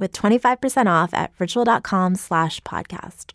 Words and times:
with 0.00 0.12
25% 0.12 0.86
off 0.86 1.14
at 1.14 1.32
ritual.com 1.38 2.16
slash 2.16 2.60
podcast. 2.62 3.34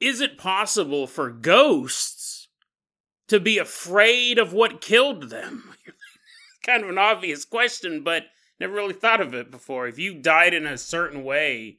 Is 0.00 0.20
it 0.20 0.38
possible 0.38 1.06
for 1.06 1.30
ghosts 1.30 2.48
to 3.26 3.40
be 3.40 3.58
afraid 3.58 4.38
of 4.38 4.52
what 4.52 4.80
killed 4.80 5.24
them? 5.28 5.74
kind 6.62 6.84
of 6.84 6.88
an 6.88 6.98
obvious 6.98 7.44
question, 7.44 8.04
but 8.04 8.26
never 8.60 8.74
really 8.74 8.94
thought 8.94 9.20
of 9.20 9.34
it 9.34 9.50
before. 9.50 9.88
If 9.88 9.98
you 9.98 10.14
died 10.14 10.54
in 10.54 10.66
a 10.66 10.78
certain 10.78 11.24
way, 11.24 11.78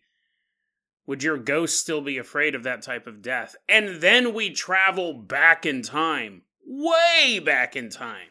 would 1.08 1.24
your 1.24 1.38
ghost 1.38 1.80
still 1.80 2.02
be 2.02 2.18
afraid 2.18 2.56
of 2.56 2.64
that 2.64 2.82
type 2.82 3.08
of 3.08 3.22
death? 3.22 3.56
And 3.70 4.02
then 4.02 4.34
we 4.34 4.52
travel 4.52 5.14
back 5.14 5.66
in 5.66 5.82
time, 5.82 6.42
way 6.66 7.40
back 7.40 7.76
in 7.76 7.90
time, 7.90 8.30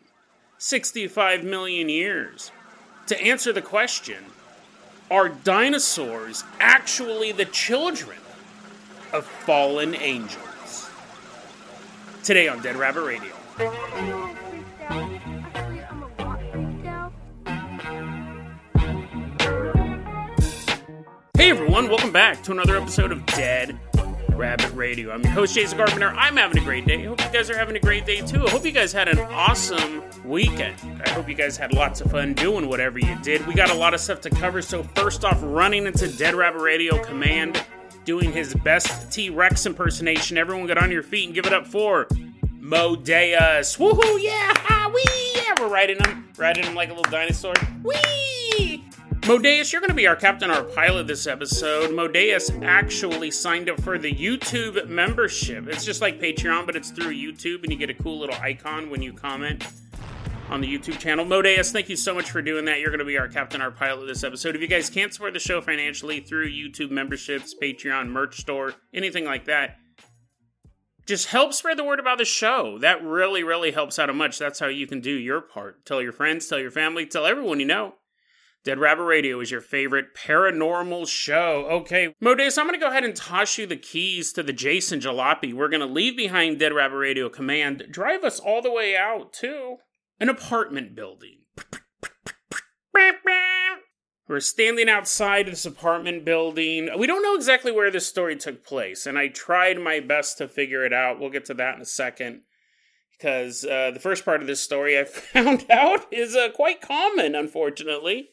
65 0.59 1.45
million 1.45 1.89
years, 1.89 2.53
to 3.07 3.21
answer 3.21 3.53
the 3.55 3.63
question 3.63 4.19
Are 5.11 5.31
dinosaurs 5.31 6.45
actually 6.61 7.33
the 7.33 7.47
children 7.47 8.19
of 9.15 9.25
fallen 9.25 9.95
angels? 9.95 10.91
Today 12.23 12.47
on 12.47 12.61
Dead 12.61 12.77
Rabbit 12.77 13.01
Radio. 13.01 13.33
Hey 21.39 21.51
everyone, 21.51 21.89
welcome 21.89 22.13
back 22.13 22.43
to 22.43 22.53
another 22.53 22.77
episode 22.77 23.11
of 23.11 23.25
Dead 23.25 23.81
Rabbit 24.39 24.73
Radio. 24.75 25.11
I'm 25.11 25.21
your 25.23 25.33
host, 25.33 25.57
Jason 25.57 25.77
Carpenter. 25.77 26.11
I'm 26.11 26.37
having 26.37 26.59
a 26.59 26.65
great 26.65 26.87
day. 26.87 27.03
I 27.03 27.07
hope 27.07 27.21
you 27.21 27.31
guys 27.33 27.51
are 27.51 27.59
having 27.59 27.75
a 27.75 27.81
great 27.81 28.07
day 28.07 28.21
too. 28.21 28.47
I 28.47 28.51
hope 28.51 28.65
you 28.65 28.71
guys 28.71 28.93
had 28.93 29.09
an 29.09 29.19
awesome 29.19 30.05
weekend. 30.25 30.77
I 31.05 31.11
hope 31.11 31.29
you 31.29 31.35
guys 31.35 31.57
had 31.57 31.75
lots 31.75 32.01
of 32.01 32.13
fun 32.13 32.35
doing 32.35 32.69
whatever 32.69 33.01
you 33.01 33.17
did. 33.23 33.45
We 33.49 33.55
got 33.55 33.71
a 33.71 33.75
lot 33.75 33.95
of 33.95 34.01
stuff 34.01 34.21
to 34.23 34.31
cover, 34.31 34.63
so 34.63 34.85
first 34.95 35.25
off, 35.25 35.41
running 35.43 35.87
into 35.87 36.07
Dead 36.17 36.37
Rabbit 36.37 36.61
Radio 36.61 37.03
Command, 37.03 37.61
doing 38.05 38.31
his 38.31 38.55
best 38.55 39.11
T 39.11 39.29
Rex 39.29 39.67
impersonation. 39.67 40.39
Everyone 40.39 40.69
get 40.69 40.79
on 40.79 40.93
your 40.93 41.03
feet 41.03 41.27
and 41.27 41.35
give 41.35 41.45
it 41.45 41.53
up 41.53 41.67
for 41.67 42.07
Modeus. 42.61 43.77
Woohoo, 43.77 44.23
yeah, 44.23 44.87
wee, 44.89 45.03
yeah, 45.35 45.55
we're 45.61 45.69
riding 45.69 45.99
him, 45.99 46.29
riding 46.37 46.63
him 46.63 46.77
like 46.77 46.91
a 46.91 46.95
little 46.95 47.11
dinosaur. 47.11 47.55
Wee! 47.83 48.28
Modeus, 49.29 49.73
you're 49.73 49.83
going 49.83 49.91
to 49.91 49.95
be 49.95 50.07
our 50.07 50.17
captain, 50.17 50.51
our 50.51 50.65
pilot 50.65 51.07
this 51.07 51.27
episode. 51.27 51.91
Modeus 51.91 52.65
actually 52.65 53.31
signed 53.31 53.69
up 53.69 53.79
for 53.83 53.99
the 53.99 54.11
YouTube 54.11 54.89
membership. 54.89 55.69
It's 55.69 55.85
just 55.85 56.01
like 56.01 56.19
Patreon, 56.19 56.65
but 56.65 56.75
it's 56.75 56.91
through 56.91 57.13
YouTube, 57.13 57.63
and 57.63 57.71
you 57.71 57.77
get 57.77 57.91
a 57.91 57.95
cool 57.95 58.19
little 58.19 58.37
icon 58.37 58.89
when 58.89 59.03
you 59.03 59.13
comment 59.13 59.67
on 60.49 60.63
the 60.63 60.67
YouTube 60.67 60.99
channel. 60.99 61.27
Modeus, 61.27 61.73
thank 61.73 61.91
you 61.91 61.97
so 61.97 62.15
much 62.15 62.31
for 62.31 62.41
doing 62.41 62.65
that. 62.65 62.81
You're 62.81 62.89
going 62.89 63.01
to 63.01 63.05
be 63.05 63.19
our 63.19 63.29
captain, 63.29 63.61
our 63.61 63.71
pilot 63.71 64.07
this 64.07 64.25
episode. 64.25 64.57
If 64.57 64.63
you 64.63 64.67
guys 64.67 64.89
can't 64.89 65.13
support 65.13 65.35
the 65.35 65.41
show 65.41 65.61
financially 65.61 66.21
through 66.21 66.51
YouTube 66.51 66.91
memberships, 66.91 67.55
Patreon, 67.63 68.09
merch 68.09 68.41
store, 68.41 68.77
anything 68.95 69.27
like 69.27 69.45
that, 69.45 69.77
just 71.05 71.27
help 71.27 71.53
spread 71.53 71.77
the 71.77 71.85
word 71.85 72.01
about 72.01 72.17
the 72.17 72.25
show. 72.25 72.79
That 72.79 73.05
really, 73.05 73.43
really 73.43 73.73
helps 73.73 73.99
out 73.99 74.09
a 74.09 74.15
much. 74.15 74.39
That's 74.39 74.59
how 74.59 74.69
you 74.69 74.87
can 74.87 75.03
do 75.03 75.13
your 75.13 75.43
part. 75.43 75.85
Tell 75.85 76.01
your 76.01 76.13
friends, 76.13 76.49
tell 76.49 76.59
your 76.59 76.71
family, 76.71 77.05
tell 77.05 77.27
everyone 77.27 77.61
you 77.61 77.67
know. 77.67 77.97
Dead 78.65 78.79
Rabbit 78.79 79.05
Radio 79.05 79.41
is 79.41 79.51
your 79.51 79.61
favorite 79.61 80.15
paranormal 80.15 81.09
show. 81.09 81.67
Okay, 81.71 82.15
Modeus, 82.23 82.59
I'm 82.59 82.67
going 82.67 82.79
to 82.79 82.85
go 82.85 82.91
ahead 82.91 83.05
and 83.05 83.15
toss 83.15 83.57
you 83.57 83.67
the 83.67 83.77
keys 83.77 84.33
to 84.33 84.43
the 84.43 84.53
Jason 84.53 85.01
Jalopy. 85.01 85.55
We're 85.55 85.69
going 85.69 85.81
to 85.81 85.87
leave 85.87 86.17
behind 86.17 86.59
Dead 86.59 86.73
Rabbit 86.73 86.97
Radio 86.97 87.29
Command, 87.29 87.87
drive 87.91 88.25
us 88.25 88.41
all 88.41 88.61
the 88.61 88.71
way 88.71 88.97
out 88.97 89.33
to 89.35 89.77
an 90.21 90.29
apartment 90.29 90.95
building. 90.95 91.39
We're 94.29 94.41
standing 94.41 94.91
outside 94.91 95.47
this 95.47 95.65
apartment 95.65 96.27
building. 96.27 96.91
We 96.99 97.07
don't 97.07 97.23
know 97.23 97.35
exactly 97.35 97.73
where 97.73 97.91
this 97.91 98.07
story 98.07 98.37
took 98.37 98.63
place, 98.63 99.07
and 99.07 99.17
I 99.17 99.29
tried 99.29 99.81
my 99.81 100.01
best 100.01 100.37
to 100.39 100.49
figure 100.49 100.85
it 100.85 100.93
out. 100.93 101.19
We'll 101.19 101.31
get 101.31 101.47
to 101.47 101.55
that 101.55 101.77
in 101.77 101.81
a 101.81 101.87
second. 101.87 102.43
Because 103.13 103.65
uh, 103.65 103.91
the 103.93 104.01
first 104.01 104.25
part 104.25 104.43
of 104.43 104.47
this 104.47 104.63
story 104.63 104.99
I 104.99 105.05
found 105.05 105.65
out 105.71 106.13
is 106.13 106.37
uh, 106.37 106.51
quite 106.55 106.83
common, 106.83 107.35
unfortunately. 107.35 108.29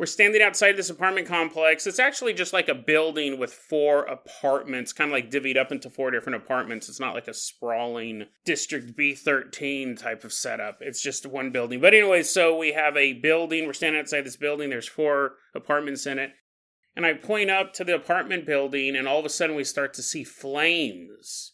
We're 0.00 0.06
standing 0.06 0.40
outside 0.40 0.78
this 0.78 0.88
apartment 0.88 1.26
complex. 1.26 1.86
It's 1.86 1.98
actually 1.98 2.32
just 2.32 2.54
like 2.54 2.70
a 2.70 2.74
building 2.74 3.38
with 3.38 3.52
four 3.52 4.04
apartments, 4.04 4.94
kind 4.94 5.10
of 5.10 5.12
like 5.12 5.30
divvied 5.30 5.58
up 5.58 5.72
into 5.72 5.90
four 5.90 6.10
different 6.10 6.42
apartments. 6.42 6.88
It's 6.88 6.98
not 6.98 7.12
like 7.12 7.28
a 7.28 7.34
sprawling 7.34 8.24
District 8.46 8.96
B13 8.96 10.00
type 10.00 10.24
of 10.24 10.32
setup. 10.32 10.78
It's 10.80 11.02
just 11.02 11.26
one 11.26 11.50
building. 11.50 11.82
But 11.82 11.92
anyway, 11.92 12.22
so 12.22 12.56
we 12.56 12.72
have 12.72 12.96
a 12.96 13.12
building. 13.12 13.66
We're 13.66 13.74
standing 13.74 14.00
outside 14.00 14.24
this 14.24 14.38
building. 14.38 14.70
There's 14.70 14.88
four 14.88 15.32
apartments 15.54 16.06
in 16.06 16.18
it. 16.18 16.30
And 16.96 17.04
I 17.04 17.12
point 17.12 17.50
up 17.50 17.74
to 17.74 17.84
the 17.84 17.94
apartment 17.94 18.46
building, 18.46 18.96
and 18.96 19.06
all 19.06 19.18
of 19.18 19.26
a 19.26 19.28
sudden 19.28 19.54
we 19.54 19.64
start 19.64 19.92
to 19.92 20.02
see 20.02 20.24
flames. 20.24 21.52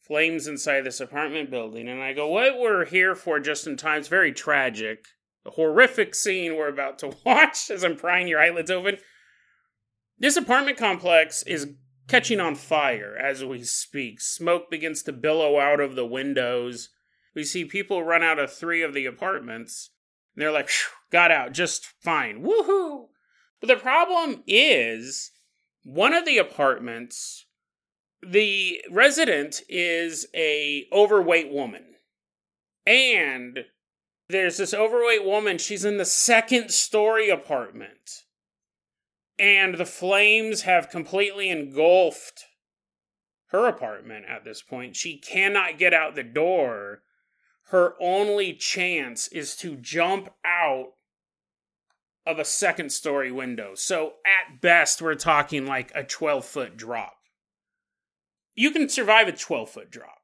Flames 0.00 0.48
inside 0.48 0.80
this 0.80 0.98
apartment 0.98 1.48
building. 1.48 1.86
And 1.86 2.02
I 2.02 2.12
go, 2.12 2.26
What 2.26 2.58
we're 2.58 2.86
here 2.86 3.14
for 3.14 3.38
just 3.38 3.68
in 3.68 3.76
time 3.76 4.00
it's 4.00 4.08
very 4.08 4.32
tragic 4.32 5.04
the 5.44 5.50
horrific 5.50 6.14
scene 6.14 6.56
we're 6.56 6.68
about 6.68 6.98
to 7.00 7.16
watch 7.26 7.70
as 7.70 7.84
I'm 7.84 7.96
prying 7.96 8.28
your 8.28 8.40
eyelids 8.40 8.70
open. 8.70 8.98
This 10.18 10.36
apartment 10.36 10.78
complex 10.78 11.42
is 11.42 11.74
catching 12.08 12.40
on 12.40 12.54
fire 12.54 13.16
as 13.16 13.44
we 13.44 13.62
speak. 13.62 14.20
Smoke 14.20 14.70
begins 14.70 15.02
to 15.04 15.12
billow 15.12 15.58
out 15.58 15.80
of 15.80 15.94
the 15.94 16.06
windows. 16.06 16.90
We 17.34 17.44
see 17.44 17.64
people 17.64 18.04
run 18.04 18.22
out 18.22 18.38
of 18.38 18.52
three 18.52 18.82
of 18.82 18.94
the 18.94 19.06
apartments. 19.06 19.90
And 20.34 20.42
they're 20.42 20.52
like, 20.52 20.70
got 21.10 21.30
out 21.30 21.52
just 21.52 21.86
fine. 21.86 22.42
Woohoo! 22.42 23.08
But 23.60 23.68
the 23.68 23.76
problem 23.76 24.42
is, 24.46 25.30
one 25.84 26.14
of 26.14 26.24
the 26.24 26.38
apartments, 26.38 27.46
the 28.22 28.82
resident 28.90 29.62
is 29.68 30.26
a 30.34 30.86
overweight 30.92 31.50
woman. 31.50 31.84
And 32.86 33.60
there's 34.32 34.56
this 34.56 34.74
overweight 34.74 35.24
woman. 35.24 35.58
She's 35.58 35.84
in 35.84 35.98
the 35.98 36.04
second 36.04 36.70
story 36.70 37.28
apartment. 37.28 38.24
And 39.38 39.76
the 39.76 39.86
flames 39.86 40.62
have 40.62 40.90
completely 40.90 41.50
engulfed 41.50 42.44
her 43.48 43.66
apartment 43.66 44.24
at 44.26 44.44
this 44.44 44.62
point. 44.62 44.96
She 44.96 45.18
cannot 45.18 45.78
get 45.78 45.92
out 45.92 46.14
the 46.14 46.22
door. 46.22 47.02
Her 47.64 47.94
only 48.00 48.54
chance 48.54 49.28
is 49.28 49.54
to 49.56 49.76
jump 49.76 50.30
out 50.44 50.92
of 52.24 52.38
a 52.38 52.44
second 52.44 52.92
story 52.92 53.30
window. 53.30 53.74
So 53.74 54.14
at 54.24 54.60
best, 54.60 55.02
we're 55.02 55.14
talking 55.14 55.66
like 55.66 55.92
a 55.94 56.04
12 56.04 56.44
foot 56.44 56.76
drop. 56.76 57.16
You 58.54 58.70
can 58.70 58.88
survive 58.88 59.28
a 59.28 59.32
12 59.32 59.68
foot 59.68 59.90
drop. 59.90 60.21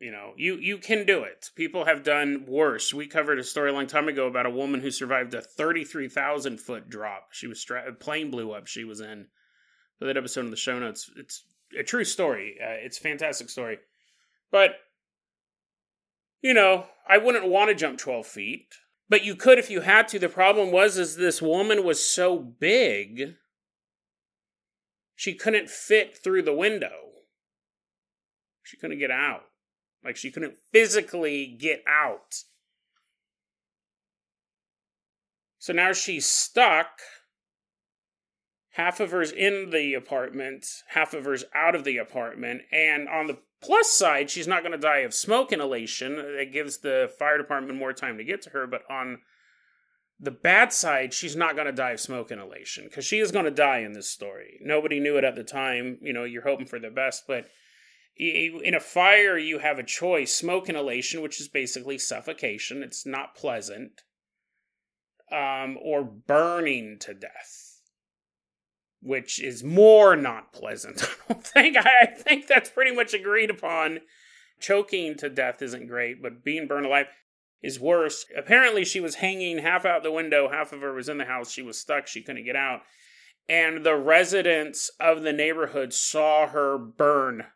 You 0.00 0.12
know, 0.12 0.32
you 0.36 0.54
you 0.56 0.78
can 0.78 1.04
do 1.06 1.24
it. 1.24 1.50
People 1.56 1.84
have 1.84 2.04
done 2.04 2.44
worse. 2.46 2.94
We 2.94 3.08
covered 3.08 3.40
a 3.40 3.44
story 3.44 3.70
a 3.70 3.72
long 3.72 3.88
time 3.88 4.08
ago 4.08 4.28
about 4.28 4.46
a 4.46 4.50
woman 4.50 4.80
who 4.80 4.92
survived 4.92 5.34
a 5.34 5.42
thirty-three 5.42 6.08
thousand 6.08 6.60
foot 6.60 6.88
drop. 6.88 7.30
She 7.32 7.48
was 7.48 7.60
stra- 7.60 7.88
a 7.88 7.92
plane 7.92 8.30
blew 8.30 8.52
up. 8.52 8.68
She 8.68 8.84
was 8.84 9.00
in. 9.00 9.26
For 9.98 10.04
that 10.04 10.16
episode 10.16 10.44
in 10.44 10.50
the 10.52 10.56
show 10.56 10.78
notes, 10.78 11.10
it's 11.16 11.42
a 11.76 11.82
true 11.82 12.04
story. 12.04 12.56
Uh, 12.62 12.76
it's 12.84 12.98
a 12.98 13.02
fantastic 13.02 13.50
story, 13.50 13.78
but 14.52 14.76
you 16.40 16.54
know, 16.54 16.86
I 17.08 17.18
wouldn't 17.18 17.48
want 17.48 17.70
to 17.70 17.74
jump 17.74 17.98
twelve 17.98 18.28
feet, 18.28 18.76
but 19.08 19.24
you 19.24 19.34
could 19.34 19.58
if 19.58 19.68
you 19.68 19.80
had 19.80 20.06
to. 20.08 20.20
The 20.20 20.28
problem 20.28 20.70
was, 20.70 20.96
is 20.96 21.16
this 21.16 21.42
woman 21.42 21.82
was 21.82 22.04
so 22.04 22.38
big 22.38 23.34
she 25.16 25.34
couldn't 25.34 25.68
fit 25.68 26.16
through 26.16 26.42
the 26.42 26.54
window. 26.54 27.10
She 28.62 28.76
couldn't 28.76 29.00
get 29.00 29.10
out. 29.10 29.42
Like 30.04 30.16
she 30.16 30.30
couldn't 30.30 30.56
physically 30.72 31.46
get 31.46 31.82
out. 31.88 32.42
So 35.58 35.72
now 35.72 35.92
she's 35.92 36.26
stuck. 36.26 37.00
Half 38.70 39.00
of 39.00 39.10
her's 39.10 39.32
in 39.32 39.70
the 39.70 39.94
apartment, 39.94 40.64
half 40.90 41.12
of 41.12 41.24
her's 41.24 41.44
out 41.52 41.74
of 41.74 41.82
the 41.82 41.98
apartment. 41.98 42.62
And 42.70 43.08
on 43.08 43.26
the 43.26 43.38
plus 43.60 43.90
side, 43.90 44.30
she's 44.30 44.46
not 44.46 44.62
going 44.62 44.72
to 44.72 44.78
die 44.78 44.98
of 44.98 45.12
smoke 45.12 45.52
inhalation. 45.52 46.14
It 46.16 46.52
gives 46.52 46.78
the 46.78 47.10
fire 47.18 47.38
department 47.38 47.76
more 47.76 47.92
time 47.92 48.18
to 48.18 48.24
get 48.24 48.40
to 48.42 48.50
her. 48.50 48.68
But 48.68 48.82
on 48.88 49.18
the 50.20 50.30
bad 50.30 50.72
side, 50.72 51.12
she's 51.12 51.36
not 51.36 51.54
going 51.54 51.66
to 51.66 51.72
die 51.72 51.90
of 51.90 52.00
smoke 52.00 52.30
inhalation 52.30 52.84
because 52.84 53.04
she 53.04 53.18
is 53.18 53.32
going 53.32 53.44
to 53.44 53.50
die 53.50 53.78
in 53.78 53.92
this 53.92 54.10
story. 54.10 54.58
Nobody 54.62 55.00
knew 55.00 55.16
it 55.16 55.24
at 55.24 55.34
the 55.34 55.44
time. 55.44 55.98
You 56.00 56.12
know, 56.12 56.24
you're 56.24 56.42
hoping 56.42 56.66
for 56.66 56.78
the 56.78 56.90
best, 56.90 57.24
but 57.26 57.46
in 58.18 58.74
a 58.74 58.80
fire, 58.80 59.38
you 59.38 59.60
have 59.60 59.78
a 59.78 59.84
choice 59.84 60.34
smoke 60.34 60.68
inhalation, 60.68 61.22
which 61.22 61.40
is 61.40 61.48
basically 61.48 61.98
suffocation, 61.98 62.82
it's 62.82 63.06
not 63.06 63.36
pleasant, 63.36 64.02
um, 65.30 65.78
or 65.80 66.02
burning 66.02 66.98
to 67.00 67.14
death, 67.14 67.80
which 69.00 69.40
is 69.40 69.62
more 69.62 70.16
not 70.16 70.52
pleasant. 70.52 71.02
I 71.28 71.32
don't 71.32 71.46
think. 71.46 71.76
I 71.76 72.06
think 72.06 72.46
that's 72.48 72.70
pretty 72.70 72.94
much 72.94 73.14
agreed 73.14 73.50
upon. 73.50 74.00
Choking 74.60 75.16
to 75.18 75.28
death 75.28 75.62
isn't 75.62 75.86
great, 75.86 76.20
but 76.20 76.42
being 76.42 76.66
burned 76.66 76.86
alive 76.86 77.06
is 77.62 77.78
worse. 77.78 78.26
Apparently, 78.36 78.84
she 78.84 78.98
was 78.98 79.16
hanging 79.16 79.58
half 79.58 79.84
out 79.84 80.02
the 80.02 80.10
window, 80.10 80.48
half 80.48 80.72
of 80.72 80.80
her 80.80 80.92
was 80.92 81.08
in 81.08 81.18
the 81.18 81.24
house. 81.24 81.52
She 81.52 81.62
was 81.62 81.78
stuck, 81.78 82.08
she 82.08 82.22
couldn't 82.22 82.44
get 82.44 82.56
out. 82.56 82.80
And 83.48 83.86
the 83.86 83.94
residents 83.94 84.90
of 84.98 85.22
the 85.22 85.32
neighborhood 85.32 85.92
saw 85.92 86.48
her 86.48 86.76
burn 86.76 87.46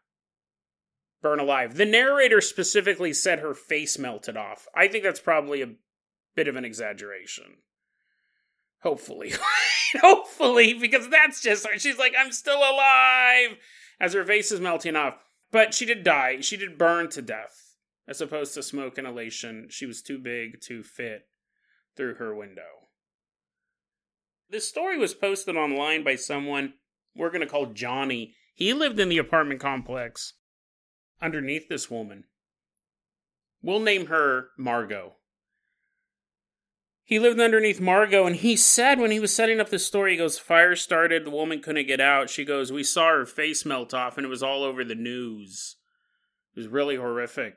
burn 1.22 1.40
alive. 1.40 1.76
The 1.76 1.86
narrator 1.86 2.40
specifically 2.40 3.12
said 3.12 3.38
her 3.38 3.54
face 3.54 3.98
melted 3.98 4.36
off. 4.36 4.66
I 4.74 4.88
think 4.88 5.04
that's 5.04 5.20
probably 5.20 5.62
a 5.62 5.74
bit 6.34 6.48
of 6.48 6.56
an 6.56 6.64
exaggeration. 6.64 7.58
Hopefully. 8.82 9.32
Hopefully, 10.00 10.74
because 10.74 11.08
that's 11.08 11.40
just 11.40 11.66
she's 11.78 11.98
like, 11.98 12.14
I'm 12.18 12.32
still 12.32 12.58
alive 12.58 13.56
as 14.00 14.14
her 14.14 14.24
face 14.24 14.50
is 14.50 14.60
melting 14.60 14.96
off. 14.96 15.14
But 15.52 15.74
she 15.74 15.84
did 15.84 16.02
die. 16.02 16.40
She 16.40 16.56
did 16.56 16.78
burn 16.78 17.08
to 17.10 17.22
death. 17.22 17.76
As 18.08 18.20
opposed 18.20 18.54
to 18.54 18.62
smoke 18.62 18.98
inhalation. 18.98 19.68
She 19.70 19.86
was 19.86 20.02
too 20.02 20.18
big 20.18 20.60
to 20.62 20.82
fit 20.82 21.28
through 21.96 22.14
her 22.14 22.34
window. 22.34 22.88
This 24.50 24.68
story 24.68 24.98
was 24.98 25.14
posted 25.14 25.56
online 25.56 26.02
by 26.02 26.16
someone 26.16 26.74
we're 27.14 27.30
going 27.30 27.42
to 27.42 27.46
call 27.46 27.66
Johnny. 27.66 28.34
He 28.54 28.72
lived 28.72 28.98
in 28.98 29.08
the 29.08 29.18
apartment 29.18 29.60
complex 29.60 30.34
underneath 31.22 31.68
this 31.68 31.90
woman. 31.90 32.24
We'll 33.62 33.80
name 33.80 34.06
her 34.06 34.48
Margot. 34.58 35.14
He 37.04 37.18
lived 37.18 37.40
underneath 37.40 37.80
Margot, 37.80 38.26
and 38.26 38.36
he 38.36 38.56
said 38.56 38.98
when 38.98 39.10
he 39.10 39.20
was 39.20 39.34
setting 39.34 39.60
up 39.60 39.68
the 39.68 39.78
story, 39.78 40.12
he 40.12 40.16
goes, 40.16 40.38
Fire 40.38 40.76
started, 40.76 41.24
the 41.24 41.30
woman 41.30 41.60
couldn't 41.60 41.86
get 41.86 42.00
out. 42.00 42.30
She 42.30 42.44
goes, 42.44 42.72
We 42.72 42.84
saw 42.84 43.10
her 43.10 43.26
face 43.26 43.64
melt 43.64 43.92
off, 43.92 44.16
and 44.16 44.24
it 44.24 44.30
was 44.30 44.42
all 44.42 44.62
over 44.64 44.84
the 44.84 44.94
news. 44.94 45.76
It 46.54 46.60
was 46.60 46.68
really 46.68 46.96
horrific. 46.96 47.56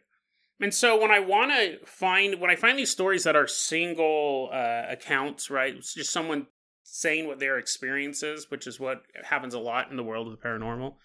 And 0.60 0.74
so 0.74 1.00
when 1.00 1.12
I 1.12 1.20
want 1.20 1.52
to 1.52 1.86
find, 1.86 2.40
when 2.40 2.50
I 2.50 2.56
find 2.56 2.80
these 2.80 2.92
stories 2.92 3.24
that 3.24 3.36
are 3.36 3.48
single 3.48 4.50
uh, 4.54 4.84
accounts, 4.90 5.50
right? 5.50 5.76
It's 5.76 5.94
just 5.94 6.12
someone 6.12 6.48
saying 6.84 7.28
what 7.28 7.40
their 7.40 7.58
experience 7.58 8.24
is, 8.24 8.50
which 8.50 8.68
is 8.68 8.80
what 8.80 9.04
happens 9.24 9.54
a 9.54 9.60
lot 9.60 9.92
in 9.92 9.98
the 9.98 10.04
world 10.04 10.28
of 10.28 10.32
the 10.32 10.48
paranormal. 10.48 10.96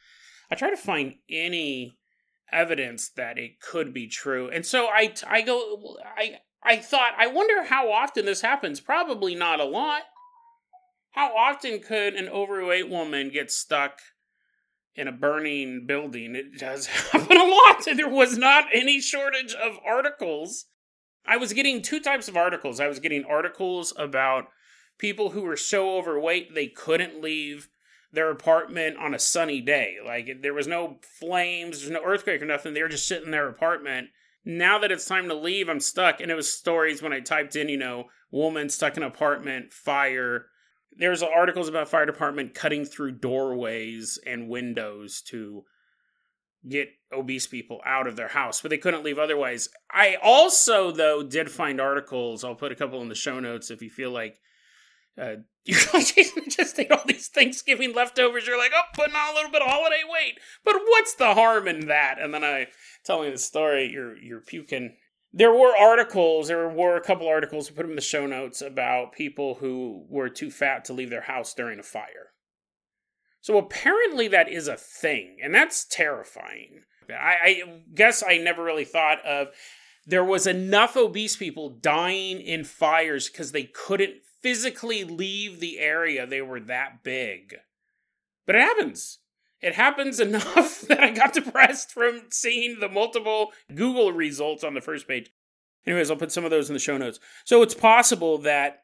I 0.51 0.55
try 0.55 0.71
to 0.71 0.77
find 0.77 1.15
any 1.29 1.99
evidence 2.53 3.09
that 3.11 3.39
it 3.39 3.61
could 3.61 3.93
be 3.93 4.07
true. 4.07 4.49
And 4.49 4.65
so 4.65 4.87
I 4.87 5.15
I 5.27 5.43
go 5.43 5.97
I 6.17 6.39
I 6.63 6.77
thought 6.77 7.13
I 7.19 7.27
wonder 7.27 7.65
how 7.65 7.91
often 7.91 8.27
this 8.27 8.41
happens. 8.41 8.81
Probably 8.81 9.35
not 9.35 9.61
a 9.61 9.65
lot. 9.65 10.03
How 11.13 11.35
often 11.37 11.81
could 11.81 12.15
an 12.15 12.29
overweight 12.29 12.89
woman 12.89 13.31
get 13.31 13.51
stuck 13.51 13.99
in 14.95 15.09
a 15.09 15.13
burning 15.13 15.87
building? 15.87 16.35
It 16.35 16.59
does 16.59 16.87
happen 17.13 17.37
a 17.37 17.45
lot. 17.45 17.85
There 17.85 18.09
was 18.09 18.39
not 18.39 18.67
any 18.73 19.01
shortage 19.01 19.55
of 19.55 19.79
articles. 19.85 20.67
I 21.27 21.37
was 21.37 21.53
getting 21.53 21.83
two 21.83 22.01
types 22.01 22.29
of 22.29 22.37
articles. 22.37 22.81
I 22.81 22.89
was 22.89 23.01
getting 23.01 23.25
articles 23.25 23.93
about 23.97 24.47
people 24.99 25.31
who 25.31 25.43
were 25.43 25.57
so 25.57 25.97
overweight 25.97 26.55
they 26.55 26.69
couldn't 26.69 27.21
leave 27.21 27.69
their 28.13 28.31
apartment 28.31 28.97
on 28.97 29.15
a 29.15 29.19
sunny 29.19 29.61
day. 29.61 29.97
Like 30.05 30.43
there 30.43 30.55
was 30.55 30.67
no 30.67 30.99
flames, 31.19 31.81
there's 31.81 31.91
no 31.91 32.05
earthquake 32.05 32.43
or 32.43 32.47
nothing. 32.47 32.75
They 32.75 32.83
were 32.83 32.89
just 32.89 33.07
sitting 33.07 33.27
in 33.27 33.31
their 33.31 33.49
apartment. 33.49 34.09
Now 34.45 34.79
that 34.79 34.91
it's 34.91 35.05
time 35.05 35.29
to 35.29 35.35
leave, 35.35 35.69
I'm 35.69 35.81
stuck. 35.81 36.21
And 36.21 36.31
it 36.31 36.35
was 36.35 36.53
stories 36.53 37.03
when 37.03 37.13
I 37.13 37.21
typed 37.21 37.57
in, 37.57 37.69
you 37.69 37.77
know, 37.77 38.07
woman 38.31 38.69
stuck 38.69 38.97
in 38.97 39.03
apartment, 39.03 39.73
fire. 39.73 40.47
There's 40.97 41.23
articles 41.23 41.69
about 41.69 41.89
fire 41.89 42.07
department 42.07 42.55
cutting 42.55 42.85
through 42.85 43.13
doorways 43.13 44.19
and 44.27 44.49
windows 44.49 45.23
to 45.29 45.65
get 46.69 46.89
obese 47.13 47.47
people 47.47 47.81
out 47.87 48.07
of 48.07 48.17
their 48.17 48.29
house, 48.29 48.61
but 48.61 48.71
they 48.71 48.79
couldn't 48.79 49.05
leave 49.05 49.19
otherwise. 49.19 49.69
I 49.91 50.17
also, 50.23 50.91
though, 50.91 51.23
did 51.23 51.51
find 51.51 51.81
articles. 51.81 52.45
I'll 52.45 52.55
put 52.55 52.73
a 52.73 52.77
couple 52.77 53.01
in 53.03 53.09
the 53.09 53.15
show 53.15 53.41
notes 53.41 53.71
if 53.71 53.81
you 53.83 53.91
feel 53.91 54.11
like 54.11 54.39
uh, 55.19 55.37
you 55.65 55.75
just 56.49 56.79
ate 56.79 56.91
all 56.91 57.05
these 57.07 57.29
Thanksgiving 57.29 57.95
leftovers. 57.95 58.47
You're 58.47 58.59
like, 58.59 58.73
oh, 58.75 58.83
putting 58.95 59.15
on 59.15 59.33
a 59.33 59.35
little 59.35 59.51
bit 59.51 59.63
of 59.63 59.69
holiday 59.69 60.03
weight. 60.09 60.39
But 60.65 60.77
what's 60.87 61.15
the 61.15 61.35
harm 61.35 61.69
in 61.69 61.87
that? 61.87 62.17
And 62.21 62.33
then 62.33 62.45
I 62.45 62.69
telling 63.05 63.31
the 63.31 63.39
story, 63.39 63.91
you're 63.91 64.17
you're 64.17 64.41
puking. 64.41 64.97
There 65.33 65.53
were 65.53 65.77
articles. 65.77 66.49
There 66.49 66.69
were 66.69 66.97
a 66.97 67.03
couple 67.03 67.29
articles. 67.29 67.71
We 67.71 67.77
put 67.77 67.83
them 67.83 67.93
in 67.93 67.97
the 67.97 68.03
show 68.03 68.27
notes 68.27 68.63
about 68.63 69.13
people 69.13 69.57
who 69.57 70.07
were 70.09 70.29
too 70.29 70.51
fat 70.51 70.85
to 70.87 70.93
leave 70.93 71.11
their 71.11 71.21
house 71.23 71.55
during 71.55 71.79
a 71.79 71.85
fire. 71.85 72.33
So 73.41 73.57
apparently 73.57 74.29
that 74.29 74.49
is 74.49 74.69
a 74.69 74.77
thing, 74.77 75.39
and 75.43 75.55
that's 75.55 75.87
terrifying. 75.87 76.83
I, 77.11 77.37
I 77.43 77.83
guess 77.95 78.23
I 78.27 78.39
never 78.39 78.63
really 78.63 78.85
thought 78.85 79.25
of 79.25 79.49
there 80.07 80.25
was 80.25 80.47
enough 80.47 80.97
obese 80.97 81.37
people 81.37 81.71
dying 81.71 82.41
in 82.41 82.65
fires 82.65 83.29
because 83.29 83.53
they 83.53 83.65
couldn't 83.65 84.17
physically 84.43 85.05
leave 85.05 85.61
the 85.61 85.79
area. 85.79 86.27
They 86.27 86.43
were 86.43 86.61
that 86.61 87.03
big. 87.03 87.57
But 88.47 88.57
it 88.57 88.63
happens. 88.63 89.19
It 89.61 89.75
happens 89.75 90.21
enough 90.21 90.81
that 90.83 91.01
I 91.01 91.11
got 91.11 91.33
depressed 91.33 91.93
from 91.93 92.23
seeing 92.31 92.81
the 92.81 92.89
multiple 92.89 93.53
Google 93.75 94.13
results 94.13 94.65
on 94.65 94.75
the 94.75 94.81
first 94.81 95.07
page. 95.07 95.31
Anyways, 95.87 96.11
I'll 96.11 96.17
put 96.17 96.33
some 96.33 96.45
of 96.45 96.51
those 96.51 96.69
in 96.69 96.75
the 96.75 96.81
show 96.81 96.99
notes. 96.99 97.21
So 97.45 97.63
it's 97.63 97.75
possible 97.75 98.39
that 98.39 98.83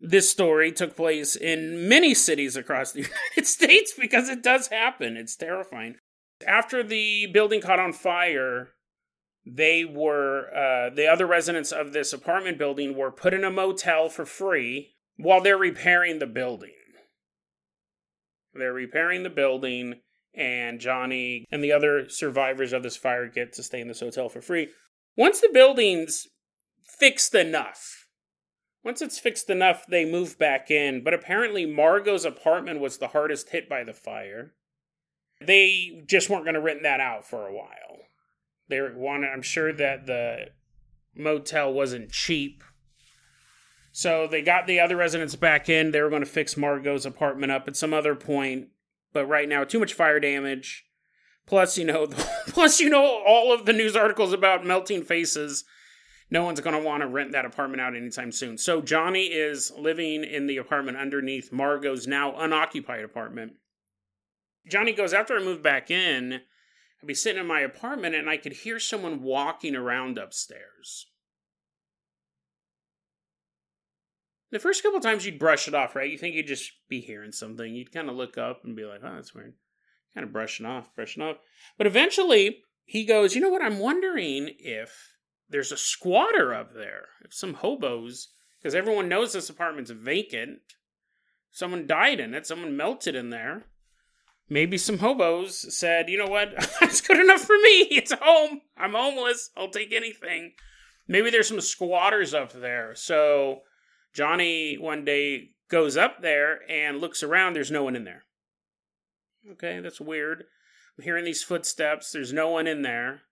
this 0.00 0.30
story 0.30 0.72
took 0.72 0.94
place 0.94 1.34
in 1.34 1.88
many 1.88 2.14
cities 2.14 2.56
across 2.56 2.92
the 2.92 3.00
United 3.34 3.46
States 3.46 3.94
because 3.98 4.28
it 4.28 4.42
does 4.42 4.68
happen. 4.68 5.16
It's 5.16 5.36
terrifying. 5.36 5.96
After 6.46 6.82
the 6.82 7.26
building 7.26 7.60
caught 7.60 7.80
on 7.80 7.92
fire, 7.92 8.70
they 9.54 9.84
were 9.84 10.48
uh, 10.54 10.90
the 10.90 11.06
other 11.06 11.26
residents 11.26 11.72
of 11.72 11.92
this 11.92 12.12
apartment 12.12 12.58
building 12.58 12.96
were 12.96 13.10
put 13.10 13.34
in 13.34 13.44
a 13.44 13.50
motel 13.50 14.08
for 14.08 14.26
free 14.26 14.94
while 15.16 15.40
they're 15.40 15.58
repairing 15.58 16.18
the 16.18 16.26
building. 16.26 16.72
They're 18.54 18.72
repairing 18.72 19.22
the 19.22 19.30
building, 19.30 20.00
and 20.34 20.80
Johnny 20.80 21.44
and 21.50 21.62
the 21.62 21.72
other 21.72 22.08
survivors 22.08 22.72
of 22.72 22.82
this 22.82 22.96
fire 22.96 23.28
get 23.28 23.52
to 23.54 23.62
stay 23.62 23.80
in 23.80 23.88
this 23.88 24.00
hotel 24.00 24.28
for 24.28 24.40
free. 24.40 24.68
Once 25.16 25.40
the 25.40 25.50
building's 25.52 26.26
fixed 26.82 27.34
enough, 27.34 28.06
once 28.84 29.02
it's 29.02 29.18
fixed 29.18 29.50
enough, 29.50 29.84
they 29.86 30.04
move 30.04 30.38
back 30.38 30.70
in. 30.70 31.02
But 31.02 31.14
apparently, 31.14 31.66
Margot's 31.66 32.24
apartment 32.24 32.80
was 32.80 32.98
the 32.98 33.08
hardest 33.08 33.50
hit 33.50 33.68
by 33.68 33.84
the 33.84 33.92
fire. 33.92 34.54
They 35.40 36.02
just 36.06 36.30
weren't 36.30 36.44
going 36.44 36.54
to 36.54 36.60
rent 36.60 36.82
that 36.84 37.00
out 37.00 37.26
for 37.26 37.46
a 37.46 37.52
while. 37.52 38.07
They 38.68 38.80
wanted. 38.80 39.28
I'm 39.28 39.42
sure 39.42 39.72
that 39.72 40.06
the 40.06 40.50
motel 41.14 41.72
wasn't 41.72 42.10
cheap, 42.10 42.62
so 43.92 44.26
they 44.26 44.42
got 44.42 44.66
the 44.66 44.80
other 44.80 44.96
residents 44.96 45.34
back 45.34 45.68
in. 45.68 45.90
They 45.90 46.00
were 46.00 46.10
going 46.10 46.24
to 46.24 46.26
fix 46.26 46.56
Margot's 46.56 47.06
apartment 47.06 47.52
up 47.52 47.66
at 47.66 47.76
some 47.76 47.94
other 47.94 48.14
point, 48.14 48.68
but 49.12 49.26
right 49.26 49.48
now, 49.48 49.64
too 49.64 49.80
much 49.80 49.94
fire 49.94 50.20
damage. 50.20 50.84
Plus, 51.46 51.78
you 51.78 51.84
know, 51.84 52.06
plus 52.48 52.78
you 52.78 52.90
know 52.90 53.22
all 53.26 53.52
of 53.52 53.64
the 53.64 53.72
news 53.72 53.96
articles 53.96 54.32
about 54.32 54.66
melting 54.66 55.02
faces. 55.02 55.64
No 56.30 56.44
one's 56.44 56.60
going 56.60 56.76
to 56.76 56.86
want 56.86 57.00
to 57.00 57.08
rent 57.08 57.32
that 57.32 57.46
apartment 57.46 57.80
out 57.80 57.96
anytime 57.96 58.32
soon. 58.32 58.58
So 58.58 58.82
Johnny 58.82 59.28
is 59.28 59.72
living 59.78 60.24
in 60.24 60.46
the 60.46 60.58
apartment 60.58 60.98
underneath 60.98 61.50
Margot's 61.50 62.06
now 62.06 62.36
unoccupied 62.36 63.02
apartment. 63.02 63.54
Johnny 64.68 64.92
goes 64.92 65.14
after 65.14 65.36
I 65.36 65.42
moved 65.42 65.62
back 65.62 65.90
in. 65.90 66.42
I'd 67.00 67.06
be 67.06 67.14
sitting 67.14 67.40
in 67.40 67.46
my 67.46 67.60
apartment 67.60 68.14
and 68.14 68.28
I 68.28 68.36
could 68.36 68.52
hear 68.52 68.80
someone 68.80 69.22
walking 69.22 69.76
around 69.76 70.18
upstairs. 70.18 71.06
The 74.50 74.58
first 74.58 74.82
couple 74.82 75.00
times 75.00 75.26
you'd 75.26 75.38
brush 75.38 75.68
it 75.68 75.74
off, 75.74 75.94
right? 75.94 76.10
You 76.10 76.18
think 76.18 76.34
you'd 76.34 76.46
just 76.46 76.72
be 76.88 77.00
hearing 77.00 77.32
something. 77.32 77.74
You'd 77.74 77.92
kind 77.92 78.08
of 78.08 78.16
look 78.16 78.38
up 78.38 78.62
and 78.64 78.74
be 78.74 78.84
like, 78.84 79.00
oh, 79.04 79.14
that's 79.14 79.34
weird. 79.34 79.54
Kind 80.14 80.26
of 80.26 80.32
brushing 80.32 80.66
off, 80.66 80.94
brushing 80.96 81.22
off. 81.22 81.36
But 81.76 81.86
eventually 81.86 82.62
he 82.84 83.04
goes, 83.04 83.34
you 83.34 83.42
know 83.42 83.50
what? 83.50 83.62
I'm 83.62 83.78
wondering 83.78 84.50
if 84.58 85.14
there's 85.48 85.70
a 85.70 85.76
squatter 85.76 86.54
up 86.54 86.74
there, 86.74 87.08
if 87.24 87.34
some 87.34 87.54
hobos, 87.54 88.28
because 88.58 88.74
everyone 88.74 89.08
knows 89.08 89.32
this 89.32 89.50
apartment's 89.50 89.90
vacant. 89.90 90.60
Someone 91.50 91.86
died 91.86 92.18
in 92.18 92.34
it, 92.34 92.46
someone 92.46 92.76
melted 92.76 93.14
in 93.14 93.30
there. 93.30 93.64
Maybe 94.50 94.78
some 94.78 94.98
hobos 94.98 95.76
said, 95.76 96.08
you 96.08 96.16
know 96.18 96.30
what? 96.30 96.54
That's 96.80 97.00
good 97.00 97.18
enough 97.18 97.42
for 97.42 97.56
me. 97.56 97.88
It's 97.90 98.12
home. 98.12 98.62
I'm 98.76 98.94
homeless. 98.94 99.50
I'll 99.56 99.70
take 99.70 99.92
anything. 99.92 100.52
Maybe 101.06 101.30
there's 101.30 101.48
some 101.48 101.60
squatters 101.60 102.34
up 102.34 102.52
there. 102.52 102.94
So 102.94 103.60
Johnny 104.14 104.76
one 104.76 105.04
day 105.04 105.50
goes 105.68 105.96
up 105.96 106.22
there 106.22 106.60
and 106.70 107.00
looks 107.00 107.22
around. 107.22 107.54
There's 107.54 107.70
no 107.70 107.84
one 107.84 107.96
in 107.96 108.04
there. 108.04 108.24
Okay, 109.52 109.80
that's 109.80 110.00
weird. 110.00 110.44
I'm 110.96 111.04
hearing 111.04 111.24
these 111.24 111.42
footsteps. 111.42 112.12
There's 112.12 112.32
no 112.32 112.50
one 112.50 112.66
in 112.66 112.82
there. 112.82 113.22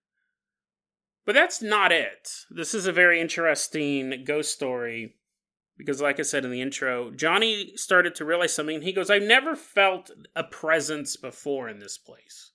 But 1.25 1.35
that's 1.35 1.61
not 1.61 1.91
it. 1.91 2.29
This 2.49 2.73
is 2.73 2.87
a 2.87 2.93
very 2.93 3.19
interesting 3.19 4.23
ghost 4.25 4.53
story 4.53 5.15
because, 5.77 6.01
like 6.01 6.19
I 6.19 6.23
said 6.23 6.43
in 6.43 6.51
the 6.51 6.61
intro, 6.61 7.11
Johnny 7.11 7.73
started 7.75 8.15
to 8.15 8.25
realize 8.25 8.53
something. 8.53 8.81
He 8.81 8.93
goes, 8.93 9.09
I've 9.09 9.23
never 9.23 9.55
felt 9.55 10.09
a 10.35 10.43
presence 10.43 11.15
before 11.15 11.69
in 11.69 11.79
this 11.79 11.97
place. 11.97 12.51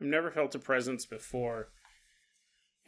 I've 0.00 0.08
never 0.08 0.30
felt 0.30 0.54
a 0.54 0.58
presence 0.58 1.06
before. 1.06 1.68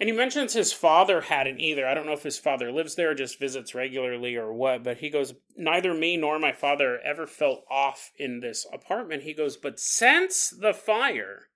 And 0.01 0.09
he 0.09 0.15
mentions 0.15 0.55
his 0.55 0.73
father 0.73 1.21
hadn't 1.21 1.61
either. 1.61 1.87
I 1.87 1.93
don't 1.93 2.07
know 2.07 2.15
if 2.15 2.23
his 2.23 2.39
father 2.39 2.73
lives 2.73 2.95
there, 2.95 3.15
just 3.15 3.39
visits 3.39 3.75
regularly 3.75 4.35
or 4.35 4.53
what, 4.53 4.83
but 4.83 4.99
he 4.99 5.11
goes, 5.11 5.35
Neither 5.57 5.93
me 5.93 6.17
nor 6.17 6.39
my 6.39 6.53
father 6.53 6.99
ever 7.05 7.27
felt 7.27 7.65
off 7.71 8.11
in 8.17 8.41
this 8.41 8.67
apartment. 8.73 9.25
He 9.25 9.35
goes, 9.35 9.59
But 9.59 9.79
since 9.79 10.49
the 10.49 10.73
fire, 10.73 11.49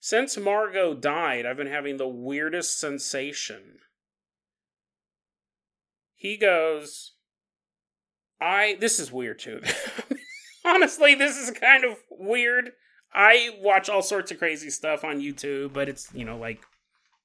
since 0.00 0.36
Margot 0.36 0.94
died, 0.94 1.46
I've 1.46 1.56
been 1.56 1.68
having 1.68 1.96
the 1.96 2.08
weirdest 2.08 2.78
sensation. 2.78 3.78
He 6.20 6.36
goes, 6.36 7.12
I, 8.42 8.76
this 8.78 9.00
is 9.00 9.10
weird 9.10 9.38
too. 9.38 9.62
Honestly, 10.66 11.14
this 11.14 11.38
is 11.38 11.50
kind 11.50 11.82
of 11.82 11.96
weird. 12.10 12.72
I 13.10 13.56
watch 13.62 13.88
all 13.88 14.02
sorts 14.02 14.30
of 14.30 14.38
crazy 14.38 14.68
stuff 14.68 15.02
on 15.02 15.22
YouTube, 15.22 15.72
but 15.72 15.88
it's, 15.88 16.12
you 16.12 16.26
know, 16.26 16.36
like 16.36 16.60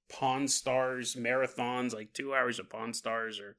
Pawn 0.10 0.48
Stars 0.48 1.16
marathons, 1.16 1.94
like 1.94 2.14
two 2.14 2.34
hours 2.34 2.58
of 2.58 2.70
Pawn 2.70 2.94
Stars. 2.94 3.38
Or 3.38 3.58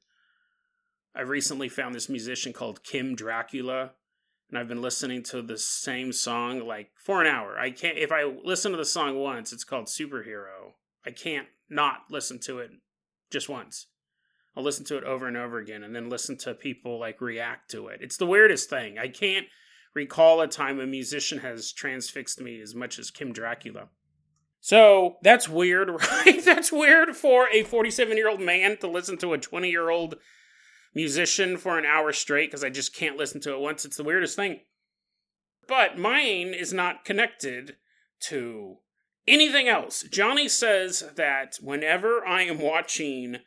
I 1.15 1.21
recently 1.21 1.69
found 1.69 1.93
this 1.93 2.09
musician 2.09 2.51
called 2.51 2.83
Kim 2.83 3.13
Dracula, 3.13 3.91
and 4.49 4.57
I've 4.57 4.67
been 4.67 4.81
listening 4.81 5.21
to 5.25 5.43
the 5.43 5.59
same 5.59 6.11
song 6.11 6.65
like 6.65 6.89
for 6.97 7.21
an 7.21 7.27
hour. 7.27 7.59
I 7.59 7.69
can't 7.69 7.99
if 7.99 8.11
I 8.11 8.23
listen 8.23 8.71
to 8.71 8.77
the 8.79 8.85
song 8.85 9.19
once, 9.19 9.53
it's 9.53 9.63
called 9.63 9.85
Superhero. 9.85 10.73
I 11.05 11.11
can't 11.11 11.47
not 11.69 12.05
listen 12.09 12.39
to 12.39 12.57
it 12.57 12.71
just 13.29 13.47
once. 13.47 13.85
I'll 14.57 14.63
listen 14.63 14.85
to 14.85 14.97
it 14.97 15.03
over 15.03 15.27
and 15.27 15.37
over 15.37 15.59
again 15.59 15.83
and 15.83 15.95
then 15.95 16.09
listen 16.09 16.35
to 16.37 16.55
people 16.55 16.99
like 16.99 17.21
react 17.21 17.69
to 17.71 17.89
it. 17.89 17.99
It's 18.01 18.17
the 18.17 18.25
weirdest 18.25 18.71
thing. 18.71 18.97
I 18.97 19.07
can't 19.07 19.45
recall 19.93 20.41
a 20.41 20.47
time 20.47 20.79
a 20.79 20.87
musician 20.87 21.37
has 21.39 21.71
transfixed 21.71 22.41
me 22.41 22.59
as 22.59 22.73
much 22.73 22.97
as 22.97 23.11
Kim 23.11 23.31
Dracula. 23.31 23.89
So 24.59 25.17
that's 25.21 25.47
weird, 25.47 25.89
right? 26.11 26.43
that's 26.43 26.71
weird 26.71 27.15
for 27.15 27.47
a 27.53 27.61
47 27.61 28.17
year 28.17 28.27
old 28.27 28.41
man 28.41 28.77
to 28.77 28.87
listen 28.87 29.19
to 29.19 29.33
a 29.33 29.37
20 29.37 29.69
year 29.69 29.91
old 29.91 30.15
musician 30.95 31.57
for 31.57 31.77
an 31.77 31.85
hour 31.85 32.11
straight 32.11 32.49
because 32.49 32.63
I 32.63 32.71
just 32.71 32.95
can't 32.95 33.15
listen 33.15 33.39
to 33.41 33.53
it 33.53 33.59
once. 33.59 33.85
It's 33.85 33.97
the 33.97 34.03
weirdest 34.03 34.35
thing. 34.35 34.61
But 35.67 35.99
mine 35.99 36.55
is 36.55 36.73
not 36.73 37.05
connected 37.05 37.75
to 38.21 38.77
anything 39.27 39.67
else. 39.67 40.03
Johnny 40.09 40.47
says 40.47 41.03
that 41.15 41.59
whenever 41.61 42.25
I 42.25 42.41
am 42.41 42.59
watching 42.59 43.37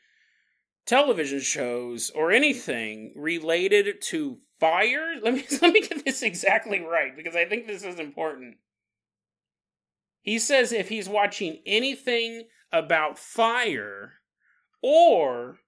television 0.86 1.40
shows 1.40 2.10
or 2.14 2.32
anything 2.32 3.12
related 3.16 4.00
to 4.08 4.38
fire, 4.58 5.14
let 5.22 5.34
me 5.34 5.44
let 5.62 5.72
me 5.72 5.80
get 5.80 6.04
this 6.04 6.22
exactly 6.22 6.80
right 6.80 7.16
because 7.16 7.36
I 7.36 7.44
think 7.44 7.66
this 7.66 7.82
is 7.82 7.98
important. 7.98 8.56
He 10.22 10.38
says 10.38 10.72
if 10.72 10.88
he's 10.88 11.08
watching 11.08 11.60
anything 11.64 12.44
about 12.72 13.18
fire 13.18 14.14
or 14.82 15.58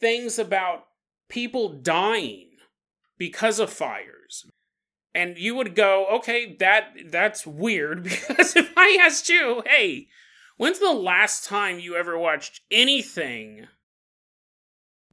things 0.00 0.38
about 0.38 0.86
people 1.28 1.68
dying 1.68 2.50
because 3.18 3.58
of 3.58 3.70
fires. 3.70 4.46
And 5.14 5.38
you 5.38 5.54
would 5.54 5.76
go, 5.76 6.06
okay, 6.16 6.56
that 6.56 6.94
that's 7.06 7.46
weird 7.46 8.02
because 8.04 8.56
if 8.56 8.72
I 8.76 8.98
asked 9.00 9.28
you, 9.28 9.62
hey, 9.66 10.08
when's 10.56 10.80
the 10.80 10.92
last 10.92 11.44
time 11.44 11.78
you 11.78 11.94
ever 11.94 12.18
watched 12.18 12.60
anything 12.70 13.68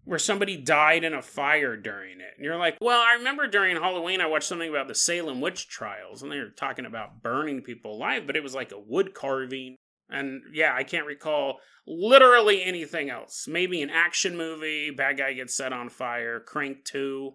where 0.03 0.19
somebody 0.19 0.57
died 0.57 1.03
in 1.03 1.13
a 1.13 1.21
fire 1.21 1.77
during 1.77 2.19
it. 2.19 2.33
And 2.35 2.43
you're 2.43 2.57
like, 2.57 2.77
well, 2.81 2.99
I 2.99 3.13
remember 3.13 3.47
during 3.47 3.75
Halloween 3.75 4.21
I 4.21 4.27
watched 4.27 4.47
something 4.47 4.69
about 4.69 4.87
the 4.87 4.95
Salem 4.95 5.41
witch 5.41 5.67
trials 5.67 6.21
and 6.21 6.31
they 6.31 6.39
were 6.39 6.49
talking 6.49 6.85
about 6.85 7.21
burning 7.21 7.61
people 7.61 7.93
alive, 7.93 8.25
but 8.25 8.35
it 8.35 8.43
was 8.43 8.55
like 8.55 8.71
a 8.71 8.79
wood 8.79 9.13
carving. 9.13 9.75
And 10.09 10.41
yeah, 10.53 10.73
I 10.75 10.83
can't 10.83 11.05
recall 11.05 11.59
literally 11.85 12.63
anything 12.63 13.09
else. 13.09 13.47
Maybe 13.47 13.81
an 13.81 13.89
action 13.89 14.35
movie, 14.35 14.91
bad 14.91 15.17
guy 15.17 15.33
gets 15.33 15.55
set 15.55 15.73
on 15.73 15.89
fire, 15.89 16.39
Crank 16.39 16.83
2. 16.85 17.33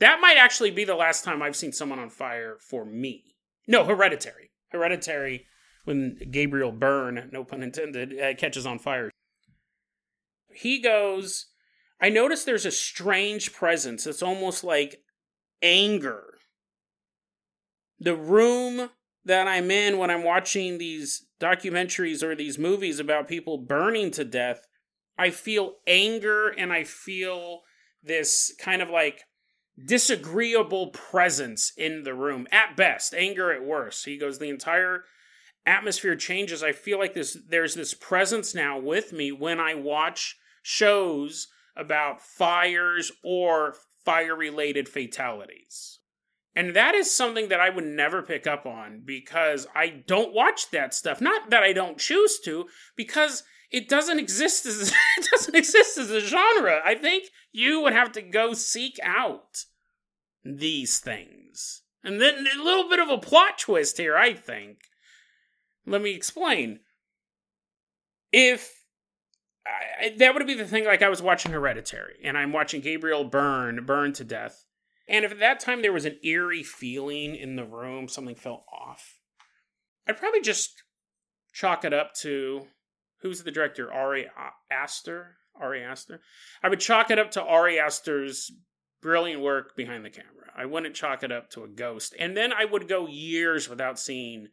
That 0.00 0.20
might 0.20 0.36
actually 0.36 0.70
be 0.70 0.84
the 0.84 0.94
last 0.94 1.24
time 1.24 1.42
I've 1.42 1.56
seen 1.56 1.72
someone 1.72 1.98
on 1.98 2.10
fire 2.10 2.56
for 2.60 2.84
me. 2.84 3.36
No, 3.68 3.84
Hereditary. 3.84 4.50
Hereditary, 4.70 5.46
when 5.84 6.18
Gabriel 6.30 6.72
Byrne, 6.72 7.28
no 7.32 7.44
pun 7.44 7.62
intended, 7.62 8.18
uh, 8.18 8.34
catches 8.34 8.66
on 8.66 8.78
fire. 8.78 9.10
He 10.52 10.80
goes, 10.80 11.46
I 12.00 12.08
notice 12.08 12.44
there's 12.44 12.66
a 12.66 12.70
strange 12.70 13.52
presence. 13.52 14.06
It's 14.06 14.22
almost 14.22 14.64
like 14.64 15.02
anger. 15.62 16.34
The 17.98 18.16
room 18.16 18.90
that 19.24 19.46
I'm 19.46 19.70
in 19.70 19.98
when 19.98 20.10
I'm 20.10 20.24
watching 20.24 20.78
these 20.78 21.26
documentaries 21.40 22.22
or 22.22 22.34
these 22.34 22.58
movies 22.58 22.98
about 22.98 23.28
people 23.28 23.58
burning 23.58 24.10
to 24.12 24.24
death, 24.24 24.66
I 25.18 25.30
feel 25.30 25.74
anger 25.86 26.48
and 26.48 26.72
I 26.72 26.84
feel 26.84 27.60
this 28.02 28.54
kind 28.58 28.80
of 28.80 28.88
like 28.88 29.20
disagreeable 29.84 30.88
presence 30.88 31.72
in 31.76 32.04
the 32.04 32.14
room. 32.14 32.46
At 32.50 32.76
best, 32.76 33.12
anger 33.14 33.52
at 33.52 33.62
worst. 33.62 34.06
He 34.06 34.16
goes, 34.16 34.38
the 34.38 34.48
entire 34.48 35.04
atmosphere 35.66 36.16
changes. 36.16 36.62
I 36.62 36.72
feel 36.72 36.98
like 36.98 37.12
this 37.12 37.36
there's 37.48 37.74
this 37.74 37.92
presence 37.92 38.54
now 38.54 38.78
with 38.78 39.12
me 39.12 39.30
when 39.32 39.60
I 39.60 39.74
watch 39.74 40.38
shows 40.62 41.48
about 41.76 42.20
fires 42.20 43.12
or 43.22 43.74
fire 44.04 44.34
related 44.34 44.88
fatalities. 44.88 45.98
And 46.54 46.74
that 46.74 46.94
is 46.94 47.10
something 47.10 47.48
that 47.48 47.60
I 47.60 47.70
would 47.70 47.84
never 47.84 48.22
pick 48.22 48.46
up 48.46 48.66
on 48.66 49.02
because 49.04 49.66
I 49.74 50.02
don't 50.06 50.34
watch 50.34 50.70
that 50.70 50.94
stuff. 50.94 51.20
Not 51.20 51.50
that 51.50 51.62
I 51.62 51.72
don't 51.72 51.98
choose 51.98 52.40
to, 52.40 52.66
because 52.96 53.44
it 53.70 53.88
doesn't 53.88 54.18
exist 54.18 54.66
as 54.66 54.92
it 55.18 55.28
doesn't 55.30 55.54
exist 55.54 55.96
as 55.96 56.10
a 56.10 56.20
genre. 56.20 56.80
I 56.84 56.96
think 56.96 57.28
you 57.52 57.80
would 57.80 57.92
have 57.92 58.12
to 58.12 58.22
go 58.22 58.52
seek 58.52 58.98
out 59.02 59.64
these 60.44 60.98
things. 60.98 61.82
And 62.02 62.20
then 62.20 62.46
a 62.46 62.62
little 62.62 62.88
bit 62.88 62.98
of 62.98 63.10
a 63.10 63.18
plot 63.18 63.58
twist 63.58 63.98
here, 63.98 64.16
I 64.16 64.32
think. 64.32 64.78
Let 65.86 66.02
me 66.02 66.14
explain. 66.14 66.80
If 68.32 68.79
I, 69.66 70.14
that 70.18 70.34
would 70.34 70.46
be 70.46 70.54
the 70.54 70.66
thing. 70.66 70.84
Like 70.84 71.02
I 71.02 71.08
was 71.08 71.22
watching 71.22 71.52
Hereditary, 71.52 72.16
and 72.24 72.36
I'm 72.38 72.52
watching 72.52 72.80
Gabriel 72.80 73.24
burn, 73.24 73.84
burn 73.84 74.12
to 74.14 74.24
death. 74.24 74.64
And 75.08 75.24
if 75.24 75.32
at 75.32 75.40
that 75.40 75.60
time 75.60 75.82
there 75.82 75.92
was 75.92 76.04
an 76.04 76.18
eerie 76.22 76.62
feeling 76.62 77.34
in 77.34 77.56
the 77.56 77.64
room, 77.64 78.08
something 78.08 78.36
felt 78.36 78.64
off, 78.72 79.18
I'd 80.06 80.18
probably 80.18 80.40
just 80.40 80.82
chalk 81.52 81.84
it 81.84 81.92
up 81.92 82.14
to 82.20 82.66
who's 83.20 83.42
the 83.42 83.50
director? 83.50 83.92
Ari 83.92 84.28
Aster. 84.70 85.36
Ari 85.60 85.82
Aster. 85.82 86.20
I 86.62 86.68
would 86.68 86.80
chalk 86.80 87.10
it 87.10 87.18
up 87.18 87.32
to 87.32 87.42
Ari 87.42 87.78
Aster's 87.78 88.50
brilliant 89.02 89.42
work 89.42 89.76
behind 89.76 90.04
the 90.04 90.10
camera. 90.10 90.50
I 90.56 90.66
wouldn't 90.66 90.94
chalk 90.94 91.22
it 91.22 91.32
up 91.32 91.50
to 91.50 91.64
a 91.64 91.68
ghost. 91.68 92.14
And 92.18 92.36
then 92.36 92.52
I 92.52 92.64
would 92.64 92.88
go 92.88 93.06
years 93.06 93.68
without 93.68 93.98
seeing 93.98 94.48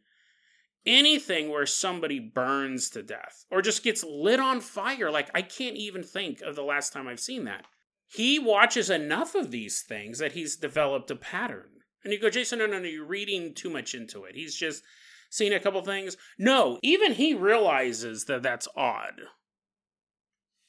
anything 0.88 1.50
where 1.50 1.66
somebody 1.66 2.18
burns 2.18 2.90
to 2.90 3.02
death 3.02 3.44
or 3.50 3.62
just 3.62 3.84
gets 3.84 4.02
lit 4.02 4.40
on 4.40 4.60
fire. 4.60 5.10
Like, 5.10 5.30
I 5.34 5.42
can't 5.42 5.76
even 5.76 6.02
think 6.02 6.40
of 6.40 6.56
the 6.56 6.62
last 6.62 6.92
time 6.92 7.06
I've 7.06 7.20
seen 7.20 7.44
that. 7.44 7.66
He 8.06 8.38
watches 8.38 8.88
enough 8.88 9.34
of 9.34 9.50
these 9.50 9.82
things 9.82 10.18
that 10.18 10.32
he's 10.32 10.56
developed 10.56 11.10
a 11.10 11.16
pattern. 11.16 11.68
And 12.02 12.12
you 12.12 12.18
go, 12.18 12.30
Jason, 12.30 12.58
no, 12.58 12.66
no, 12.66 12.78
no, 12.78 12.88
you're 12.88 13.04
reading 13.04 13.54
too 13.54 13.68
much 13.68 13.94
into 13.94 14.24
it. 14.24 14.34
He's 14.34 14.54
just 14.54 14.82
seen 15.30 15.52
a 15.52 15.60
couple 15.60 15.82
things. 15.82 16.16
No, 16.38 16.78
even 16.82 17.12
he 17.12 17.34
realizes 17.34 18.24
that 18.24 18.42
that's 18.42 18.66
odd. 18.74 19.20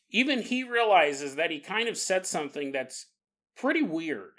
even 0.09 0.41
he 0.41 0.63
realizes 0.63 1.35
that 1.35 1.51
he 1.51 1.59
kind 1.59 1.87
of 1.87 1.97
said 1.97 2.25
something 2.25 2.71
that's 2.71 3.07
pretty 3.55 3.81
weird 3.83 4.38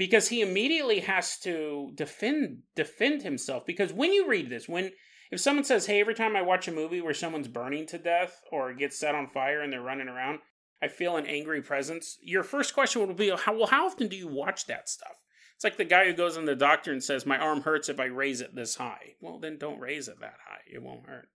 because 0.00 0.28
he 0.28 0.40
immediately 0.40 1.00
has 1.00 1.38
to 1.38 1.90
defend 1.94 2.62
defend 2.74 3.20
himself. 3.20 3.66
Because 3.66 3.92
when 3.92 4.14
you 4.14 4.26
read 4.26 4.48
this 4.48 4.66
when 4.66 4.92
if 5.30 5.38
someone 5.40 5.62
says 5.64 5.84
hey 5.84 6.00
every 6.00 6.14
time 6.14 6.34
i 6.34 6.42
watch 6.42 6.66
a 6.66 6.72
movie 6.72 7.02
where 7.02 7.12
someone's 7.12 7.48
burning 7.48 7.86
to 7.86 7.98
death 7.98 8.40
or 8.50 8.72
gets 8.72 8.98
set 8.98 9.14
on 9.14 9.28
fire 9.28 9.60
and 9.60 9.70
they're 9.70 9.82
running 9.82 10.08
around 10.08 10.38
i 10.82 10.88
feel 10.88 11.16
an 11.16 11.26
angry 11.26 11.60
presence 11.60 12.16
your 12.22 12.42
first 12.42 12.72
question 12.72 13.06
would 13.06 13.14
be 13.14 13.30
how 13.30 13.54
well 13.54 13.66
how 13.66 13.86
often 13.86 14.08
do 14.08 14.16
you 14.16 14.26
watch 14.26 14.66
that 14.66 14.88
stuff? 14.88 15.16
It's 15.54 15.64
like 15.64 15.76
the 15.76 15.84
guy 15.84 16.06
who 16.06 16.14
goes 16.14 16.38
in 16.38 16.46
the 16.46 16.56
doctor 16.56 16.90
and 16.90 17.04
says 17.04 17.26
my 17.26 17.36
arm 17.36 17.60
hurts 17.60 17.90
if 17.90 18.00
i 18.00 18.06
raise 18.06 18.40
it 18.40 18.54
this 18.54 18.76
high. 18.76 19.16
Well 19.20 19.38
then 19.38 19.58
don't 19.58 19.80
raise 19.80 20.08
it 20.08 20.18
that 20.20 20.38
high. 20.48 20.62
It 20.72 20.82
won't 20.82 21.06
hurt. 21.06 21.28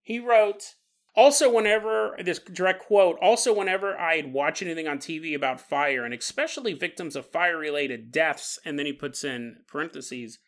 He 0.00 0.20
wrote 0.20 0.74
also, 1.14 1.52
whenever, 1.52 2.16
this 2.24 2.38
direct 2.38 2.86
quote, 2.86 3.18
also, 3.20 3.52
whenever 3.52 3.98
I'd 3.98 4.32
watch 4.32 4.62
anything 4.62 4.88
on 4.88 4.98
TV 4.98 5.34
about 5.34 5.60
fire, 5.60 6.04
and 6.04 6.14
especially 6.14 6.72
victims 6.72 7.16
of 7.16 7.26
fire 7.26 7.58
related 7.58 8.10
deaths, 8.10 8.58
and 8.64 8.78
then 8.78 8.86
he 8.86 8.94
puts 8.94 9.22
in 9.22 9.56
parentheses, 9.66 10.38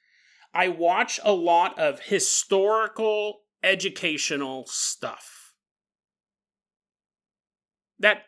I 0.54 0.68
watch 0.68 1.20
a 1.22 1.32
lot 1.32 1.78
of 1.78 2.00
historical, 2.00 3.40
educational 3.62 4.64
stuff. 4.66 5.52
That 7.98 8.22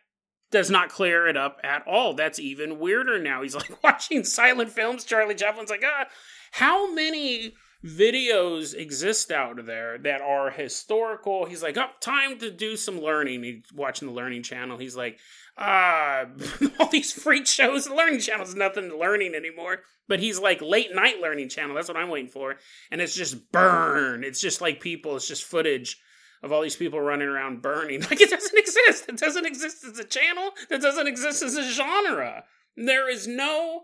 does 0.50 0.71
not 0.71 0.90
clear 0.90 1.26
it 1.26 1.38
up 1.38 1.59
at 1.64 1.87
all. 1.87 2.12
That's 2.12 2.38
even 2.38 2.78
weirder 2.78 3.19
now. 3.19 3.43
He's 3.43 3.55
like 3.55 3.71
watching 3.83 4.25
silent 4.25 4.71
films. 4.71 5.05
Charlie 5.05 5.35
Chaplin's 5.35 5.71
like, 5.71 5.85
ah, 5.85 6.07
how 6.52 6.93
many 6.93 7.55
videos 7.85 8.75
exist 8.75 9.30
out 9.30 9.64
there 9.66 9.99
that 9.99 10.21
are 10.21 10.50
historical. 10.50 11.47
He's 11.47 11.62
like, 11.62 11.76
oh, 11.76 11.90
time 12.00 12.38
to 12.38 12.50
do 12.50 12.76
some 12.76 13.00
learning. 13.00 13.42
He's 13.42 13.73
watching 13.75 14.09
the 14.09 14.14
Learning 14.14 14.42
Channel. 14.42 14.78
He's 14.78 14.97
like, 14.97 15.18
ah, 15.59 16.25
all 16.80 16.88
these 16.88 17.12
freak 17.12 17.47
shows. 17.47 17.85
The 17.85 17.95
Learning 17.95 18.21
Channel's 18.21 18.54
nothing 18.54 18.99
learning 18.99 19.35
anymore. 19.35 19.80
But 20.09 20.21
he's 20.21 20.38
like, 20.38 20.62
late 20.62 20.95
night 20.95 21.21
Learning 21.21 21.49
Channel. 21.49 21.75
That's 21.75 21.88
what 21.88 21.97
I'm 21.97 22.11
waiting 22.11 22.30
for. 22.30 22.56
And 22.90 23.00
it's 23.00 23.14
just 23.14 23.50
burn. 23.52 24.25
It's 24.25 24.40
just 24.40 24.61
like 24.61 24.80
people. 24.80 25.16
It's 25.16 25.28
just 25.28 25.45
footage 25.45 25.99
of 26.42 26.52
all 26.52 26.62
these 26.62 26.76
people 26.76 27.00
running 27.00 27.28
around 27.28 27.62
burning. 27.62 28.02
Like 28.11 28.21
it 28.21 28.30
doesn't 28.30 28.59
exist. 28.59 29.09
It 29.09 29.18
doesn't 29.18 29.47
exist 29.47 29.85
as 29.85 29.99
a 29.99 30.04
channel. 30.04 30.50
It 30.71 30.80
doesn't 30.80 31.06
exist 31.06 31.42
as 31.42 31.56
a 31.56 31.71
genre. 31.71 32.45
There 32.76 33.09
is 33.11 33.26
no 33.26 33.83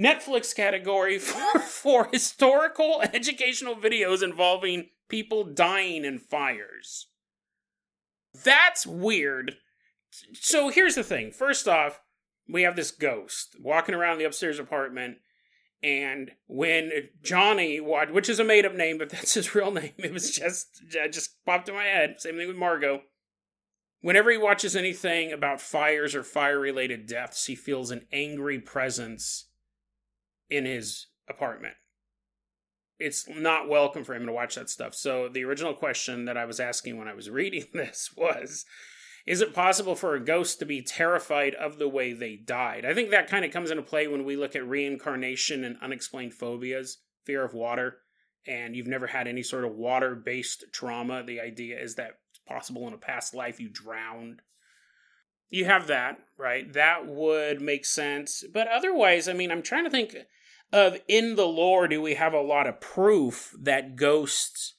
Netflix 0.00 0.54
category 0.54 1.18
for, 1.18 1.58
for 1.60 2.08
historical 2.10 3.02
educational 3.12 3.76
videos 3.76 4.22
involving 4.22 4.88
people 5.08 5.44
dying 5.44 6.04
in 6.04 6.18
fires. 6.18 7.08
That's 8.44 8.86
weird. 8.86 9.56
So 10.32 10.68
here's 10.70 10.94
the 10.94 11.04
thing. 11.04 11.32
First 11.32 11.68
off, 11.68 12.00
we 12.48 12.62
have 12.62 12.76
this 12.76 12.90
ghost 12.90 13.56
walking 13.60 13.94
around 13.94 14.18
the 14.18 14.24
upstairs 14.24 14.58
apartment. 14.58 15.18
And 15.82 16.32
when 16.46 16.90
Johnny, 17.22 17.78
which 17.78 18.28
is 18.28 18.38
a 18.38 18.44
made 18.44 18.66
up 18.66 18.74
name, 18.74 18.98
but 18.98 19.10
that's 19.10 19.34
his 19.34 19.54
real 19.54 19.70
name, 19.70 19.92
it 19.98 20.12
was 20.12 20.30
just, 20.30 20.82
just 21.10 21.44
popped 21.44 21.68
in 21.68 21.74
my 21.74 21.84
head. 21.84 22.16
Same 22.18 22.36
thing 22.36 22.48
with 22.48 22.56
Margot. 22.56 23.02
Whenever 24.02 24.30
he 24.30 24.38
watches 24.38 24.74
anything 24.74 25.30
about 25.30 25.60
fires 25.60 26.14
or 26.14 26.22
fire 26.22 26.58
related 26.58 27.06
deaths, 27.06 27.46
he 27.46 27.54
feels 27.54 27.90
an 27.90 28.06
angry 28.12 28.58
presence 28.58 29.49
in 30.50 30.64
his 30.64 31.06
apartment. 31.28 31.74
It's 32.98 33.26
not 33.28 33.68
welcome 33.68 34.04
for 34.04 34.14
him 34.14 34.26
to 34.26 34.32
watch 34.32 34.56
that 34.56 34.68
stuff. 34.68 34.94
So, 34.94 35.28
the 35.28 35.44
original 35.44 35.72
question 35.72 36.26
that 36.26 36.36
I 36.36 36.44
was 36.44 36.60
asking 36.60 36.98
when 36.98 37.08
I 37.08 37.14
was 37.14 37.30
reading 37.30 37.66
this 37.72 38.10
was 38.14 38.66
Is 39.26 39.40
it 39.40 39.54
possible 39.54 39.94
for 39.94 40.14
a 40.14 40.24
ghost 40.24 40.58
to 40.58 40.66
be 40.66 40.82
terrified 40.82 41.54
of 41.54 41.78
the 41.78 41.88
way 41.88 42.12
they 42.12 42.36
died? 42.36 42.84
I 42.84 42.92
think 42.92 43.10
that 43.10 43.28
kind 43.28 43.44
of 43.44 43.52
comes 43.52 43.70
into 43.70 43.82
play 43.82 44.06
when 44.06 44.24
we 44.24 44.36
look 44.36 44.54
at 44.54 44.66
reincarnation 44.66 45.64
and 45.64 45.76
unexplained 45.80 46.34
phobias, 46.34 46.98
fear 47.24 47.42
of 47.44 47.54
water, 47.54 47.98
and 48.46 48.76
you've 48.76 48.86
never 48.86 49.06
had 49.06 49.26
any 49.26 49.42
sort 49.42 49.64
of 49.64 49.74
water 49.74 50.14
based 50.14 50.64
trauma. 50.72 51.22
The 51.22 51.40
idea 51.40 51.80
is 51.80 51.94
that 51.94 52.18
it's 52.30 52.40
possible 52.46 52.86
in 52.86 52.92
a 52.92 52.98
past 52.98 53.34
life 53.34 53.60
you 53.60 53.70
drowned 53.70 54.42
you 55.50 55.64
have 55.64 55.88
that, 55.88 56.18
right? 56.38 56.72
That 56.72 57.06
would 57.06 57.60
make 57.60 57.84
sense. 57.84 58.44
But 58.54 58.68
otherwise, 58.68 59.28
I 59.28 59.32
mean, 59.32 59.50
I'm 59.50 59.62
trying 59.62 59.84
to 59.84 59.90
think 59.90 60.16
of 60.72 60.98
in 61.08 61.36
the 61.36 61.46
lore 61.46 61.88
do 61.88 62.00
we 62.00 62.14
have 62.14 62.32
a 62.32 62.40
lot 62.40 62.66
of 62.66 62.80
proof 62.80 63.54
that 63.60 63.96
ghosts 63.96 64.74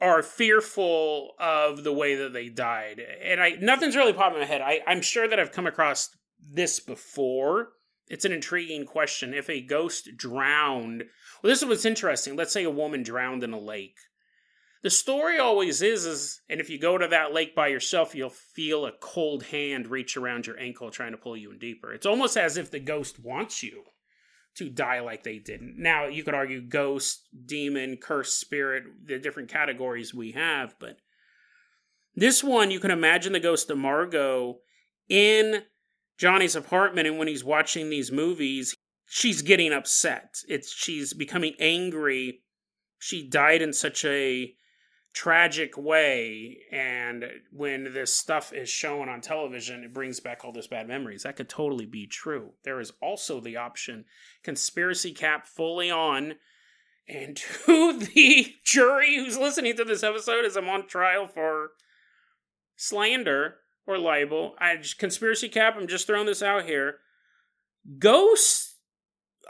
are 0.00 0.22
fearful 0.22 1.32
of 1.40 1.82
the 1.82 1.92
way 1.92 2.14
that 2.14 2.32
they 2.32 2.48
died. 2.48 3.00
And 3.22 3.40
i 3.40 3.50
nothing's 3.60 3.96
really 3.96 4.12
popping 4.12 4.36
in 4.36 4.42
my 4.42 4.46
head. 4.46 4.60
I, 4.60 4.80
i'm 4.86 5.02
sure 5.02 5.28
that 5.28 5.38
i've 5.38 5.52
come 5.52 5.66
across 5.66 6.10
this 6.40 6.80
before. 6.80 7.70
It's 8.08 8.24
an 8.24 8.32
intriguing 8.32 8.86
question. 8.86 9.34
If 9.34 9.50
a 9.50 9.60
ghost 9.60 10.10
drowned 10.16 11.04
well 11.42 11.50
this 11.50 11.62
is 11.62 11.68
what's 11.68 11.84
interesting. 11.84 12.36
Let's 12.36 12.52
say 12.52 12.64
a 12.64 12.70
woman 12.70 13.02
drowned 13.02 13.44
in 13.44 13.52
a 13.52 13.60
lake 13.60 13.98
the 14.82 14.90
story 14.90 15.38
always 15.38 15.82
is 15.82 16.06
is 16.06 16.40
and 16.48 16.60
if 16.60 16.70
you 16.70 16.78
go 16.78 16.98
to 16.98 17.08
that 17.08 17.32
lake 17.32 17.54
by 17.54 17.68
yourself 17.68 18.14
you'll 18.14 18.30
feel 18.30 18.86
a 18.86 18.92
cold 19.00 19.44
hand 19.44 19.86
reach 19.86 20.16
around 20.16 20.46
your 20.46 20.58
ankle 20.58 20.90
trying 20.90 21.12
to 21.12 21.18
pull 21.18 21.36
you 21.36 21.50
in 21.50 21.58
deeper. 21.58 21.92
It's 21.92 22.06
almost 22.06 22.36
as 22.36 22.56
if 22.56 22.70
the 22.70 22.80
ghost 22.80 23.18
wants 23.18 23.62
you 23.62 23.84
to 24.56 24.68
die 24.68 25.00
like 25.00 25.22
they 25.22 25.38
didn't. 25.38 25.76
Now 25.78 26.06
you 26.06 26.24
could 26.24 26.34
argue 26.34 26.60
ghost 26.60 27.28
demon 27.46 27.96
cursed 27.96 28.40
spirit 28.40 28.84
the 29.04 29.18
different 29.18 29.48
categories 29.48 30.14
we 30.14 30.32
have 30.32 30.74
but 30.78 30.98
this 32.14 32.42
one 32.42 32.70
you 32.70 32.80
can 32.80 32.90
imagine 32.90 33.32
the 33.32 33.40
ghost 33.40 33.70
of 33.70 33.78
margot 33.78 34.58
in 35.08 35.62
johnny's 36.18 36.56
apartment 36.56 37.06
and 37.06 37.18
when 37.18 37.28
he's 37.28 37.44
watching 37.44 37.90
these 37.90 38.10
movies 38.10 38.74
she's 39.08 39.42
getting 39.42 39.72
upset. 39.72 40.42
It's 40.48 40.72
she's 40.72 41.12
becoming 41.14 41.54
angry. 41.58 42.42
She 42.98 43.28
died 43.28 43.62
in 43.62 43.72
such 43.72 44.04
a 44.04 44.54
tragic 45.14 45.76
way 45.76 46.58
and 46.70 47.24
when 47.50 47.92
this 47.92 48.12
stuff 48.12 48.52
is 48.52 48.68
shown 48.68 49.08
on 49.08 49.20
television 49.20 49.82
it 49.82 49.92
brings 49.92 50.20
back 50.20 50.44
all 50.44 50.52
those 50.52 50.68
bad 50.68 50.86
memories. 50.86 51.22
That 51.22 51.36
could 51.36 51.48
totally 51.48 51.86
be 51.86 52.06
true. 52.06 52.50
There 52.64 52.80
is 52.80 52.92
also 53.02 53.40
the 53.40 53.56
option 53.56 54.04
conspiracy 54.42 55.12
cap 55.12 55.46
fully 55.46 55.90
on 55.90 56.34
and 57.08 57.36
to 57.66 57.98
the 57.98 58.54
jury 58.64 59.16
who's 59.16 59.38
listening 59.38 59.76
to 59.76 59.84
this 59.84 60.02
episode 60.02 60.44
as 60.44 60.56
i'm 60.56 60.68
on 60.68 60.86
trial 60.86 61.26
for 61.26 61.70
slander 62.76 63.56
or 63.86 63.98
libel. 63.98 64.54
I 64.58 64.76
just, 64.76 64.98
conspiracy 64.98 65.48
cap 65.48 65.74
i'm 65.76 65.88
just 65.88 66.06
throwing 66.06 66.26
this 66.26 66.42
out 66.42 66.64
here. 66.64 66.98
Ghosts 67.98 68.67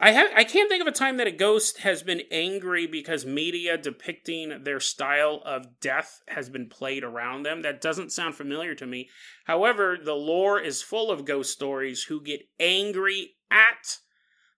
I 0.01 0.13
have 0.13 0.29
I 0.37 0.45
can't 0.45 0.71
think 0.71 0.81
of 0.81 0.87
a 0.87 0.93
time 0.93 1.17
that 1.17 1.27
a 1.27 1.33
ghost 1.33 1.79
has 1.79 2.05
been 2.05 2.23
angry 2.31 2.87
because 2.87 3.27
media 3.27 3.77
depicting 3.77 4.63
their 4.63 4.79
style 4.79 5.43
of 5.45 5.81
death 5.81 6.23
has 6.29 6.49
been 6.49 6.69
played 6.69 7.03
around 7.03 7.43
them. 7.43 7.63
That 7.63 7.81
doesn't 7.81 8.13
sound 8.13 8.37
familiar 8.37 8.77
to 8.77 8.87
me. 8.87 9.09
However, 9.47 9.99
the 10.03 10.15
lore 10.15 10.61
is 10.61 10.83
full 10.83 11.11
of 11.11 11.25
ghost 11.25 11.53
stories 11.53 12.05
who 12.05 12.23
get 12.23 12.43
angry 12.61 13.33
at 13.51 13.99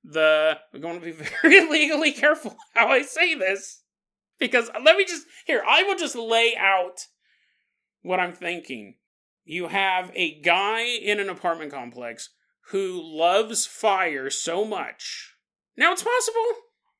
the 0.04 0.58
I'm 0.74 0.82
going 0.82 1.00
to 1.00 1.04
be 1.04 1.12
very 1.42 1.70
legally 1.70 2.12
careful 2.12 2.56
how 2.74 2.88
I 2.88 3.00
say 3.00 3.34
this 3.34 3.82
because 4.38 4.70
let 4.84 4.96
me 4.96 5.06
just 5.06 5.26
here 5.46 5.62
I 5.66 5.84
will 5.84 5.96
just 5.96 6.16
lay 6.16 6.54
out 6.54 7.06
what 8.02 8.20
I'm 8.20 8.34
thinking. 8.34 8.96
You 9.44 9.68
have 9.68 10.12
a 10.14 10.38
guy 10.42 10.82
in 10.82 11.18
an 11.18 11.30
apartment 11.30 11.72
complex 11.72 12.28
who 12.70 13.00
loves 13.02 13.66
fire 13.66 14.30
so 14.30 14.64
much. 14.64 15.29
Now 15.80 15.92
it's 15.92 16.02
possible, 16.02 16.44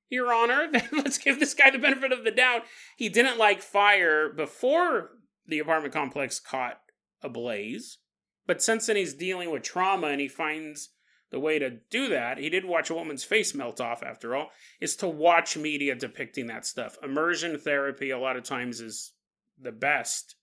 Your 0.09 0.33
Honor, 0.33 0.69
let's 0.93 1.19
give 1.19 1.39
this 1.39 1.53
guy 1.53 1.71
the 1.71 1.79
benefit 1.79 2.13
of 2.13 2.25
the 2.25 2.31
doubt. 2.31 2.63
He 2.97 3.11
didn't 3.11 3.39
like 3.39 3.61
fire 3.61 4.31
before 4.31 5.11
the 5.47 5.59
apartment 5.59 5.93
complex 5.93 6.41
caught 6.41 6.81
ablaze. 7.23 7.99
But 8.47 8.63
since 8.63 8.87
then 8.87 8.97
he's 8.97 9.13
dealing 9.13 9.51
with 9.51 9.63
trauma 9.63 10.07
and 10.07 10.21
he 10.21 10.29
finds 10.29 10.89
the 11.31 11.39
way 11.39 11.59
to 11.59 11.79
do 11.91 12.09
that, 12.09 12.39
he 12.39 12.49
did 12.49 12.65
watch 12.65 12.89
a 12.89 12.95
woman's 12.95 13.23
face 13.23 13.55
melt 13.55 13.83
off 13.83 14.03
after 14.03 14.35
all, 14.35 14.49
is 14.81 14.97
to 14.97 15.09
watch 15.09 15.59
media 15.59 15.95
depicting 15.95 16.47
that 16.47 16.65
stuff. 16.65 16.97
Immersion 17.03 17.59
therapy, 17.59 18.11
a 18.11 18.19
lot 18.19 18.37
of 18.37 18.45
times, 18.45 18.81
is 18.81 19.13
the 19.61 19.73
best 19.73 20.37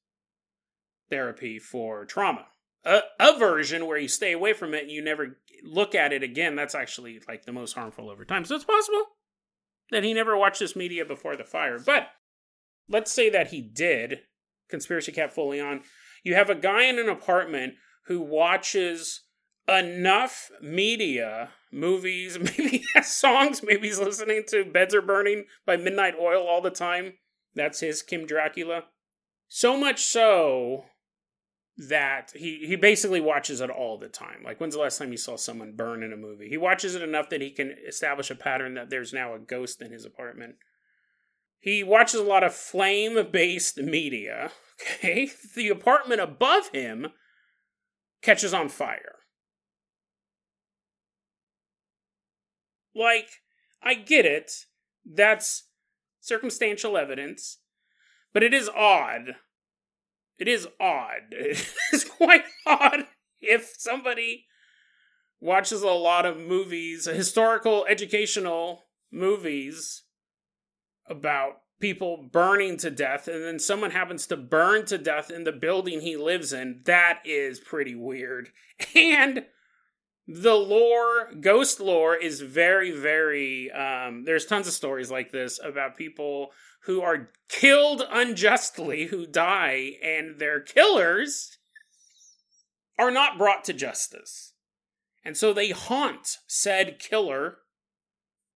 therapy 1.10 1.58
for 1.58 2.06
trauma 2.06 2.46
a, 2.88 3.02
a 3.20 3.38
version 3.38 3.86
where 3.86 3.98
you 3.98 4.08
stay 4.08 4.32
away 4.32 4.54
from 4.54 4.74
it 4.74 4.84
and 4.84 4.92
you 4.92 5.04
never 5.04 5.38
look 5.64 5.96
at 5.96 6.14
it 6.14 6.24
again, 6.24 6.56
that's 6.56 6.76
actually 6.76 7.20
like 7.28 7.46
the 7.46 7.52
most 7.52 7.74
harmful 7.74 8.10
over 8.10 8.26
time. 8.26 8.46
So 8.46 8.56
it's 8.56 8.66
possible 8.66 9.04
that 9.92 10.04
he 10.04 10.14
never 10.14 10.38
watched 10.38 10.60
this 10.60 10.76
media 10.76 11.06
before 11.06 11.36
the 11.36 11.44
fire. 11.44 11.80
But 11.80 12.08
let's 12.90 13.12
say 13.12 13.30
that 13.30 13.48
he 13.48 13.62
did, 13.62 14.22
conspiracy 14.70 15.12
cap 15.12 15.32
fully 15.32 15.60
on. 15.60 15.82
You 16.24 16.36
have 16.36 16.50
a 16.50 16.56
guy 16.56 16.84
in 16.84 17.00
an 17.00 17.10
apartment 17.10 17.76
who 18.06 18.22
watches 18.22 19.24
enough 19.68 20.50
media, 20.62 21.50
movies, 21.72 22.40
maybe 22.58 22.84
songs, 23.02 23.62
maybe 23.64 23.88
he's 23.88 24.00
listening 24.00 24.44
to 24.50 24.66
Beds 24.66 24.96
Are 24.96 25.02
Burning 25.02 25.46
by 25.66 25.78
Midnight 25.78 26.16
Oil 26.20 26.46
all 26.46 26.62
the 26.62 26.70
time 26.70 27.14
That's 27.56 27.80
his 27.80 28.02
Kim 28.02 28.26
Dracula. 28.26 28.86
So 29.48 29.78
much 29.78 30.04
so 30.04 30.86
that 31.78 32.32
he 32.36 32.66
he 32.66 32.76
basically 32.76 33.22
watches 33.22 33.62
it 33.62 33.70
all 33.70 33.98
the 33.98 34.08
time. 34.08 34.42
Like 34.44 34.60
when's 34.60 34.74
the 34.74 34.82
last 34.82 34.98
time 34.98 35.12
you 35.12 35.18
saw 35.18 35.36
someone 35.36 35.76
burn 35.76 36.02
in 36.04 36.12
a 36.12 36.18
movie? 36.18 36.50
He 36.50 36.58
watches 36.58 36.96
it 36.96 37.04
enough 37.04 37.30
that 37.30 37.42
he 37.42 37.52
can 37.52 37.76
establish 37.88 38.32
a 38.32 38.36
pattern 38.36 38.74
that 38.74 38.90
there's 38.90 39.14
now 39.14 39.36
a 39.36 39.40
ghost 39.40 39.82
in 39.82 39.92
his 39.92 40.06
apartment. 40.06 40.56
He 41.60 41.84
watches 41.84 42.20
a 42.20 42.24
lot 42.24 42.44
of 42.44 42.54
flame-based 42.54 43.78
media. 43.78 44.52
Okay, 44.80 45.32
the 45.56 45.70
apartment 45.70 46.22
above 46.22 46.70
him 46.70 47.08
catches 48.22 48.54
on 48.54 48.70
fire. 48.70 49.16
Like, 52.94 53.28
I 53.82 53.96
get 53.96 54.28
it. 54.28 54.52
That's 55.04 55.68
circumstantial 56.20 56.96
evidence. 56.96 57.58
But 58.34 58.44
it 58.44 58.54
is 58.54 58.70
odd 58.70 59.38
it 60.40 60.48
is 60.48 60.68
odd. 60.80 61.34
It's 61.94 62.04
quite 62.04 62.44
odd 62.66 63.08
if 63.42 63.74
somebody 63.78 64.46
watches 65.40 65.82
a 65.82 65.90
lot 65.90 66.26
of 66.26 66.38
movies, 66.38 67.06
historical, 67.06 67.86
educational 67.88 68.86
movies 69.12 70.04
about 71.08 71.62
people 71.80 72.28
burning 72.32 72.78
to 72.78 72.90
death, 72.90 73.28
and 73.28 73.44
then 73.44 73.60
someone 73.60 73.92
happens 73.92 74.28
to 74.28 74.38
burn 74.38 74.86
to 74.86 74.98
death 74.98 75.30
in 75.30 75.44
the 75.44 75.52
building 75.52 76.02
he 76.02 76.18
lives 76.18 76.54
in. 76.54 76.82
That 76.86 77.20
is 77.26 77.60
pretty 77.60 77.96
weird. 77.96 78.50
And 78.96 79.46
the 80.28 80.54
lore, 80.56 81.32
ghost 81.40 81.80
lore, 81.80 82.16
is 82.16 82.42
very, 82.42 82.92
very. 82.92 83.72
Um, 83.72 84.24
there's 84.26 84.46
tons 84.46 84.68
of 84.68 84.74
stories 84.74 85.10
like 85.10 85.32
this 85.32 85.60
about 85.64 85.98
people 85.98 86.52
who 86.88 87.02
are 87.02 87.30
killed 87.50 88.02
unjustly, 88.10 89.08
who 89.08 89.28
die, 89.28 89.92
and 90.02 90.40
their 90.40 90.62
killers 90.62 91.58
are 92.98 93.12
not 93.12 93.38
brought 93.38 93.66
to 93.66 93.74
justice. 93.74 94.54
And 95.24 95.36
so 95.36 95.52
they 95.52 95.72
haunt 95.72 96.38
said 96.48 96.98
killer 96.98 97.58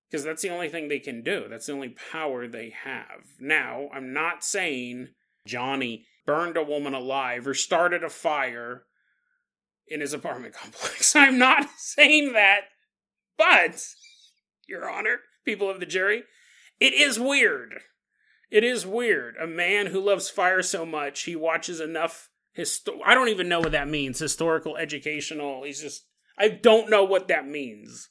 because 0.09 0.23
that's 0.23 0.41
the 0.41 0.49
only 0.49 0.69
thing 0.69 0.87
they 0.87 0.99
can 0.99 1.23
do. 1.23 1.47
That's 1.49 1.65
the 1.65 1.73
only 1.73 1.95
power 2.11 2.47
they 2.47 2.73
have. 2.85 3.25
Now, 3.37 3.89
I'm 3.93 4.13
not 4.13 4.45
saying 4.45 5.09
Johnny 5.45 6.05
burned 6.25 6.55
a 6.55 6.63
woman 6.63 6.93
alive 6.93 7.45
or 7.45 7.53
started 7.53 8.01
a 8.01 8.09
fire 8.09 8.83
in 9.87 9.99
his 9.99 10.13
apartment 10.13 10.53
complex. 10.61 11.17
I'm 11.17 11.37
not 11.37 11.67
saying 11.77 12.31
that. 12.31 12.61
But, 13.37 13.85
Your 14.67 14.89
Honor, 14.89 15.19
people 15.43 15.69
of 15.69 15.81
the 15.81 15.85
jury, 15.85 16.23
it 16.79 16.93
is 16.93 17.19
weird. 17.19 17.81
It 18.51 18.65
is 18.65 18.85
weird. 18.85 19.35
A 19.41 19.47
man 19.47 19.87
who 19.87 20.01
loves 20.01 20.29
fire 20.29 20.61
so 20.61 20.85
much, 20.85 21.23
he 21.23 21.35
watches 21.35 21.79
enough 21.79 22.29
histo- 22.57 22.99
I 23.05 23.13
don't 23.13 23.29
even 23.29 23.47
know 23.47 23.61
what 23.61 23.71
that 23.71 23.87
means. 23.87 24.19
Historical, 24.19 24.75
educational. 24.75 25.63
He's 25.63 25.81
just 25.81 26.05
I 26.37 26.49
don't 26.49 26.89
know 26.89 27.03
what 27.03 27.29
that 27.29 27.47
means. 27.47 28.09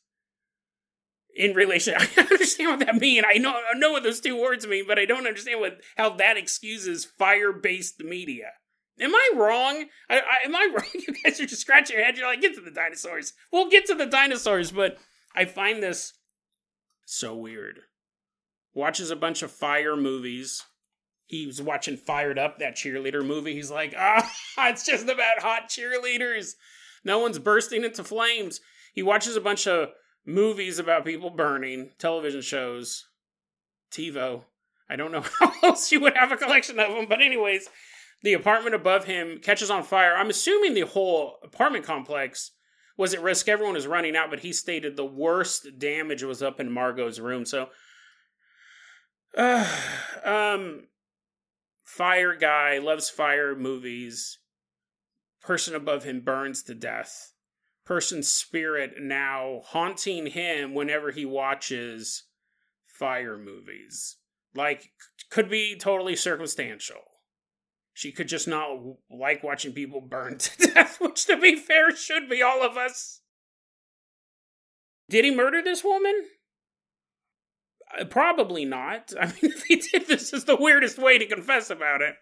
In 1.36 1.54
relation, 1.54 1.94
I 1.98 2.08
understand 2.18 2.70
what 2.70 2.86
that 2.86 2.96
means. 2.96 3.26
I 3.28 3.38
know 3.38 3.50
I 3.50 3.78
know 3.78 3.92
what 3.92 4.02
those 4.02 4.20
two 4.20 4.40
words 4.40 4.66
mean, 4.66 4.84
but 4.88 4.98
I 4.98 5.04
don't 5.04 5.26
understand 5.26 5.60
what 5.60 5.80
how 5.96 6.10
that 6.16 6.38
excuses 6.38 7.04
fire-based 7.04 8.02
media. 8.02 8.52
Am 8.98 9.14
I 9.14 9.30
wrong? 9.34 9.86
I, 10.10 10.20
I, 10.20 10.46
am 10.46 10.54
I 10.54 10.68
wrong? 10.74 10.90
You 10.94 11.14
guys 11.22 11.40
are 11.40 11.46
just 11.46 11.62
scratching 11.62 11.96
your 11.96 12.04
head. 12.04 12.16
You're 12.16 12.26
like, 12.26 12.42
get 12.42 12.54
to 12.54 12.60
the 12.60 12.70
dinosaurs. 12.70 13.32
We'll 13.52 13.70
get 13.70 13.86
to 13.86 13.94
the 13.94 14.06
dinosaurs, 14.06 14.72
but 14.72 14.98
I 15.34 15.46
find 15.46 15.82
this 15.82 16.12
so 17.06 17.34
weird. 17.34 17.80
Watches 18.74 19.10
a 19.10 19.16
bunch 19.16 19.42
of 19.42 19.50
fire 19.50 19.96
movies. 19.96 20.62
He 21.26 21.46
was 21.46 21.62
watching 21.62 21.96
Fired 21.96 22.38
Up, 22.38 22.58
that 22.58 22.76
cheerleader 22.76 23.24
movie. 23.24 23.54
He's 23.54 23.70
like, 23.70 23.94
ah, 23.96 24.30
it's 24.58 24.84
just 24.84 25.04
about 25.04 25.40
hot 25.40 25.68
cheerleaders. 25.68 26.54
No 27.04 27.18
one's 27.18 27.38
bursting 27.38 27.84
into 27.84 28.04
flames. 28.04 28.60
He 28.92 29.02
watches 29.02 29.36
a 29.36 29.40
bunch 29.40 29.66
of 29.66 29.90
movies 30.26 30.78
about 30.78 31.04
people 31.04 31.30
burning, 31.30 31.90
television 31.98 32.42
shows, 32.42 33.06
TiVo. 33.90 34.44
I 34.88 34.96
don't 34.96 35.12
know 35.12 35.24
how 35.40 35.52
else 35.62 35.90
you 35.92 36.00
would 36.00 36.16
have 36.16 36.32
a 36.32 36.36
collection 36.36 36.78
of 36.78 36.90
them, 36.90 37.06
but 37.08 37.22
anyways, 37.22 37.68
the 38.22 38.34
apartment 38.34 38.74
above 38.74 39.04
him 39.04 39.38
catches 39.38 39.70
on 39.70 39.82
fire. 39.82 40.14
I'm 40.14 40.30
assuming 40.30 40.74
the 40.74 40.82
whole 40.82 41.38
apartment 41.42 41.84
complex 41.84 42.52
was 42.96 43.14
at 43.14 43.22
risk. 43.22 43.48
Everyone 43.48 43.74
was 43.74 43.86
running 43.86 44.16
out, 44.16 44.30
but 44.30 44.40
he 44.40 44.52
stated 44.52 44.96
the 44.96 45.04
worst 45.04 45.78
damage 45.78 46.22
was 46.22 46.42
up 46.42 46.60
in 46.60 46.70
Margot's 46.70 47.18
room. 47.18 47.46
So, 47.46 47.70
um, 50.24 50.86
fire 51.84 52.34
guy 52.34 52.78
loves 52.78 53.10
fire 53.10 53.54
movies. 53.54 54.38
Person 55.40 55.74
above 55.74 56.04
him 56.04 56.20
burns 56.20 56.62
to 56.64 56.74
death. 56.74 57.32
Person's 57.84 58.30
spirit 58.30 58.94
now 59.00 59.62
haunting 59.64 60.26
him 60.26 60.74
whenever 60.74 61.10
he 61.10 61.24
watches 61.24 62.24
fire 62.86 63.38
movies. 63.38 64.16
Like, 64.54 64.90
could 65.30 65.48
be 65.48 65.76
totally 65.76 66.16
circumstantial 66.16 67.02
she 68.00 68.12
could 68.12 68.28
just 68.28 68.48
not 68.48 68.66
like 69.10 69.42
watching 69.42 69.74
people 69.74 70.00
burn 70.00 70.38
to 70.38 70.68
death, 70.68 70.98
which, 71.02 71.26
to 71.26 71.36
be 71.36 71.54
fair, 71.54 71.94
should 71.94 72.30
be 72.30 72.42
all 72.42 72.62
of 72.62 72.78
us. 72.78 73.20
Did 75.10 75.26
he 75.26 75.30
murder 75.30 75.60
this 75.62 75.84
woman? 75.84 76.14
Uh, 77.98 78.04
probably 78.04 78.64
not. 78.64 79.12
I 79.20 79.26
mean, 79.26 79.52
if 79.52 79.64
he 79.64 79.76
did, 79.76 80.06
this 80.06 80.32
is 80.32 80.44
the 80.44 80.56
weirdest 80.56 80.98
way 80.98 81.18
to 81.18 81.26
confess 81.26 81.70
about 81.70 82.02
it. 82.02 82.14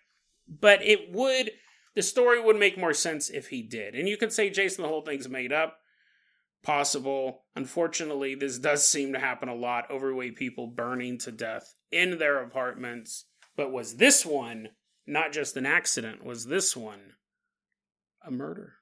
But 0.49 0.83
it 0.83 1.13
would, 1.13 1.51
the 1.95 2.03
story 2.03 2.43
would 2.43 2.59
make 2.59 2.79
more 2.79 2.95
sense 2.95 3.29
if 3.29 3.49
he 3.49 3.63
did. 3.63 3.95
And 3.95 4.09
you 4.09 4.17
could 4.17 4.33
say, 4.33 4.51
Jason, 4.51 4.83
the 4.83 4.89
whole 4.89 5.03
thing's 5.03 5.29
made 5.29 5.53
up. 5.53 5.79
Possible. 6.63 7.45
Unfortunately, 7.55 8.35
this 8.35 8.59
does 8.59 8.89
seem 8.89 9.13
to 9.13 9.19
happen 9.19 9.49
a 9.49 9.55
lot 9.55 9.91
overweight 9.91 10.37
people 10.37 10.67
burning 10.67 11.19
to 11.19 11.31
death 11.31 11.75
in 11.93 12.19
their 12.19 12.43
apartments. 12.43 13.27
But 13.57 13.73
was 13.73 13.97
this 13.97 14.27
one 14.27 14.71
not 15.09 15.33
just 15.33 15.57
an 15.57 15.67
accident, 15.67 16.23
was 16.23 16.47
this 16.47 16.77
one 16.77 17.15
a 18.25 18.31
murder? 18.31 18.75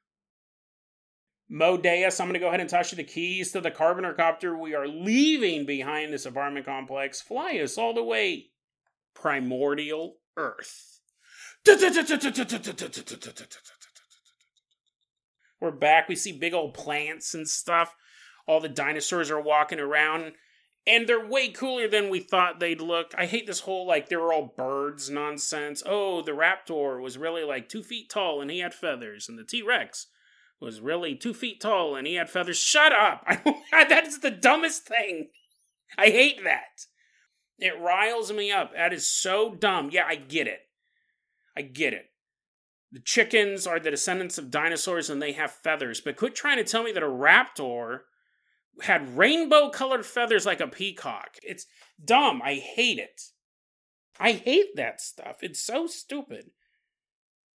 Modeus, 1.50 2.20
I'm 2.20 2.26
going 2.26 2.34
to 2.34 2.40
go 2.40 2.48
ahead 2.48 2.60
and 2.60 2.68
toss 2.68 2.90
you 2.90 2.96
the 2.96 3.04
keys 3.04 3.52
to 3.52 3.60
the 3.60 3.70
Carboner 3.70 4.16
copter. 4.16 4.56
We 4.56 4.74
are 4.74 4.88
leaving 4.88 5.64
behind 5.64 6.12
this 6.12 6.26
apartment 6.26 6.66
complex. 6.66 7.20
Fly 7.20 7.58
us 7.58 7.78
all 7.78 7.94
the 7.94 8.02
way 8.02 8.50
primordial 9.14 10.16
Earth. 10.36 11.00
We're 15.60 15.70
back. 15.70 16.08
We 16.08 16.16
see 16.16 16.32
big 16.32 16.52
old 16.52 16.74
plants 16.74 17.32
and 17.32 17.48
stuff. 17.48 17.94
All 18.46 18.60
the 18.60 18.68
dinosaurs 18.68 19.30
are 19.30 19.40
walking 19.40 19.80
around 19.80 20.32
and 20.86 21.08
they're 21.08 21.26
way 21.26 21.48
cooler 21.48 21.88
than 21.88 22.10
we 22.10 22.20
thought 22.20 22.60
they'd 22.60 22.80
look. 22.80 23.12
I 23.18 23.26
hate 23.26 23.46
this 23.46 23.60
whole 23.60 23.86
like 23.86 24.08
they 24.08 24.16
were 24.16 24.32
all 24.32 24.54
birds 24.56 25.10
nonsense. 25.10 25.82
Oh, 25.84 26.22
the 26.22 26.32
raptor 26.32 27.02
was 27.02 27.18
really 27.18 27.42
like 27.42 27.68
two 27.68 27.82
feet 27.82 28.08
tall 28.08 28.40
and 28.40 28.50
he 28.50 28.60
had 28.60 28.72
feathers, 28.74 29.28
and 29.28 29.38
the 29.38 29.44
T 29.44 29.62
Rex 29.62 30.06
was 30.60 30.80
really 30.80 31.14
two 31.14 31.34
feet 31.34 31.60
tall 31.60 31.94
and 31.94 32.06
he 32.06 32.14
had 32.14 32.30
feathers. 32.30 32.58
Shut 32.58 32.92
up! 32.92 33.26
that 33.72 34.06
is 34.06 34.20
the 34.20 34.30
dumbest 34.30 34.86
thing. 34.86 35.28
I 35.98 36.06
hate 36.06 36.42
that. 36.44 36.86
It 37.58 37.80
riles 37.80 38.32
me 38.32 38.50
up. 38.50 38.74
That 38.74 38.92
is 38.92 39.08
so 39.08 39.54
dumb. 39.54 39.90
Yeah, 39.92 40.04
I 40.06 40.16
get 40.16 40.46
it. 40.46 40.60
I 41.56 41.62
get 41.62 41.94
it. 41.94 42.06
The 42.92 43.00
chickens 43.00 43.66
are 43.66 43.80
the 43.80 43.90
descendants 43.90 44.38
of 44.38 44.50
dinosaurs 44.50 45.10
and 45.10 45.20
they 45.20 45.32
have 45.32 45.50
feathers, 45.50 46.00
but 46.00 46.16
quit 46.16 46.34
trying 46.34 46.58
to 46.58 46.64
tell 46.64 46.82
me 46.82 46.92
that 46.92 47.02
a 47.02 47.06
raptor 47.06 48.00
had 48.82 49.16
rainbow 49.16 49.70
colored 49.70 50.04
feathers 50.04 50.46
like 50.46 50.60
a 50.60 50.68
peacock. 50.68 51.36
It's 51.42 51.66
dumb. 52.02 52.42
I 52.44 52.54
hate 52.54 52.98
it. 52.98 53.22
I 54.18 54.32
hate 54.32 54.76
that 54.76 55.00
stuff. 55.00 55.38
It's 55.42 55.60
so 55.60 55.86
stupid. 55.86 56.50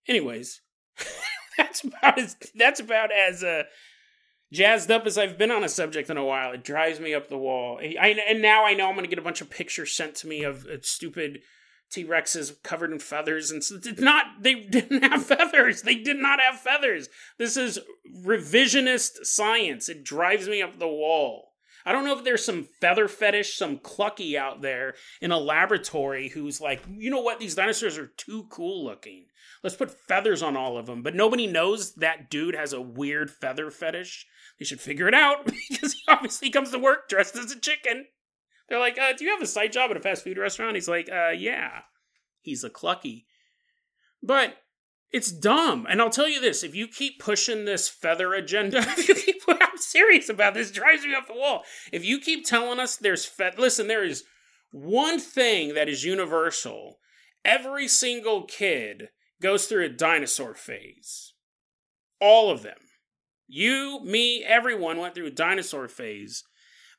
Anyways, 0.07 0.61
that's 1.57 1.83
about 1.83 2.17
as 2.19 2.35
that's 2.55 2.79
about 2.79 3.11
as 3.11 3.43
uh, 3.43 3.63
jazzed 4.51 4.91
up 4.91 5.05
as 5.05 5.17
I've 5.17 5.37
been 5.37 5.51
on 5.51 5.63
a 5.63 5.69
subject 5.69 6.09
in 6.09 6.17
a 6.17 6.25
while. 6.25 6.51
It 6.51 6.63
drives 6.63 6.99
me 6.99 7.13
up 7.13 7.29
the 7.29 7.37
wall. 7.37 7.79
I, 7.81 8.15
and 8.27 8.41
now 8.41 8.65
I 8.65 8.73
know 8.73 8.87
I'm 8.87 8.95
going 8.95 9.05
to 9.05 9.09
get 9.09 9.19
a 9.19 9.23
bunch 9.23 9.41
of 9.41 9.49
pictures 9.49 9.91
sent 9.91 10.15
to 10.15 10.27
me 10.27 10.43
of 10.43 10.65
uh, 10.65 10.77
stupid 10.81 11.41
T 11.91 12.05
Rexes 12.05 12.61
covered 12.63 12.91
in 12.91 12.99
feathers, 12.99 13.51
and 13.51 13.63
so 13.63 13.75
it's 13.75 14.01
not. 14.01 14.25
They 14.41 14.55
didn't 14.69 15.03
have 15.03 15.25
feathers. 15.25 15.81
They 15.81 15.95
did 15.95 16.17
not 16.17 16.39
have 16.39 16.59
feathers. 16.59 17.09
This 17.37 17.57
is 17.57 17.79
revisionist 18.25 19.25
science. 19.25 19.89
It 19.89 20.03
drives 20.03 20.47
me 20.47 20.61
up 20.61 20.79
the 20.79 20.87
wall. 20.87 21.49
I 21.85 21.91
don't 21.91 22.05
know 22.05 22.17
if 22.17 22.23
there's 22.23 22.45
some 22.45 22.67
feather 22.79 23.07
fetish, 23.07 23.57
some 23.57 23.79
clucky 23.79 24.35
out 24.35 24.61
there 24.61 24.93
in 25.19 25.31
a 25.31 25.39
laboratory 25.39 26.29
who's 26.29 26.61
like, 26.61 26.83
you 26.95 27.09
know 27.09 27.21
what? 27.21 27.39
These 27.39 27.55
dinosaurs 27.55 27.97
are 27.97 28.11
too 28.17 28.45
cool 28.51 28.85
looking. 28.85 29.25
Let's 29.63 29.75
put 29.75 29.91
feathers 29.91 30.41
on 30.41 30.57
all 30.57 30.77
of 30.77 30.87
them. 30.87 31.03
But 31.03 31.15
nobody 31.15 31.45
knows 31.45 31.93
that 31.95 32.29
dude 32.29 32.55
has 32.55 32.73
a 32.73 32.81
weird 32.81 33.29
feather 33.29 33.69
fetish. 33.69 34.25
They 34.57 34.65
should 34.65 34.81
figure 34.81 35.07
it 35.07 35.13
out 35.13 35.45
because 35.69 35.93
he 35.93 36.01
obviously 36.07 36.49
comes 36.49 36.71
to 36.71 36.79
work 36.79 37.07
dressed 37.09 37.35
as 37.35 37.51
a 37.51 37.59
chicken. 37.59 38.05
They're 38.69 38.79
like, 38.79 38.97
uh, 38.97 39.13
do 39.13 39.25
you 39.25 39.31
have 39.31 39.41
a 39.41 39.47
side 39.47 39.71
job 39.71 39.91
at 39.91 39.97
a 39.97 39.99
fast 39.99 40.23
food 40.23 40.37
restaurant? 40.37 40.75
He's 40.75 40.87
like, 40.87 41.09
uh, 41.11 41.29
yeah. 41.29 41.81
He's 42.41 42.63
a 42.63 42.69
clucky. 42.69 43.25
But 44.23 44.57
it's 45.11 45.31
dumb. 45.31 45.85
And 45.89 46.01
I'll 46.01 46.09
tell 46.09 46.29
you 46.29 46.39
this 46.39 46.63
if 46.63 46.73
you 46.73 46.87
keep 46.87 47.19
pushing 47.19 47.65
this 47.65 47.89
feather 47.89 48.33
agenda, 48.33 48.79
if 48.79 49.07
you 49.09 49.15
keep, 49.15 49.41
I'm 49.47 49.77
serious 49.77 50.29
about 50.29 50.53
this, 50.53 50.71
drives 50.71 51.03
me 51.03 51.13
off 51.13 51.27
the 51.27 51.33
wall. 51.33 51.63
If 51.91 52.05
you 52.05 52.19
keep 52.19 52.45
telling 52.45 52.79
us 52.79 52.95
there's, 52.95 53.25
fe- 53.25 53.53
listen, 53.57 53.87
there 53.87 54.05
is 54.05 54.23
one 54.71 55.19
thing 55.19 55.73
that 55.75 55.89
is 55.89 56.03
universal 56.03 56.97
every 57.43 57.87
single 57.87 58.43
kid 58.43 59.09
goes 59.41 59.65
through 59.65 59.85
a 59.85 59.89
dinosaur 59.89 60.53
phase. 60.53 61.33
All 62.19 62.49
of 62.49 62.63
them. 62.63 62.77
You, 63.47 63.99
me, 64.03 64.43
everyone 64.43 64.97
went 64.97 65.15
through 65.15 65.27
a 65.27 65.31
dinosaur 65.31 65.87
phase. 65.87 66.43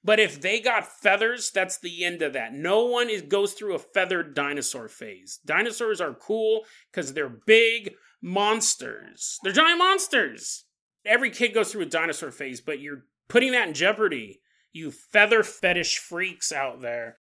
But 0.04 0.18
if 0.18 0.40
they 0.40 0.60
got 0.60 0.86
feathers, 0.86 1.50
that's 1.50 1.78
the 1.78 2.04
end 2.04 2.22
of 2.22 2.32
that. 2.32 2.52
No 2.52 2.84
one 2.86 3.08
is, 3.08 3.22
goes 3.22 3.52
through 3.52 3.74
a 3.74 3.78
feathered 3.78 4.34
dinosaur 4.34 4.88
phase. 4.88 5.38
Dinosaurs 5.46 6.00
are 6.00 6.12
cool 6.12 6.62
because 6.90 7.14
they're 7.14 7.28
big 7.46 7.94
monsters. 8.20 9.38
They're 9.42 9.52
giant 9.52 9.78
monsters. 9.78 10.64
Every 11.06 11.30
kid 11.30 11.54
goes 11.54 11.70
through 11.70 11.82
a 11.82 11.86
dinosaur 11.86 12.32
phase, 12.32 12.60
but 12.60 12.80
you're 12.80 13.04
putting 13.28 13.52
that 13.52 13.68
in 13.68 13.74
jeopardy. 13.74 14.40
You 14.72 14.90
feather 14.90 15.42
fetish 15.42 15.98
freaks 15.98 16.50
out 16.50 16.80
there. 16.80 17.18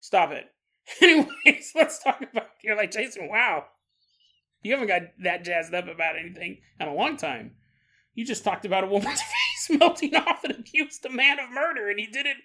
Stop 0.00 0.32
it. 0.32 0.46
Anyways, 1.02 1.72
let's 1.74 2.02
talk 2.02 2.22
about. 2.22 2.48
You're 2.62 2.76
like 2.76 2.90
Jason. 2.90 3.28
Wow, 3.28 3.66
you 4.62 4.72
haven't 4.72 4.88
got 4.88 5.02
that 5.22 5.44
jazzed 5.44 5.74
up 5.74 5.88
about 5.88 6.18
anything 6.18 6.58
in 6.78 6.88
a 6.88 6.94
long 6.94 7.16
time. 7.16 7.52
You 8.14 8.24
just 8.24 8.44
talked 8.44 8.64
about 8.64 8.84
a 8.84 8.88
woman's 8.88 9.22
face 9.68 9.78
melting 9.78 10.14
off 10.14 10.44
and 10.44 10.58
accused 10.58 11.04
a 11.04 11.10
man 11.10 11.38
of 11.38 11.50
murder, 11.50 11.88
and 11.88 11.98
he 11.98 12.06
did 12.06 12.26
it 12.26 12.36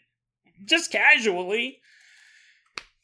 just 0.65 0.91
casually. 0.91 1.79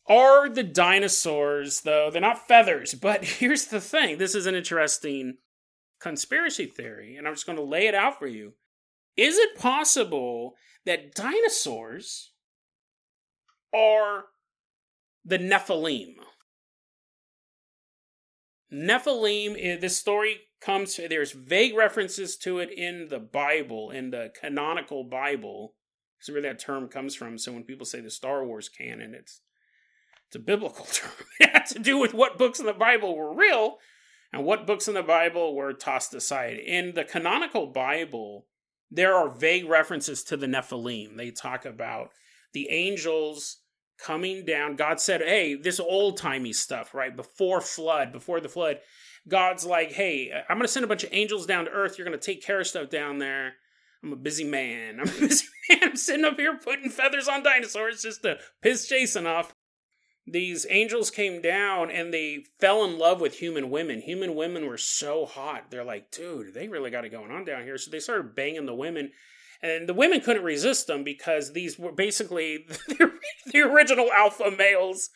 Are 0.08 0.50
the 0.50 0.64
dinosaurs, 0.64 1.82
though, 1.82 2.10
they're 2.12 2.22
not 2.22 2.48
feathers, 2.48 2.94
but 2.94 3.24
here's 3.24 3.66
the 3.66 3.82
thing 3.82 4.18
this 4.18 4.36
is 4.36 4.46
an 4.46 4.56
interesting 4.56 5.38
conspiracy 6.00 6.66
theory, 6.66 7.16
and 7.16 7.28
I'm 7.28 7.34
just 7.34 7.46
going 7.46 7.58
to 7.58 7.64
lay 7.64 7.88
it 7.88 7.96
out 7.96 8.20
for 8.20 8.28
you. 8.28 8.54
Is 9.16 9.38
it 9.38 9.58
possible 9.58 10.56
that 10.86 11.14
dinosaurs 11.16 12.32
are 13.74 14.26
the 15.24 15.38
Nephilim? 15.38 16.16
Nephilim, 18.74 19.56
eh, 19.60 19.78
this 19.78 19.98
story 19.98 20.42
comes, 20.60 20.98
there's 20.98 21.32
vague 21.32 21.76
references 21.76 22.38
to 22.38 22.60
it 22.60 22.72
in 22.72 23.08
the 23.10 23.20
Bible, 23.20 23.92
in 23.92 24.10
the 24.10 24.32
canonical 24.40 25.04
Bible. 25.04 25.76
That's 26.20 26.32
where 26.32 26.42
that 26.42 26.60
term 26.60 26.88
comes 26.88 27.16
from. 27.16 27.38
So 27.38 27.52
when 27.52 27.64
people 27.64 27.86
say 27.86 28.02
the 28.02 28.10
Star 28.10 28.46
Wars 28.46 28.70
canon, 28.70 29.14
it's 29.14 29.42
it's 30.28 30.36
a 30.38 30.40
biblical 30.40 30.86
term. 30.92 31.12
it 31.40 31.52
had 31.52 31.66
to 31.68 31.80
do 31.80 32.00
with 32.00 32.14
what 32.14 32.40
books 32.40 32.60
in 32.60 32.66
the 32.66 32.74
Bible 32.74 33.16
were 33.16 33.36
real 33.36 33.78
and 34.32 34.44
what 34.44 34.66
books 34.66 34.88
in 34.88 34.96
the 34.96 35.04
Bible 35.04 35.56
were 35.56 35.74
tossed 35.74 36.14
aside. 36.16 36.58
In 36.58 36.96
the 36.96 37.04
canonical 37.04 37.68
Bible, 37.68 38.48
there 38.90 39.14
are 39.14 39.30
vague 39.30 39.70
references 39.70 40.24
to 40.24 40.38
the 40.38 40.48
Nephilim. 40.48 41.18
They 41.18 41.30
talk 41.30 41.66
about 41.66 42.10
the 42.54 42.70
angels 42.70 43.60
coming 44.04 44.46
down. 44.46 44.76
God 44.76 45.00
said, 45.00 45.22
hey, 45.22 45.56
this 45.56 45.80
old 45.80 46.18
timey 46.18 46.54
stuff, 46.54 46.94
right? 46.94 47.16
Before 47.16 47.62
flood, 47.62 48.12
before 48.12 48.40
the 48.40 48.50
flood, 48.50 48.80
God's 49.28 49.66
like, 49.66 49.92
hey, 49.94 50.32
I'm 50.50 50.58
going 50.58 50.68
to 50.68 50.72
send 50.72 50.84
a 50.84 50.88
bunch 50.88 51.04
of 51.04 51.14
angels 51.14 51.46
down 51.46 51.66
to 51.66 51.72
earth. 51.72 51.98
You're 51.98 52.08
going 52.08 52.20
to 52.20 52.26
take 52.26 52.44
care 52.44 52.60
of 52.60 52.68
stuff 52.68 52.90
down 52.90 53.20
there. 53.20 53.54
I'm 54.04 54.12
a 54.12 54.18
busy 54.18 54.44
man. 54.44 55.00
I'm 55.02 55.08
a 55.08 55.20
busy 55.20 55.46
man. 55.70 55.80
I'm 55.84 55.96
sitting 55.96 56.26
up 56.26 56.38
here 56.38 56.58
putting 56.58 56.90
feathers 56.90 57.28
on 57.28 57.44
dinosaurs 57.44 58.02
just 58.02 58.24
to 58.24 58.38
piss 58.62 58.88
Jason 58.88 59.26
off. 59.26 59.56
These 60.26 60.66
angels 60.70 61.12
came 61.12 61.42
down 61.42 61.92
and 61.92 62.14
they 62.14 62.46
fell 62.60 62.86
in 62.86 62.98
love 62.98 63.20
with 63.20 63.40
human 63.40 63.70
women. 63.70 64.00
Human 64.02 64.36
women 64.36 64.68
were 64.68 64.78
so 64.78 65.26
hot. 65.26 65.70
They're 65.70 65.84
like, 65.84 66.12
dude, 66.12 66.54
they 66.54 66.70
really 66.70 66.92
got 66.92 67.04
it 67.04 67.10
going 67.10 67.32
on 67.32 67.44
down 67.44 67.64
here. 67.64 67.78
So 67.78 67.92
they 67.92 68.00
started 68.00 68.36
banging 68.36 68.66
the 68.66 68.76
women 68.76 69.12
and 69.64 69.88
the 69.88 69.94
women 69.94 70.20
couldn't 70.20 70.44
resist 70.44 70.88
them 70.88 71.06
because 71.06 71.54
these 71.54 71.80
were 71.80 71.94
basically 71.94 72.68
the, 72.90 73.62
original 73.62 74.12
alpha 74.12 74.52
males 74.52 75.10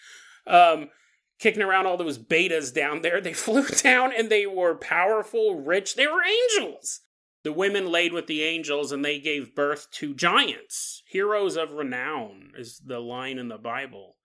um, 0.48 0.90
kicking 1.38 1.62
around 1.62 1.86
all 1.86 1.98
those 1.98 2.18
betas 2.18 2.74
down 2.74 3.02
there. 3.02 3.20
They 3.20 3.34
flew 3.34 3.68
down 3.68 4.14
and 4.18 4.30
they 4.30 4.48
were 4.48 4.76
powerful, 4.76 5.60
rich. 5.60 5.96
They 5.96 6.08
were 6.08 6.24
angels. 6.24 7.02
The 7.44 7.52
women 7.52 7.92
laid 7.92 8.14
with 8.14 8.28
the 8.28 8.44
angels 8.44 8.92
and 8.92 9.04
they 9.04 9.20
gave 9.20 9.54
birth 9.54 9.92
to 9.92 10.16
giants, 10.16 11.04
heroes 11.08 11.58
of 11.58 11.74
renown, 11.74 12.52
is 12.58 12.82
the 12.86 13.00
line 13.00 13.38
in 13.38 13.50
the 13.50 13.58
Bible. 13.58 14.16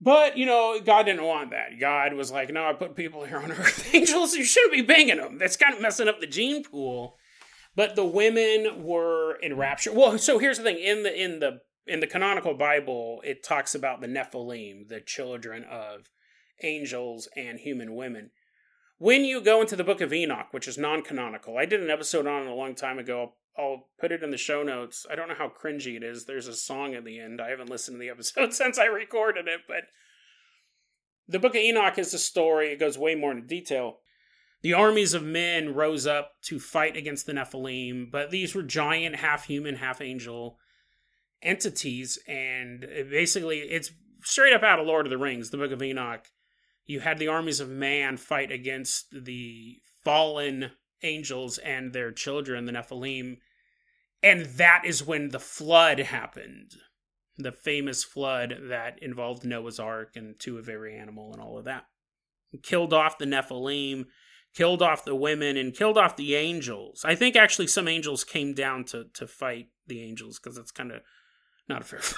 But, 0.00 0.38
you 0.38 0.46
know, 0.46 0.80
God 0.82 1.04
didn't 1.04 1.24
want 1.24 1.50
that. 1.50 1.78
God 1.78 2.14
was 2.14 2.32
like, 2.32 2.50
no, 2.50 2.66
I 2.66 2.72
put 2.72 2.96
people 2.96 3.24
here 3.24 3.38
on 3.38 3.52
earth. 3.52 3.90
Angels, 3.94 4.34
you 4.34 4.44
shouldn't 4.44 4.72
be 4.72 4.80
banging 4.80 5.18
them. 5.18 5.36
That's 5.36 5.58
kind 5.58 5.74
of 5.74 5.82
messing 5.82 6.08
up 6.08 6.20
the 6.20 6.26
gene 6.26 6.64
pool. 6.64 7.16
But 7.80 7.96
the 7.96 8.04
women 8.04 8.84
were 8.84 9.36
in 9.36 9.56
rapture. 9.56 9.90
Well, 9.90 10.18
so 10.18 10.38
here's 10.38 10.58
the 10.58 10.64
thing: 10.64 10.78
in 10.78 11.02
the 11.02 11.18
in 11.18 11.40
the 11.40 11.60
in 11.86 12.00
the 12.00 12.06
canonical 12.06 12.52
Bible, 12.52 13.22
it 13.24 13.42
talks 13.42 13.74
about 13.74 14.02
the 14.02 14.06
Nephilim, 14.06 14.88
the 14.88 15.00
children 15.00 15.64
of 15.64 16.10
angels 16.62 17.26
and 17.38 17.58
human 17.58 17.94
women. 17.94 18.32
When 18.98 19.24
you 19.24 19.40
go 19.40 19.62
into 19.62 19.76
the 19.76 19.82
book 19.82 20.02
of 20.02 20.12
Enoch, 20.12 20.48
which 20.50 20.68
is 20.68 20.76
non 20.76 21.00
canonical, 21.00 21.56
I 21.56 21.64
did 21.64 21.82
an 21.82 21.88
episode 21.88 22.26
on 22.26 22.42
it 22.42 22.50
a 22.50 22.54
long 22.54 22.74
time 22.74 22.98
ago. 22.98 23.36
I'll 23.56 23.88
put 23.98 24.12
it 24.12 24.22
in 24.22 24.30
the 24.30 24.36
show 24.36 24.62
notes. 24.62 25.06
I 25.10 25.14
don't 25.14 25.28
know 25.28 25.34
how 25.34 25.48
cringy 25.48 25.96
it 25.96 26.02
is. 26.02 26.26
There's 26.26 26.48
a 26.48 26.54
song 26.54 26.92
at 26.92 27.06
the 27.06 27.18
end. 27.18 27.40
I 27.40 27.48
haven't 27.48 27.70
listened 27.70 27.94
to 27.94 28.00
the 28.00 28.10
episode 28.10 28.52
since 28.52 28.78
I 28.78 28.84
recorded 28.84 29.48
it, 29.48 29.60
but 29.66 29.84
the 31.26 31.38
book 31.38 31.54
of 31.54 31.62
Enoch 31.62 31.98
is 31.98 32.12
a 32.12 32.18
story. 32.18 32.74
It 32.74 32.78
goes 32.78 32.98
way 32.98 33.14
more 33.14 33.32
into 33.32 33.46
detail. 33.46 34.00
The 34.62 34.74
armies 34.74 35.14
of 35.14 35.22
men 35.22 35.74
rose 35.74 36.06
up 36.06 36.32
to 36.42 36.60
fight 36.60 36.96
against 36.96 37.26
the 37.26 37.32
Nephilim, 37.32 38.10
but 38.10 38.30
these 38.30 38.54
were 38.54 38.62
giant, 38.62 39.16
half 39.16 39.46
human, 39.46 39.76
half 39.76 40.00
angel 40.02 40.58
entities. 41.42 42.18
And 42.28 42.80
basically, 43.10 43.60
it's 43.60 43.90
straight 44.22 44.52
up 44.52 44.62
out 44.62 44.78
of 44.78 44.86
Lord 44.86 45.06
of 45.06 45.10
the 45.10 45.18
Rings, 45.18 45.50
the 45.50 45.56
Book 45.56 45.72
of 45.72 45.82
Enoch. 45.82 46.26
You 46.84 47.00
had 47.00 47.18
the 47.18 47.28
armies 47.28 47.60
of 47.60 47.70
man 47.70 48.16
fight 48.16 48.50
against 48.50 49.06
the 49.12 49.78
fallen 50.04 50.72
angels 51.02 51.58
and 51.58 51.92
their 51.92 52.12
children, 52.12 52.66
the 52.66 52.72
Nephilim. 52.72 53.38
And 54.22 54.44
that 54.44 54.82
is 54.84 55.06
when 55.06 55.30
the 55.30 55.40
flood 55.40 55.98
happened. 56.00 56.72
The 57.38 57.52
famous 57.52 58.04
flood 58.04 58.56
that 58.64 59.02
involved 59.02 59.44
Noah's 59.44 59.80
Ark 59.80 60.16
and 60.16 60.38
two 60.38 60.58
of 60.58 60.68
every 60.68 60.98
animal 60.98 61.32
and 61.32 61.40
all 61.40 61.56
of 61.56 61.64
that. 61.64 61.86
killed 62.62 62.92
off 62.92 63.16
the 63.16 63.24
Nephilim 63.24 64.06
killed 64.54 64.82
off 64.82 65.04
the 65.04 65.14
women 65.14 65.56
and 65.56 65.74
killed 65.74 65.98
off 65.98 66.16
the 66.16 66.34
angels. 66.34 67.04
I 67.04 67.14
think 67.14 67.36
actually 67.36 67.66
some 67.66 67.88
angels 67.88 68.24
came 68.24 68.54
down 68.54 68.84
to 68.86 69.04
to 69.14 69.26
fight 69.26 69.68
the 69.86 70.02
angels 70.02 70.38
because 70.38 70.58
it's 70.58 70.70
kind 70.70 70.92
of 70.92 71.02
not 71.68 71.82
a 71.82 71.84
fair 71.84 71.98
fight. 72.00 72.16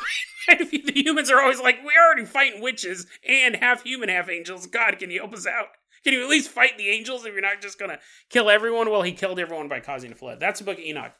the 0.58 0.92
humans 0.94 1.30
are 1.30 1.40
always 1.40 1.60
like, 1.60 1.78
we're 1.84 2.04
already 2.04 2.24
fighting 2.24 2.60
witches 2.60 3.06
and 3.26 3.56
half 3.56 3.84
human, 3.84 4.08
half 4.08 4.28
angels. 4.28 4.66
God, 4.66 4.98
can 4.98 5.10
you 5.10 5.20
help 5.20 5.34
us 5.34 5.46
out? 5.46 5.68
Can 6.02 6.14
you 6.14 6.22
at 6.24 6.30
least 6.30 6.50
fight 6.50 6.76
the 6.76 6.88
angels 6.88 7.24
if 7.24 7.32
you're 7.32 7.42
not 7.42 7.60
just 7.60 7.78
gonna 7.78 8.00
kill 8.28 8.50
everyone? 8.50 8.90
Well, 8.90 9.02
he 9.02 9.12
killed 9.12 9.38
everyone 9.38 9.68
by 9.68 9.80
causing 9.80 10.10
a 10.10 10.16
flood. 10.16 10.40
That's 10.40 10.58
the 10.58 10.64
book 10.64 10.78
of 10.78 10.84
Enoch. 10.84 11.12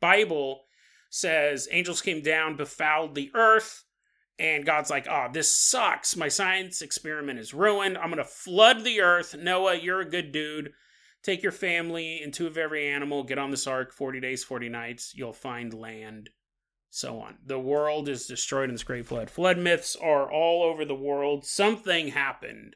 Bible 0.00 0.64
says 1.08 1.68
angels 1.70 2.02
came 2.02 2.20
down, 2.20 2.56
befouled 2.56 3.14
the 3.14 3.30
earth, 3.34 3.83
and 4.38 4.66
God's 4.66 4.90
like, 4.90 5.06
oh, 5.08 5.28
this 5.32 5.54
sucks. 5.54 6.16
My 6.16 6.28
science 6.28 6.82
experiment 6.82 7.38
is 7.38 7.54
ruined. 7.54 7.96
I'm 7.96 8.10
going 8.10 8.18
to 8.18 8.24
flood 8.24 8.84
the 8.84 9.00
earth. 9.00 9.36
Noah, 9.38 9.76
you're 9.76 10.00
a 10.00 10.10
good 10.10 10.32
dude. 10.32 10.72
Take 11.22 11.42
your 11.42 11.52
family 11.52 12.20
and 12.22 12.34
two 12.34 12.46
of 12.46 12.58
every 12.58 12.86
animal, 12.86 13.22
get 13.22 13.38
on 13.38 13.50
this 13.50 13.66
ark 13.66 13.92
40 13.92 14.20
days, 14.20 14.44
40 14.44 14.68
nights. 14.68 15.12
You'll 15.14 15.32
find 15.32 15.72
land, 15.72 16.30
so 16.90 17.18
on. 17.20 17.38
The 17.46 17.58
world 17.58 18.08
is 18.08 18.26
destroyed 18.26 18.68
in 18.68 18.74
this 18.74 18.82
great 18.82 19.06
flood. 19.06 19.30
Flood 19.30 19.56
myths 19.56 19.96
are 19.96 20.30
all 20.30 20.62
over 20.62 20.84
the 20.84 20.94
world. 20.94 21.46
Something 21.46 22.08
happened 22.08 22.74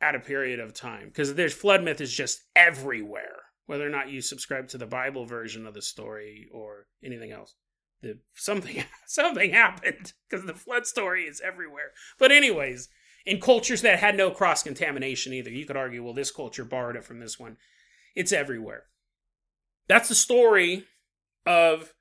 at 0.00 0.14
a 0.14 0.20
period 0.20 0.58
of 0.58 0.72
time 0.72 1.08
because 1.08 1.34
there's 1.34 1.52
flood 1.52 1.82
myth 1.82 2.00
is 2.00 2.12
just 2.12 2.40
everywhere, 2.56 3.42
whether 3.66 3.86
or 3.86 3.90
not 3.90 4.08
you 4.08 4.22
subscribe 4.22 4.68
to 4.68 4.78
the 4.78 4.86
Bible 4.86 5.26
version 5.26 5.66
of 5.66 5.74
the 5.74 5.82
story 5.82 6.48
or 6.54 6.86
anything 7.04 7.32
else 7.32 7.54
the 8.02 8.18
something 8.34 8.84
something 9.06 9.52
happened 9.52 10.12
because 10.28 10.46
the 10.46 10.54
flood 10.54 10.86
story 10.86 11.24
is 11.24 11.40
everywhere. 11.40 11.92
But 12.18 12.32
anyways, 12.32 12.88
in 13.26 13.40
cultures 13.40 13.82
that 13.82 13.98
had 13.98 14.16
no 14.16 14.30
cross 14.30 14.62
contamination 14.62 15.32
either, 15.32 15.50
you 15.50 15.66
could 15.66 15.76
argue, 15.76 16.02
well, 16.02 16.14
this 16.14 16.30
culture 16.30 16.64
borrowed 16.64 16.96
it 16.96 17.04
from 17.04 17.20
this 17.20 17.38
one. 17.38 17.56
It's 18.14 18.32
everywhere. 18.32 18.84
That's 19.88 20.08
the 20.08 20.14
story 20.14 20.84
of 21.46 21.94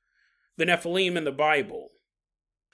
the 0.57 0.65
Nephilim 0.65 1.15
in 1.15 1.23
the 1.23 1.31
Bible. 1.31 1.89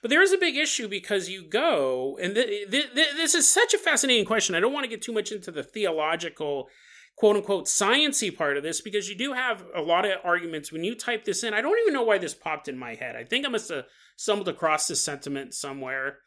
But 0.01 0.09
there 0.09 0.21
is 0.21 0.33
a 0.33 0.37
big 0.37 0.55
issue 0.55 0.87
because 0.87 1.29
you 1.29 1.43
go, 1.43 2.17
and 2.21 2.35
th- 2.35 2.69
th- 2.69 2.93
th- 2.93 3.15
this 3.15 3.33
is 3.33 3.47
such 3.47 3.73
a 3.73 3.79
fascinating 3.79 4.25
question. 4.25 4.53
I 4.53 4.59
don't 4.59 4.73
want 4.73 4.83
to 4.83 4.89
get 4.89 5.01
too 5.01 5.13
much 5.13 5.31
into 5.31 5.51
the 5.51 5.63
theological 5.63 6.69
quote 7.15 7.37
unquote 7.37 7.65
sciency 7.65 8.35
part 8.35 8.57
of 8.57 8.63
this 8.63 8.81
because 8.81 9.09
you 9.09 9.15
do 9.15 9.33
have 9.33 9.65
a 9.75 9.81
lot 9.81 10.05
of 10.05 10.19
arguments 10.23 10.71
when 10.71 10.83
you 10.83 10.95
type 10.95 11.25
this 11.25 11.43
in. 11.43 11.53
I 11.53 11.61
don't 11.61 11.79
even 11.79 11.93
know 11.93 12.03
why 12.03 12.17
this 12.17 12.33
popped 12.33 12.67
in 12.67 12.77
my 12.77 12.95
head. 12.95 13.15
I 13.15 13.23
think 13.23 13.45
I 13.45 13.49
must 13.49 13.69
have 13.69 13.85
stumbled 14.15 14.47
across 14.47 14.87
this 14.87 15.03
sentiment 15.03 15.53
somewhere. 15.53 16.19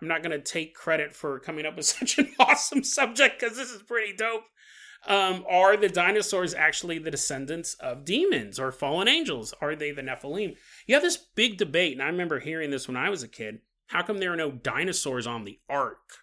I'm 0.00 0.08
not 0.08 0.22
going 0.22 0.38
to 0.38 0.52
take 0.52 0.74
credit 0.74 1.12
for 1.12 1.40
coming 1.40 1.66
up 1.66 1.76
with 1.76 1.86
such 1.86 2.18
an 2.18 2.32
awesome 2.38 2.84
subject 2.84 3.40
because 3.40 3.56
this 3.56 3.70
is 3.70 3.82
pretty 3.82 4.14
dope. 4.14 4.44
Um, 5.06 5.44
are 5.48 5.76
the 5.76 5.88
dinosaurs 5.88 6.54
actually 6.54 6.98
the 6.98 7.10
descendants 7.10 7.74
of 7.74 8.04
demons 8.04 8.58
or 8.58 8.72
fallen 8.72 9.06
angels? 9.06 9.54
Are 9.60 9.76
they 9.76 9.92
the 9.92 10.02
Nephilim? 10.02 10.56
You 10.86 10.94
have 10.94 11.04
this 11.04 11.16
big 11.16 11.56
debate, 11.56 11.92
and 11.92 12.02
I 12.02 12.06
remember 12.06 12.40
hearing 12.40 12.70
this 12.70 12.88
when 12.88 12.96
I 12.96 13.08
was 13.08 13.22
a 13.22 13.28
kid. 13.28 13.60
How 13.86 14.02
come 14.02 14.18
there 14.18 14.32
are 14.32 14.36
no 14.36 14.50
dinosaurs 14.50 15.26
on 15.26 15.44
the 15.44 15.60
ark? 15.68 16.18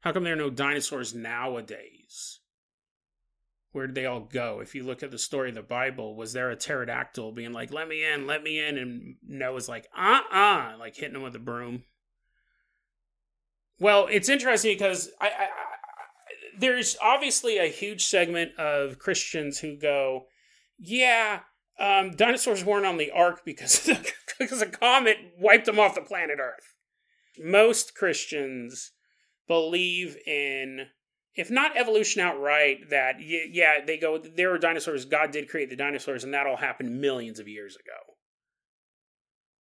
How 0.00 0.12
come 0.12 0.24
there 0.24 0.32
are 0.32 0.36
no 0.36 0.50
dinosaurs 0.50 1.14
nowadays? 1.14 2.40
Where 3.76 3.86
did 3.86 3.94
they 3.94 4.06
all 4.06 4.20
go? 4.20 4.60
If 4.60 4.74
you 4.74 4.84
look 4.84 5.02
at 5.02 5.10
the 5.10 5.18
story 5.18 5.50
of 5.50 5.54
the 5.54 5.60
Bible, 5.60 6.16
was 6.16 6.32
there 6.32 6.48
a 6.48 6.56
pterodactyl 6.56 7.32
being 7.32 7.52
like, 7.52 7.74
let 7.74 7.88
me 7.88 8.10
in, 8.10 8.26
let 8.26 8.42
me 8.42 8.58
in? 8.58 8.78
And 8.78 9.16
Noah's 9.22 9.68
like, 9.68 9.86
uh 9.94 10.22
uh, 10.32 10.76
like 10.78 10.96
hitting 10.96 11.14
him 11.14 11.20
with 11.20 11.36
a 11.36 11.38
broom. 11.38 11.82
Well, 13.78 14.08
it's 14.10 14.30
interesting 14.30 14.72
because 14.72 15.10
I, 15.20 15.26
I, 15.26 15.28
I, 15.28 15.48
there's 16.58 16.96
obviously 17.02 17.58
a 17.58 17.66
huge 17.66 18.06
segment 18.06 18.58
of 18.58 18.98
Christians 18.98 19.58
who 19.58 19.76
go, 19.76 20.24
yeah, 20.78 21.40
um, 21.78 22.12
dinosaurs 22.12 22.64
weren't 22.64 22.86
on 22.86 22.96
the 22.96 23.10
ark 23.10 23.42
because, 23.44 23.90
because 24.38 24.62
a 24.62 24.70
comet 24.70 25.18
wiped 25.38 25.66
them 25.66 25.78
off 25.78 25.94
the 25.94 26.00
planet 26.00 26.38
Earth. 26.40 26.74
Most 27.38 27.94
Christians 27.94 28.92
believe 29.46 30.16
in, 30.26 30.86
if 31.36 31.50
not 31.50 31.76
evolution 31.76 32.22
outright, 32.22 32.90
that 32.90 33.16
yeah, 33.20 33.84
they 33.84 33.98
go 33.98 34.18
there 34.18 34.50
were 34.50 34.58
dinosaurs. 34.58 35.04
God 35.04 35.30
did 35.30 35.48
create 35.48 35.68
the 35.70 35.76
dinosaurs, 35.76 36.24
and 36.24 36.32
that 36.32 36.46
all 36.46 36.56
happened 36.56 37.00
millions 37.00 37.38
of 37.38 37.46
years 37.46 37.76
ago. 37.76 38.16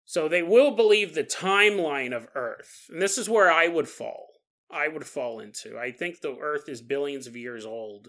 So 0.04 0.28
they 0.28 0.42
will 0.42 0.72
believe 0.72 1.14
the 1.14 1.22
timeline 1.22 2.14
of 2.14 2.28
Earth, 2.34 2.86
and 2.90 3.00
this 3.00 3.16
is 3.16 3.28
where 3.28 3.50
I 3.50 3.68
would 3.68 3.88
fall. 3.88 4.26
I 4.68 4.88
would 4.88 5.06
fall 5.06 5.40
into. 5.40 5.78
I 5.78 5.92
think 5.92 6.20
the 6.20 6.36
Earth 6.40 6.68
is 6.68 6.82
billions 6.82 7.26
of 7.26 7.36
years 7.36 7.64
old. 7.64 8.08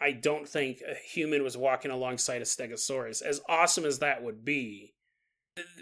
I 0.00 0.12
don't 0.12 0.48
think 0.48 0.78
a 0.80 0.94
human 0.94 1.42
was 1.42 1.56
walking 1.56 1.90
alongside 1.90 2.42
a 2.42 2.44
Stegosaurus. 2.44 3.22
As 3.22 3.40
awesome 3.48 3.84
as 3.84 3.98
that 3.98 4.22
would 4.22 4.44
be, 4.44 4.94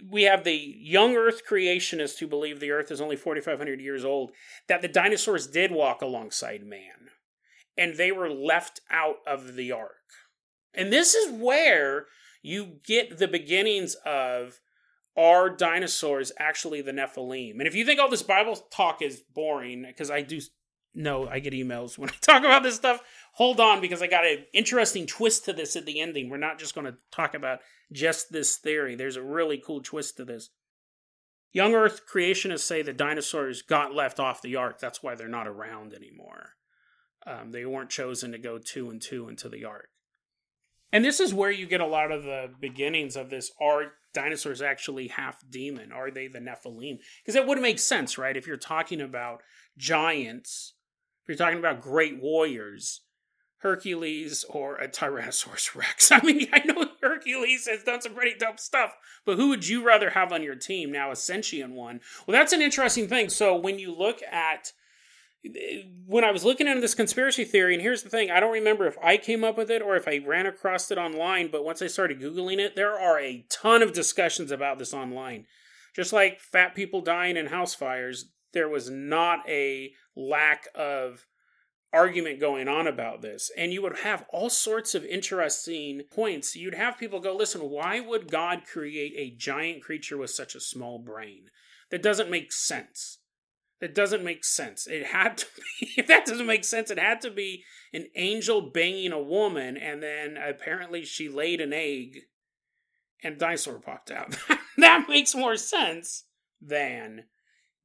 we 0.08 0.24
have 0.24 0.44
the 0.44 0.74
young 0.78 1.16
Earth 1.16 1.42
creationists 1.48 2.18
who 2.18 2.26
believe 2.26 2.60
the 2.60 2.70
Earth 2.70 2.90
is 2.90 3.00
only 3.00 3.16
4,500 3.16 3.80
years 3.80 4.04
old, 4.04 4.32
that 4.68 4.82
the 4.82 4.88
dinosaurs 4.88 5.46
did 5.46 5.70
walk 5.70 6.02
alongside 6.02 6.64
man, 6.64 7.10
and 7.76 7.96
they 7.96 8.12
were 8.12 8.30
left 8.30 8.80
out 8.90 9.16
of 9.26 9.54
the 9.54 9.72
ark. 9.72 9.90
And 10.74 10.92
this 10.92 11.14
is 11.14 11.32
where 11.32 12.06
you 12.42 12.78
get 12.84 13.18
the 13.18 13.28
beginnings 13.28 13.96
of 14.04 14.60
are 15.16 15.48
dinosaurs 15.48 16.30
actually 16.38 16.82
the 16.82 16.92
Nephilim? 16.92 17.52
And 17.52 17.66
if 17.66 17.74
you 17.74 17.84
think 17.84 17.98
all 17.98 18.10
this 18.10 18.22
Bible 18.22 18.56
talk 18.70 19.00
is 19.00 19.22
boring, 19.34 19.84
because 19.86 20.10
I 20.10 20.22
do 20.22 20.40
know 20.94 21.28
I 21.28 21.38
get 21.38 21.52
emails 21.52 21.98
when 21.98 22.10
I 22.10 22.14
talk 22.20 22.44
about 22.44 22.62
this 22.62 22.76
stuff, 22.76 23.00
hold 23.32 23.60
on 23.60 23.80
because 23.80 24.02
I 24.02 24.06
got 24.06 24.26
an 24.26 24.44
interesting 24.52 25.06
twist 25.06 25.44
to 25.46 25.52
this 25.52 25.76
at 25.76 25.86
the 25.86 26.00
ending. 26.00 26.28
We're 26.28 26.36
not 26.36 26.58
just 26.58 26.74
going 26.74 26.86
to 26.86 26.96
talk 27.10 27.34
about 27.34 27.60
just 27.92 28.32
this 28.32 28.56
theory. 28.56 28.94
There's 28.94 29.16
a 29.16 29.22
really 29.22 29.62
cool 29.64 29.80
twist 29.80 30.16
to 30.16 30.24
this. 30.24 30.50
Young 31.52 31.74
Earth 31.74 32.02
creationists 32.10 32.60
say 32.60 32.82
the 32.82 32.92
dinosaurs 32.92 33.62
got 33.62 33.94
left 33.94 34.20
off 34.20 34.42
the 34.42 34.56
ark. 34.56 34.78
That's 34.78 35.02
why 35.02 35.14
they're 35.14 35.28
not 35.28 35.48
around 35.48 35.94
anymore. 35.94 36.50
Um, 37.26 37.50
they 37.50 37.64
weren't 37.64 37.90
chosen 37.90 38.32
to 38.32 38.38
go 38.38 38.58
two 38.58 38.90
and 38.90 39.00
two 39.00 39.28
into 39.28 39.48
the 39.48 39.64
ark. 39.64 39.88
And 40.92 41.04
this 41.04 41.18
is 41.18 41.34
where 41.34 41.50
you 41.50 41.66
get 41.66 41.80
a 41.80 41.86
lot 41.86 42.12
of 42.12 42.24
the 42.24 42.50
beginnings 42.60 43.16
of 43.16 43.30
this. 43.30 43.50
Are 43.60 43.92
dinosaurs 44.14 44.62
actually 44.62 45.08
half 45.08 45.42
demon? 45.50 45.92
Are 45.92 46.10
they 46.10 46.28
the 46.28 46.38
Nephilim? 46.38 46.98
Because 47.22 47.34
that 47.34 47.46
would 47.46 47.60
make 47.60 47.78
sense, 47.78 48.16
right? 48.16 48.36
If 48.36 48.46
you're 48.46 48.56
talking 48.56 49.00
about 49.00 49.42
giants, 49.76 50.74
if 51.22 51.28
you're 51.28 51.36
talking 51.36 51.58
about 51.58 51.80
great 51.80 52.20
warriors, 52.20 53.02
Hercules 53.58 54.44
or 54.48 54.76
a 54.76 54.88
Tyrannosaurus 54.88 55.74
Rex. 55.74 56.12
I 56.12 56.20
mean, 56.22 56.48
I 56.52 56.60
know 56.64 56.85
Hercules 57.26 57.66
has 57.66 57.82
done 57.82 58.00
some 58.00 58.14
pretty 58.14 58.36
dope 58.38 58.60
stuff, 58.60 58.96
but 59.24 59.36
who 59.36 59.48
would 59.48 59.66
you 59.66 59.84
rather 59.84 60.10
have 60.10 60.32
on 60.32 60.42
your 60.42 60.54
team 60.54 60.92
now, 60.92 61.10
a 61.10 61.16
sentient 61.16 61.72
one? 61.72 62.00
Well, 62.26 62.36
that's 62.36 62.52
an 62.52 62.62
interesting 62.62 63.08
thing. 63.08 63.28
So 63.28 63.56
when 63.56 63.78
you 63.78 63.94
look 63.94 64.22
at 64.22 64.72
when 66.06 66.24
I 66.24 66.32
was 66.32 66.44
looking 66.44 66.66
into 66.66 66.80
this 66.80 66.94
conspiracy 66.94 67.44
theory, 67.44 67.74
and 67.74 67.82
here's 67.82 68.02
the 68.02 68.08
thing 68.08 68.30
I 68.30 68.40
don't 68.40 68.52
remember 68.52 68.86
if 68.86 68.98
I 69.02 69.16
came 69.16 69.44
up 69.44 69.56
with 69.56 69.70
it 69.70 69.80
or 69.80 69.96
if 69.96 70.08
I 70.08 70.20
ran 70.26 70.46
across 70.46 70.90
it 70.90 70.98
online, 70.98 71.50
but 71.52 71.64
once 71.64 71.80
I 71.82 71.86
started 71.86 72.20
Googling 72.20 72.58
it, 72.58 72.74
there 72.74 72.98
are 72.98 73.20
a 73.20 73.44
ton 73.48 73.82
of 73.82 73.92
discussions 73.92 74.50
about 74.50 74.78
this 74.78 74.92
online. 74.92 75.46
Just 75.94 76.12
like 76.12 76.40
fat 76.40 76.74
people 76.74 77.00
dying 77.00 77.36
in 77.36 77.46
house 77.46 77.74
fires, 77.74 78.32
there 78.54 78.68
was 78.68 78.90
not 78.90 79.48
a 79.48 79.92
lack 80.16 80.66
of 80.74 81.26
argument 81.92 82.40
going 82.40 82.68
on 82.68 82.86
about 82.86 83.22
this. 83.22 83.50
And 83.56 83.72
you 83.72 83.82
would 83.82 83.98
have 83.98 84.26
all 84.30 84.50
sorts 84.50 84.94
of 84.94 85.04
interesting 85.04 86.02
points. 86.10 86.56
You'd 86.56 86.74
have 86.74 86.98
people 86.98 87.20
go, 87.20 87.34
listen, 87.34 87.62
why 87.62 88.00
would 88.00 88.30
God 88.30 88.62
create 88.70 89.14
a 89.16 89.36
giant 89.36 89.82
creature 89.82 90.16
with 90.16 90.30
such 90.30 90.54
a 90.54 90.60
small 90.60 90.98
brain? 90.98 91.50
That 91.90 92.02
doesn't 92.02 92.30
make 92.30 92.52
sense. 92.52 93.18
That 93.80 93.94
doesn't 93.94 94.24
make 94.24 94.44
sense. 94.44 94.86
It 94.86 95.06
had 95.06 95.38
to 95.38 95.46
be, 95.80 95.92
if 95.96 96.06
that 96.06 96.26
doesn't 96.26 96.46
make 96.46 96.64
sense, 96.64 96.90
it 96.90 96.98
had 96.98 97.20
to 97.22 97.30
be 97.30 97.64
an 97.92 98.06
angel 98.14 98.70
banging 98.70 99.12
a 99.12 99.22
woman, 99.22 99.76
and 99.76 100.02
then 100.02 100.36
apparently 100.36 101.04
she 101.04 101.28
laid 101.28 101.60
an 101.60 101.72
egg 101.72 102.22
and 103.22 103.38
dinosaur 103.38 103.78
popped 103.78 104.10
out. 104.10 104.36
that 104.78 105.06
makes 105.08 105.34
more 105.34 105.56
sense 105.56 106.24
than 106.60 107.24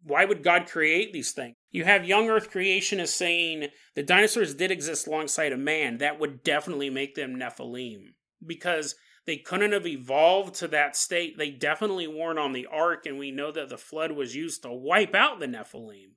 why 0.04 0.26
would 0.26 0.44
God 0.44 0.68
create 0.68 1.14
these 1.14 1.32
things? 1.32 1.56
You 1.72 1.86
have 1.86 2.06
young 2.06 2.30
earth 2.30 2.52
creationists 2.52 3.10
saying 3.10 3.70
the 3.96 4.04
dinosaurs 4.04 4.54
did 4.54 4.72
exist 4.72 5.08
alongside 5.08 5.54
a 5.54 5.58
man. 5.58 5.98
That 6.00 6.20
would 6.20 6.44
definitely 6.44 6.90
make 6.90 7.16
them 7.16 7.38
Nephilim 7.38 8.14
because 8.46 8.96
they 9.26 9.38
couldn't 9.38 9.72
have 9.72 9.88
evolved 9.88 10.56
to 10.56 10.68
that 10.70 10.98
state. 10.98 11.38
They 11.38 11.50
definitely 11.50 12.08
weren't 12.08 12.40
on 12.40 12.52
the 12.52 12.68
ark, 12.68 13.06
and 13.06 13.18
we 13.18 13.32
know 13.32 13.52
that 13.52 13.70
the 13.70 13.78
flood 13.78 14.12
was 14.12 14.36
used 14.36 14.64
to 14.64 14.72
wipe 14.72 15.16
out 15.16 15.40
the 15.40 15.48
Nephilim. 15.48 16.16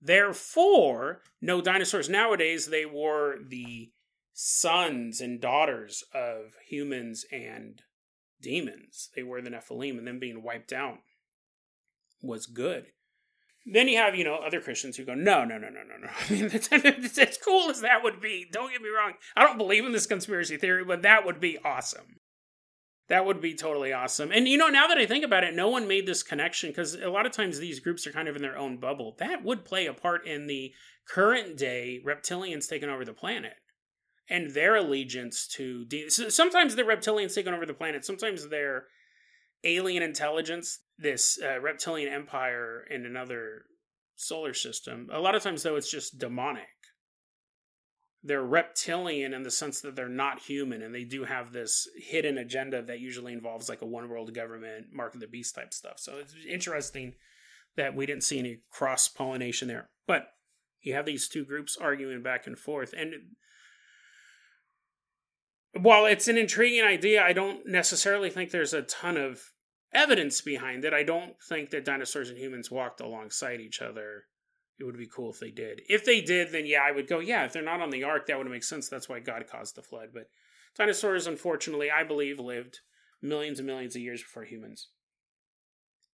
Therefore, 0.00 1.22
no 1.40 1.60
dinosaurs 1.60 2.08
nowadays, 2.08 2.66
they 2.66 2.84
were 2.84 3.36
the 3.46 3.92
sons 4.32 5.20
and 5.20 5.40
daughters 5.40 6.02
of 6.12 6.54
humans 6.66 7.24
and 7.30 7.82
demons. 8.40 9.10
They 9.14 9.22
were 9.22 9.40
the 9.42 9.50
Nephilim, 9.50 9.98
and 9.98 10.06
them 10.08 10.18
being 10.18 10.42
wiped 10.42 10.72
out 10.72 10.98
was 12.20 12.46
good. 12.46 12.86
Then 13.64 13.86
you 13.86 13.96
have, 13.98 14.16
you 14.16 14.24
know, 14.24 14.36
other 14.36 14.60
Christians 14.60 14.96
who 14.96 15.04
go, 15.04 15.14
no, 15.14 15.44
no, 15.44 15.56
no, 15.56 15.68
no, 15.68 15.82
no, 15.82 15.96
no. 16.00 16.08
I 16.28 16.32
mean, 16.32 17.04
as 17.04 17.38
cool 17.44 17.70
as 17.70 17.80
that 17.80 18.02
would 18.02 18.20
be, 18.20 18.46
don't 18.50 18.72
get 18.72 18.82
me 18.82 18.88
wrong. 18.88 19.12
I 19.36 19.44
don't 19.44 19.58
believe 19.58 19.84
in 19.84 19.92
this 19.92 20.06
conspiracy 20.06 20.56
theory, 20.56 20.84
but 20.84 21.02
that 21.02 21.24
would 21.24 21.40
be 21.40 21.58
awesome. 21.64 22.18
That 23.08 23.26
would 23.26 23.40
be 23.40 23.54
totally 23.54 23.92
awesome. 23.92 24.32
And 24.32 24.48
you 24.48 24.56
know, 24.56 24.68
now 24.68 24.86
that 24.88 24.98
I 24.98 25.06
think 25.06 25.24
about 25.24 25.44
it, 25.44 25.54
no 25.54 25.68
one 25.68 25.86
made 25.86 26.06
this 26.06 26.22
connection 26.22 26.70
because 26.70 26.94
a 26.94 27.10
lot 27.10 27.26
of 27.26 27.32
times 27.32 27.58
these 27.58 27.78
groups 27.78 28.06
are 28.06 28.12
kind 28.12 28.26
of 28.28 28.36
in 28.36 28.42
their 28.42 28.56
own 28.56 28.78
bubble. 28.78 29.16
That 29.18 29.44
would 29.44 29.64
play 29.64 29.86
a 29.86 29.92
part 29.92 30.26
in 30.26 30.46
the 30.46 30.72
current 31.08 31.56
day 31.56 32.00
reptilians 32.04 32.68
taking 32.68 32.88
over 32.88 33.04
the 33.04 33.12
planet 33.12 33.54
and 34.30 34.52
their 34.52 34.76
allegiance 34.76 35.46
to. 35.48 35.84
De- 35.84 36.08
sometimes 36.08 36.74
the 36.74 36.82
reptilians 36.82 37.34
taking 37.34 37.52
over 37.52 37.66
the 37.66 37.74
planet, 37.74 38.04
sometimes 38.04 38.48
they're 38.48 38.86
alien 39.64 40.02
intelligence, 40.02 40.80
this 41.02 41.38
uh, 41.42 41.60
reptilian 41.60 42.12
empire 42.12 42.84
in 42.90 43.04
another 43.04 43.62
solar 44.16 44.54
system. 44.54 45.08
A 45.12 45.20
lot 45.20 45.34
of 45.34 45.42
times, 45.42 45.62
though, 45.62 45.76
it's 45.76 45.90
just 45.90 46.18
demonic 46.18 46.68
they're 48.24 48.44
reptilian 48.44 49.34
in 49.34 49.42
the 49.42 49.50
sense 49.50 49.80
that 49.80 49.96
they're 49.96 50.08
not 50.08 50.38
human 50.38 50.82
and 50.82 50.94
they 50.94 51.04
do 51.04 51.24
have 51.24 51.52
this 51.52 51.88
hidden 51.96 52.38
agenda 52.38 52.82
that 52.82 53.00
usually 53.00 53.32
involves 53.32 53.68
like 53.68 53.82
a 53.82 53.86
one 53.86 54.08
world 54.08 54.32
government 54.32 54.86
mark 54.92 55.14
of 55.14 55.20
the 55.20 55.26
beast 55.26 55.54
type 55.54 55.74
stuff 55.74 55.98
so 55.98 56.18
it's 56.18 56.34
interesting 56.48 57.14
that 57.76 57.94
we 57.94 58.06
didn't 58.06 58.22
see 58.22 58.38
any 58.38 58.60
cross 58.70 59.08
pollination 59.08 59.68
there 59.68 59.88
but 60.06 60.28
you 60.82 60.94
have 60.94 61.06
these 61.06 61.28
two 61.28 61.44
groups 61.44 61.76
arguing 61.80 62.22
back 62.22 62.46
and 62.46 62.58
forth 62.58 62.94
and 62.96 63.12
while 65.80 66.04
it's 66.04 66.28
an 66.28 66.38
intriguing 66.38 66.84
idea 66.84 67.22
i 67.22 67.32
don't 67.32 67.66
necessarily 67.66 68.30
think 68.30 68.50
there's 68.50 68.74
a 68.74 68.82
ton 68.82 69.16
of 69.16 69.40
evidence 69.94 70.40
behind 70.40 70.84
it 70.84 70.92
i 70.92 71.02
don't 71.02 71.34
think 71.48 71.70
that 71.70 71.84
dinosaurs 71.84 72.30
and 72.30 72.38
humans 72.38 72.70
walked 72.70 73.00
alongside 73.00 73.60
each 73.60 73.82
other 73.82 74.24
it 74.82 74.84
would 74.84 74.98
be 74.98 75.06
cool 75.06 75.30
if 75.30 75.38
they 75.38 75.50
did. 75.50 75.82
If 75.88 76.04
they 76.04 76.20
did, 76.20 76.50
then 76.50 76.66
yeah, 76.66 76.80
I 76.84 76.90
would 76.90 77.06
go, 77.06 77.20
yeah, 77.20 77.44
if 77.44 77.52
they're 77.52 77.62
not 77.62 77.80
on 77.80 77.90
the 77.90 78.02
ark, 78.02 78.26
that 78.26 78.36
would 78.36 78.48
make 78.48 78.64
sense. 78.64 78.88
That's 78.88 79.08
why 79.08 79.20
God 79.20 79.46
caused 79.48 79.76
the 79.76 79.82
flood. 79.82 80.08
But 80.12 80.28
dinosaurs, 80.76 81.28
unfortunately, 81.28 81.88
I 81.88 82.02
believe, 82.02 82.40
lived 82.40 82.80
millions 83.22 83.60
and 83.60 83.66
millions 83.66 83.94
of 83.94 84.02
years 84.02 84.22
before 84.22 84.44
humans. 84.44 84.88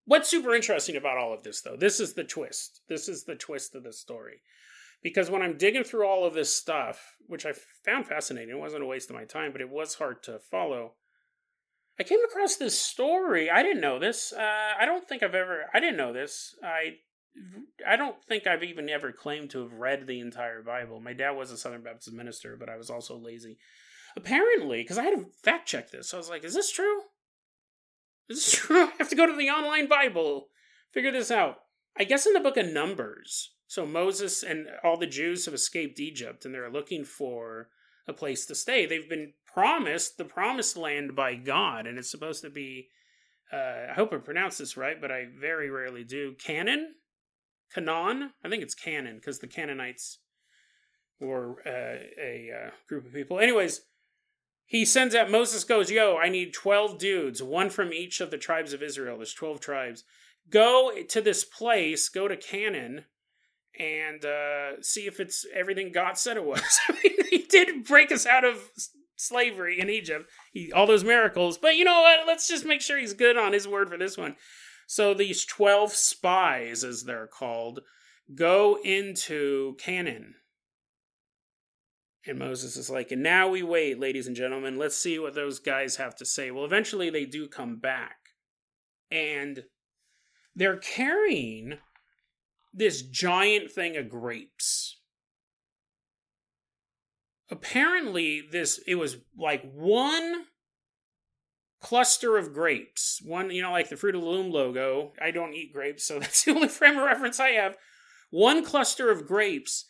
What's 0.04 0.28
super 0.28 0.54
interesting 0.54 0.96
about 0.96 1.16
all 1.16 1.32
of 1.32 1.42
this, 1.42 1.62
though, 1.62 1.76
this 1.76 1.98
is 1.98 2.12
the 2.12 2.24
twist. 2.24 2.82
This 2.88 3.08
is 3.08 3.24
the 3.24 3.36
twist 3.36 3.74
of 3.74 3.84
the 3.84 3.92
story. 3.92 4.42
Because 5.02 5.30
when 5.30 5.42
I'm 5.42 5.56
digging 5.56 5.84
through 5.84 6.06
all 6.06 6.26
of 6.26 6.34
this 6.34 6.54
stuff, 6.54 7.16
which 7.26 7.46
I 7.46 7.52
found 7.84 8.06
fascinating, 8.06 8.50
it 8.50 8.58
wasn't 8.58 8.82
a 8.82 8.86
waste 8.86 9.10
of 9.10 9.16
my 9.16 9.24
time, 9.24 9.52
but 9.52 9.60
it 9.60 9.70
was 9.70 9.94
hard 9.94 10.22
to 10.24 10.40
follow. 10.50 10.94
I 11.98 12.04
came 12.04 12.20
across 12.24 12.56
this 12.56 12.78
story. 12.78 13.50
I 13.50 13.62
didn't 13.62 13.80
know 13.80 13.98
this. 13.98 14.32
Uh, 14.32 14.72
I 14.80 14.86
don't 14.86 15.08
think 15.08 15.22
I've 15.22 15.34
ever. 15.34 15.64
I 15.74 15.80
didn't 15.80 15.96
know 15.96 16.12
this. 16.12 16.54
I 16.62 16.98
I 17.86 17.96
don't 17.96 18.22
think 18.24 18.46
I've 18.46 18.64
even 18.64 18.88
ever 18.88 19.12
claimed 19.12 19.50
to 19.50 19.62
have 19.62 19.72
read 19.72 20.06
the 20.06 20.20
entire 20.20 20.62
Bible. 20.62 21.00
My 21.00 21.12
dad 21.12 21.32
was 21.32 21.50
a 21.50 21.56
Southern 21.56 21.82
Baptist 21.82 22.12
minister, 22.12 22.56
but 22.58 22.68
I 22.68 22.76
was 22.76 22.90
also 22.90 23.16
lazy. 23.16 23.58
Apparently, 24.16 24.82
because 24.82 24.98
I 24.98 25.04
had 25.04 25.16
to 25.16 25.26
fact 25.42 25.68
check 25.68 25.90
this, 25.90 26.12
I 26.12 26.16
was 26.16 26.28
like, 26.28 26.44
is 26.44 26.54
this 26.54 26.72
true? 26.72 27.02
Is 28.28 28.44
this 28.44 28.52
true? 28.66 28.86
I 28.86 28.92
have 28.98 29.08
to 29.10 29.16
go 29.16 29.26
to 29.26 29.36
the 29.36 29.50
online 29.50 29.88
Bible, 29.88 30.48
figure 30.92 31.12
this 31.12 31.30
out. 31.30 31.56
I 31.96 32.04
guess 32.04 32.26
in 32.26 32.32
the 32.32 32.40
book 32.40 32.56
of 32.56 32.66
Numbers, 32.66 33.52
so 33.66 33.86
Moses 33.86 34.42
and 34.42 34.66
all 34.82 34.96
the 34.96 35.06
Jews 35.06 35.44
have 35.44 35.54
escaped 35.54 36.00
Egypt 36.00 36.44
and 36.44 36.54
they're 36.54 36.70
looking 36.70 37.04
for 37.04 37.68
a 38.06 38.12
place 38.12 38.46
to 38.46 38.54
stay. 38.54 38.86
They've 38.86 39.08
been 39.08 39.34
promised 39.58 40.18
the 40.18 40.24
promised 40.24 40.76
land 40.76 41.16
by 41.16 41.34
God, 41.34 41.88
and 41.88 41.98
it's 41.98 42.12
supposed 42.12 42.42
to 42.42 42.50
be, 42.50 42.90
uh, 43.52 43.90
I 43.90 43.92
hope 43.92 44.12
I 44.12 44.18
pronounced 44.18 44.60
this 44.60 44.76
right, 44.76 45.00
but 45.00 45.10
I 45.10 45.26
very 45.36 45.68
rarely 45.68 46.04
do. 46.04 46.36
Canaan? 46.38 46.94
Canaan? 47.74 48.30
I 48.44 48.48
think 48.48 48.62
it's 48.62 48.76
Canaan 48.76 49.16
because 49.16 49.40
the 49.40 49.48
Canaanites 49.48 50.20
were 51.18 51.56
uh, 51.66 52.04
a 52.22 52.52
uh, 52.54 52.70
group 52.88 53.04
of 53.04 53.12
people. 53.12 53.40
Anyways, 53.40 53.80
he 54.64 54.84
sends 54.84 55.16
out, 55.16 55.28
Moses 55.28 55.64
goes, 55.64 55.90
Yo, 55.90 56.16
I 56.16 56.28
need 56.28 56.54
12 56.54 56.96
dudes, 56.96 57.42
one 57.42 57.68
from 57.68 57.92
each 57.92 58.20
of 58.20 58.30
the 58.30 58.38
tribes 58.38 58.72
of 58.72 58.80
Israel. 58.80 59.16
There's 59.16 59.34
12 59.34 59.58
tribes. 59.58 60.04
Go 60.48 60.92
to 61.08 61.20
this 61.20 61.42
place, 61.42 62.08
go 62.08 62.28
to 62.28 62.36
Canaan, 62.36 63.06
and 63.76 64.24
uh, 64.24 64.80
see 64.82 65.08
if 65.08 65.18
it's 65.18 65.44
everything 65.52 65.90
God 65.90 66.16
said 66.16 66.36
it 66.36 66.44
was. 66.44 66.62
I 66.88 66.92
mean, 66.92 67.26
he 67.28 67.38
did 67.38 67.84
break 67.84 68.12
us 68.12 68.24
out 68.24 68.44
of 68.44 68.70
slavery 69.18 69.80
in 69.80 69.90
Egypt, 69.90 70.30
he, 70.52 70.72
all 70.72 70.86
those 70.86 71.04
miracles. 71.04 71.58
But 71.58 71.76
you 71.76 71.84
know 71.84 72.00
what? 72.00 72.26
Let's 72.26 72.48
just 72.48 72.64
make 72.64 72.80
sure 72.80 72.98
he's 72.98 73.12
good 73.12 73.36
on 73.36 73.52
his 73.52 73.68
word 73.68 73.88
for 73.88 73.98
this 73.98 74.16
one. 74.16 74.36
So 74.86 75.12
these 75.12 75.44
12 75.44 75.92
spies, 75.92 76.82
as 76.82 77.04
they're 77.04 77.26
called, 77.26 77.80
go 78.34 78.78
into 78.82 79.76
Canaan. 79.78 80.34
And 82.26 82.38
Moses 82.38 82.76
is 82.76 82.90
like, 82.90 83.10
and 83.10 83.22
now 83.22 83.48
we 83.48 83.62
wait, 83.62 83.98
ladies 83.98 84.26
and 84.26 84.36
gentlemen. 84.36 84.78
Let's 84.78 84.96
see 84.96 85.18
what 85.18 85.34
those 85.34 85.58
guys 85.58 85.96
have 85.96 86.16
to 86.16 86.26
say. 86.26 86.50
Well, 86.50 86.64
eventually 86.64 87.10
they 87.10 87.24
do 87.24 87.48
come 87.48 87.76
back. 87.76 88.16
And 89.10 89.64
they're 90.54 90.76
carrying 90.76 91.78
this 92.74 93.02
giant 93.02 93.70
thing 93.70 93.96
of 93.96 94.08
grapes 94.08 94.97
apparently 97.50 98.42
this 98.50 98.80
it 98.86 98.96
was 98.96 99.16
like 99.36 99.62
one 99.72 100.44
cluster 101.80 102.36
of 102.36 102.52
grapes. 102.52 103.20
One 103.24 103.50
you 103.50 103.62
know 103.62 103.72
like 103.72 103.88
the 103.88 103.96
fruit 103.96 104.14
of 104.14 104.22
the 104.22 104.28
loom 104.28 104.50
logo. 104.50 105.12
I 105.20 105.30
don't 105.30 105.54
eat 105.54 105.72
grapes 105.72 106.04
so 106.04 106.18
that's 106.20 106.44
the 106.44 106.54
only 106.54 106.68
frame 106.68 106.96
of 106.96 107.04
reference 107.04 107.40
i 107.40 107.50
have. 107.50 107.76
One 108.30 108.64
cluster 108.64 109.10
of 109.10 109.26
grapes 109.26 109.86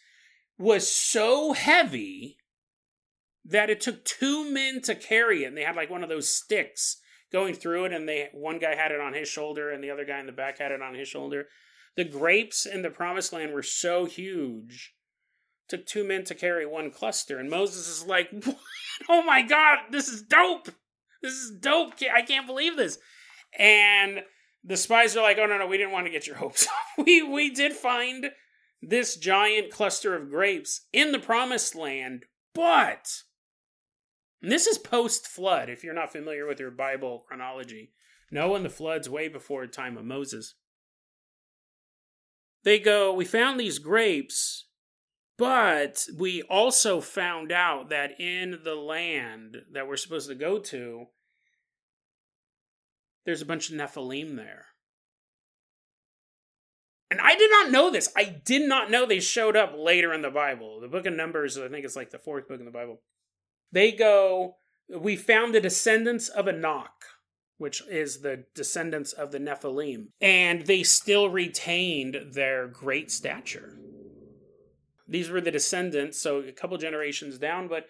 was 0.58 0.90
so 0.90 1.52
heavy 1.52 2.36
that 3.44 3.70
it 3.70 3.80
took 3.80 4.04
two 4.04 4.50
men 4.50 4.82
to 4.82 4.94
carry 4.94 5.44
it 5.44 5.46
and 5.46 5.56
they 5.56 5.62
had 5.62 5.76
like 5.76 5.90
one 5.90 6.02
of 6.02 6.08
those 6.08 6.32
sticks 6.32 6.98
going 7.32 7.54
through 7.54 7.86
it 7.86 7.92
and 7.92 8.08
they 8.08 8.28
one 8.32 8.58
guy 8.58 8.74
had 8.74 8.92
it 8.92 9.00
on 9.00 9.14
his 9.14 9.28
shoulder 9.28 9.70
and 9.70 9.82
the 9.82 9.90
other 9.90 10.04
guy 10.04 10.18
in 10.20 10.26
the 10.26 10.32
back 10.32 10.58
had 10.58 10.72
it 10.72 10.82
on 10.82 10.94
his 10.94 11.08
shoulder. 11.08 11.46
The 11.96 12.04
grapes 12.04 12.64
in 12.64 12.82
the 12.82 12.90
promised 12.90 13.32
land 13.32 13.52
were 13.52 13.62
so 13.62 14.04
huge 14.04 14.94
took 15.68 15.86
two 15.86 16.04
men 16.04 16.24
to 16.24 16.34
carry 16.34 16.66
one 16.66 16.90
cluster. 16.90 17.38
And 17.38 17.50
Moses 17.50 17.88
is 17.88 18.06
like, 18.06 18.30
what? 18.44 18.56
oh 19.08 19.22
my 19.22 19.42
God, 19.42 19.78
this 19.90 20.08
is 20.08 20.22
dope. 20.22 20.68
This 21.22 21.34
is 21.34 21.52
dope. 21.60 21.94
I 22.14 22.22
can't 22.22 22.46
believe 22.46 22.76
this. 22.76 22.98
And 23.58 24.22
the 24.64 24.76
spies 24.76 25.16
are 25.16 25.22
like, 25.22 25.38
oh 25.38 25.46
no, 25.46 25.58
no, 25.58 25.66
we 25.66 25.78
didn't 25.78 25.92
want 25.92 26.06
to 26.06 26.12
get 26.12 26.26
your 26.26 26.36
hopes 26.36 26.66
up. 26.66 26.72
we, 27.06 27.22
we 27.22 27.50
did 27.50 27.72
find 27.72 28.30
this 28.80 29.16
giant 29.16 29.70
cluster 29.70 30.14
of 30.14 30.30
grapes 30.30 30.86
in 30.92 31.12
the 31.12 31.18
promised 31.18 31.74
land, 31.74 32.24
but 32.54 33.22
this 34.40 34.66
is 34.66 34.78
post 34.78 35.26
flood, 35.26 35.68
if 35.68 35.82
you're 35.82 35.94
not 35.94 36.12
familiar 36.12 36.46
with 36.46 36.60
your 36.60 36.70
Bible 36.70 37.24
chronology. 37.26 37.92
Noah 38.30 38.56
and 38.56 38.64
the 38.64 38.70
flood's 38.70 39.08
way 39.08 39.28
before 39.28 39.66
the 39.66 39.72
time 39.72 39.96
of 39.96 40.04
Moses. 40.04 40.54
They 42.62 42.78
go, 42.78 43.12
We 43.12 43.24
found 43.24 43.58
these 43.58 43.78
grapes, 43.78 44.66
but 45.38 46.04
we 46.18 46.42
also 46.42 47.00
found 47.00 47.52
out 47.52 47.90
that 47.90 48.20
in 48.20 48.60
the 48.64 48.74
land 48.74 49.58
that 49.72 49.86
we're 49.86 49.96
supposed 49.96 50.28
to 50.28 50.34
go 50.34 50.58
to, 50.58 51.06
there's 53.24 53.40
a 53.40 53.46
bunch 53.46 53.70
of 53.70 53.76
Nephilim 53.76 54.36
there. 54.36 54.66
And 57.10 57.20
I 57.20 57.36
did 57.36 57.50
not 57.50 57.70
know 57.70 57.90
this. 57.90 58.10
I 58.16 58.24
did 58.24 58.68
not 58.68 58.90
know 58.90 59.06
they 59.06 59.20
showed 59.20 59.56
up 59.56 59.74
later 59.76 60.12
in 60.12 60.22
the 60.22 60.30
Bible. 60.30 60.80
The 60.80 60.88
book 60.88 61.06
of 61.06 61.14
Numbers, 61.14 61.56
I 61.56 61.68
think 61.68 61.84
it's 61.84 61.96
like 61.96 62.10
the 62.10 62.18
fourth 62.18 62.48
book 62.48 62.58
in 62.58 62.66
the 62.66 62.70
Bible. 62.70 63.00
They 63.72 63.92
go, 63.92 64.56
we 64.94 65.16
found 65.16 65.54
the 65.54 65.60
descendants 65.60 66.28
of 66.28 66.48
Anak, 66.48 66.90
which 67.58 67.82
is 67.88 68.20
the 68.20 68.44
descendants 68.54 69.12
of 69.12 69.30
the 69.30 69.38
Nephilim, 69.38 70.08
and 70.20 70.66
they 70.66 70.82
still 70.82 71.28
retained 71.30 72.32
their 72.32 72.66
great 72.66 73.10
stature. 73.10 73.78
These 75.08 75.30
were 75.30 75.40
the 75.40 75.50
descendants, 75.50 76.20
so 76.20 76.40
a 76.40 76.52
couple 76.52 76.76
generations 76.76 77.38
down, 77.38 77.66
but 77.66 77.86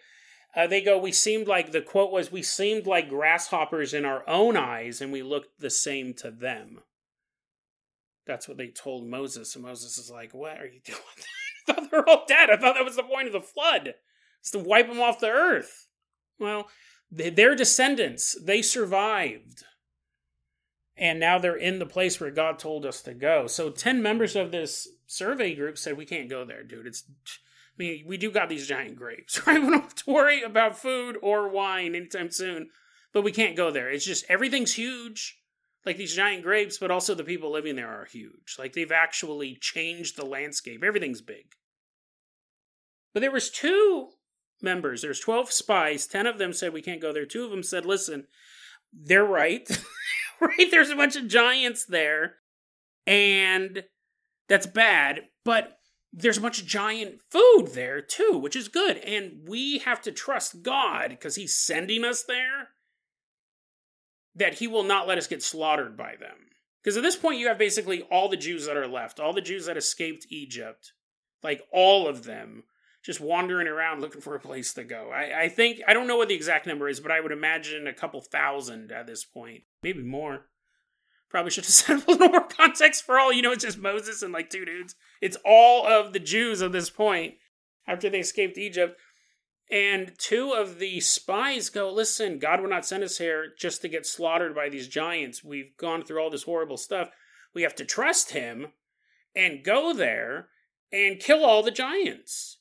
uh, 0.55 0.67
they 0.67 0.81
go, 0.81 0.97
We 0.99 1.13
seemed 1.13 1.49
like, 1.49 1.73
the 1.73 1.83
quote 1.83 2.13
was, 2.13 2.31
we 2.31 2.43
seemed 2.43 2.87
like 2.87 3.09
grasshoppers 3.09 3.93
in 3.93 4.05
our 4.05 4.29
own 4.29 4.57
eyes, 4.57 5.01
and 5.01 5.13
we 5.13 5.23
looked 5.23 5.61
the 5.61 5.71
same 5.71 6.15
to 6.15 6.31
them. 6.31 6.81
That's 8.27 8.47
what 8.47 8.57
they 8.57 8.69
told 8.69 9.07
Moses. 9.07 9.55
And 9.55 9.65
Moses 9.65 9.99
is 9.99 10.11
like, 10.11 10.33
What 10.33 10.59
are 10.59 10.67
you 10.67 10.81
doing? 10.85 10.99
I 11.69 11.73
thought 11.73 11.91
they 11.91 11.97
were 11.97 12.09
all 12.09 12.25
dead. 12.27 12.51
I 12.51 12.57
thought 12.57 12.75
that 12.75 12.85
was 12.85 12.97
the 12.97 13.03
point 13.03 13.27
of 13.27 13.33
the 13.33 13.41
flood, 13.41 13.95
is 14.45 14.51
to 14.53 14.59
wipe 14.59 14.89
them 14.89 15.01
off 15.01 15.21
the 15.21 15.29
earth. 15.29 15.89
Well, 16.39 16.69
their 17.11 17.57
descendants, 17.57 18.37
they 18.41 18.63
survived 18.63 19.65
and 20.99 21.21
now 21.21 21.39
they're 21.39 21.57
in 21.57 21.79
the 21.79 21.87
place 21.87 22.21
where 22.21 22.31
God 22.31 22.59
told 22.59 22.85
us 22.85 23.01
to 23.03 23.15
go. 23.15 23.47
So 23.47 23.71
10 23.71 24.03
members 24.03 24.35
of 24.35 24.51
this 24.51 24.89
survey 25.09 25.55
group 25.55 25.77
said 25.77 25.97
we 25.97 26.07
can't 26.07 26.31
go 26.31 26.45
there, 26.45 26.63
dude. 26.63 26.87
It's 26.87 27.05
I 27.29 27.83
mean, 27.83 28.05
we 28.07 28.17
do 28.17 28.31
got 28.31 28.49
these 28.49 28.69
giant 28.69 28.97
grapes, 28.97 29.41
right? 29.47 29.61
We 29.61 29.71
don't 29.71 29.83
have 29.83 29.95
to 29.97 30.11
worry 30.11 30.43
about 30.43 30.79
food 30.79 31.17
or 31.21 31.49
wine 31.49 31.97
anytime 31.97 32.31
soon, 32.31 32.71
but 33.13 33.23
we 33.23 33.33
can't 33.33 33.57
go 33.57 33.71
there. 33.71 33.91
It's 33.91 34.05
just 34.05 34.27
everything's 34.29 34.75
huge, 34.75 35.41
like 35.85 35.97
these 35.97 36.15
giant 36.15 36.45
grapes, 36.45 36.79
but 36.79 36.91
also 36.91 37.15
the 37.15 37.25
people 37.25 37.51
living 37.51 37.75
there 37.75 37.89
are 37.89 38.05
huge. 38.05 38.57
Like 38.59 38.75
they've 38.75 38.93
actually 38.93 39.57
changed 39.61 40.17
the 40.17 40.27
landscape. 40.27 40.85
Everything's 40.85 41.23
big. 41.23 41.55
But 43.15 43.21
there 43.21 43.33
was 43.33 43.51
two 43.51 44.11
members. 44.61 45.03
There's 45.03 45.21
12 45.21 45.51
spies. 45.51 46.07
10 46.07 46.27
of 46.27 46.39
them 46.39 46.53
said 46.53 46.73
we 46.73 46.83
can't 46.83 47.01
go 47.01 47.13
there. 47.13 47.27
Two 47.27 47.45
of 47.45 47.51
them 47.51 47.63
said, 47.63 47.87
"Listen, 47.87 48.27
they're 48.93 49.25
right." 49.25 49.69
right? 50.41 50.71
There's 50.71 50.91
a 50.91 50.97
bunch 50.97 51.17
of 51.17 51.29
giants 51.29 51.85
there, 51.85 52.37
and 53.07 53.85
that's 54.49 54.67
bad, 54.67 55.29
but 55.45 55.79
there's 56.13 56.41
of 56.41 56.65
giant 56.67 57.21
food 57.31 57.69
there 57.75 58.01
too, 58.01 58.39
which 58.39 58.57
is 58.57 58.69
good. 58.69 58.97
And 58.99 59.47
we 59.47 59.79
have 59.79 60.01
to 60.03 60.13
trust 60.13 60.63
God 60.63 61.11
because 61.11 61.37
He's 61.37 61.57
sending 61.57 62.05
us 62.05 62.23
there 62.23 62.69
that 64.35 64.55
He 64.55 64.67
will 64.67 64.85
not 64.85 65.07
let 65.07 65.19
us 65.19 65.27
get 65.27 65.43
slaughtered 65.43 65.97
by 65.97 66.17
them. 66.19 66.37
Because 66.83 66.97
at 66.97 67.03
this 67.03 67.17
point, 67.17 67.39
you 67.39 67.49
have 67.49 67.59
basically 67.59 68.03
all 68.03 68.29
the 68.29 68.37
Jews 68.37 68.67
that 68.67 68.77
are 68.77 68.87
left, 68.87 69.21
all 69.21 69.33
the 69.33 69.41
Jews 69.41 69.67
that 69.67 69.77
escaped 69.77 70.27
Egypt, 70.31 70.93
like 71.43 71.63
all 71.73 72.09
of 72.09 72.25
them 72.25 72.65
just 73.05 73.21
wandering 73.21 73.67
around 73.67 74.01
looking 74.01 74.21
for 74.21 74.35
a 74.35 74.41
place 74.41 74.75
to 74.75 74.85
go. 74.85 75.11
I, 75.13 75.43
I 75.43 75.49
think 75.49 75.81
I 75.87 75.95
don't 75.95 76.07
know 76.07 76.17
what 76.17 76.29
the 76.29 76.35
exact 76.35 76.67
number 76.67 76.89
is, 76.89 77.01
but 77.01 77.13
I 77.13 77.21
would 77.21 77.33
imagine 77.33 77.87
a 77.87 77.93
couple 77.93 78.21
thousand 78.21 78.93
at 78.93 79.07
this 79.07 79.25
point, 79.25 79.63
maybe 79.83 80.03
more. 80.03 80.47
Probably 81.29 81.51
should 81.51 81.65
have 81.65 81.73
set 81.73 81.99
up 81.99 82.09
a 82.09 82.13
little 82.13 82.29
more 82.29 82.45
context 82.45 83.05
for 83.05 83.19
all 83.19 83.33
you 83.33 83.43
know. 83.43 83.53
It's 83.53 83.65
just 83.65 83.79
Moses 83.79 84.23
and 84.23 84.33
like 84.33 84.51
two 84.51 84.65
dudes. 84.65 84.95
It's 85.21 85.37
all 85.45 85.87
of 85.87 86.13
the 86.13 86.19
Jews 86.19 86.63
at 86.63 86.73
this 86.73 86.91
point 86.91 87.35
after 87.87 88.09
they 88.09 88.21
escaped 88.21 88.59
Egypt. 88.59 88.99
And 89.71 90.13
two 90.17 90.53
of 90.53 90.79
the 90.79 91.01
spies 91.01 91.69
go, 91.69 91.93
Listen, 91.93 92.39
God 92.39 92.61
will 92.61 92.71
not 92.71 92.87
send 92.87 93.05
us 93.05 93.19
here 93.19 93.49
just 93.59 93.83
to 93.83 93.89
get 93.89 94.07
slaughtered 94.07 94.55
by 94.55 94.69
these 94.69 94.89
giants. 94.89 95.45
We've 95.45 95.77
gone 95.77 96.05
through 96.05 96.21
all 96.21 96.31
this 96.31 96.45
horrible 96.45 96.79
stuff. 96.79 97.11
We 97.55 97.63
have 97.63 97.75
to 97.77 97.85
trust 97.85 98.31
him 98.31 98.69
and 99.35 99.65
go 99.65 99.93
there 99.93 100.49
and 100.91 101.21
kill 101.21 101.45
all 101.45 101.63
the 101.63 101.71
giants. 101.71 102.59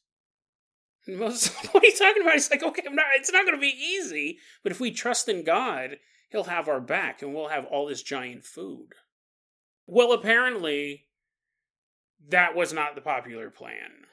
And 1.06 1.18
Moses, 1.18 1.56
what 1.72 1.84
are 1.84 1.88
you 1.88 1.96
talking 1.96 2.22
about? 2.22 2.34
He's 2.34 2.52
like, 2.52 2.64
okay, 2.64 2.84
not, 2.92 3.06
it's 3.16 3.32
not 3.32 3.46
going 3.46 3.58
to 3.58 3.62
be 3.62 3.68
easy, 3.68 4.40
but 4.64 4.72
if 4.72 4.80
we 4.80 4.92
trust 4.92 5.30
in 5.30 5.44
God, 5.44 5.98
He'll 6.30 6.46
have 6.46 6.68
our 6.68 6.82
back 6.82 7.22
and 7.22 7.34
we'll 7.34 7.50
have 7.50 7.66
all 7.66 7.88
this 7.88 8.04
giant 8.04 8.44
food. 8.44 8.94
Well, 9.86 10.12
apparently, 10.12 11.06
that 12.28 12.56
was 12.56 12.74
not 12.74 12.96
the 12.96 13.02
popular 13.02 13.50
plan. 13.50 14.06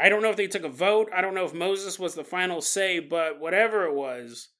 I 0.00 0.08
don't 0.08 0.22
know 0.22 0.30
if 0.30 0.36
they 0.36 0.46
took 0.46 0.64
a 0.64 0.68
vote. 0.68 1.10
I 1.12 1.20
don't 1.20 1.34
know 1.34 1.44
if 1.44 1.52
Moses 1.52 1.98
was 1.98 2.14
the 2.14 2.22
final 2.22 2.60
say, 2.60 3.00
but 3.00 3.40
whatever 3.40 3.84
it 3.86 3.94
was, 3.94 4.50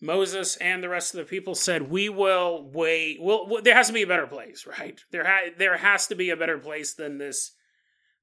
Moses 0.00 0.56
and 0.56 0.82
the 0.82 0.88
rest 0.88 1.14
of 1.14 1.18
the 1.18 1.24
people 1.24 1.54
said, 1.54 1.90
"We 1.90 2.08
will 2.08 2.70
wait. 2.72 3.20
Well, 3.20 3.60
there 3.62 3.74
has 3.74 3.88
to 3.88 3.92
be 3.92 4.02
a 4.02 4.06
better 4.06 4.26
place, 4.26 4.66
right? 4.66 5.02
There, 5.10 5.24
ha- 5.24 5.50
there 5.56 5.78
has 5.78 6.06
to 6.08 6.14
be 6.14 6.30
a 6.30 6.36
better 6.36 6.58
place 6.58 6.94
than 6.94 7.18
this 7.18 7.52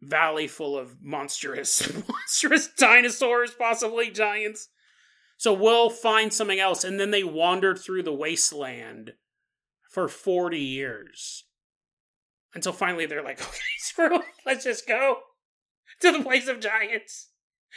valley 0.02 0.48
full 0.48 0.78
of 0.78 1.02
monstrous, 1.02 1.92
monstrous 2.08 2.70
dinosaurs, 2.78 3.54
possibly 3.54 4.12
giants. 4.12 4.70
So 5.42 5.54
we'll 5.54 5.90
find 5.90 6.32
something 6.32 6.60
else." 6.60 6.84
And 6.84 7.00
then 7.00 7.12
they 7.12 7.24
wandered 7.24 7.80
through 7.80 8.04
the 8.04 8.14
wasteland 8.14 9.14
for 9.90 10.08
forty 10.08 10.62
years 10.62 11.46
until 12.54 12.74
finally 12.74 13.06
they're 13.06 13.24
like, 13.24 13.42
"Okay, 13.48 13.60
screw 13.80 14.16
it. 14.18 14.26
Let's 14.46 14.64
just 14.64 14.88
go 14.88 15.18
to 16.02 16.12
the 16.12 16.24
place 16.24 16.48
of 16.48 16.60
giants." 16.60 17.30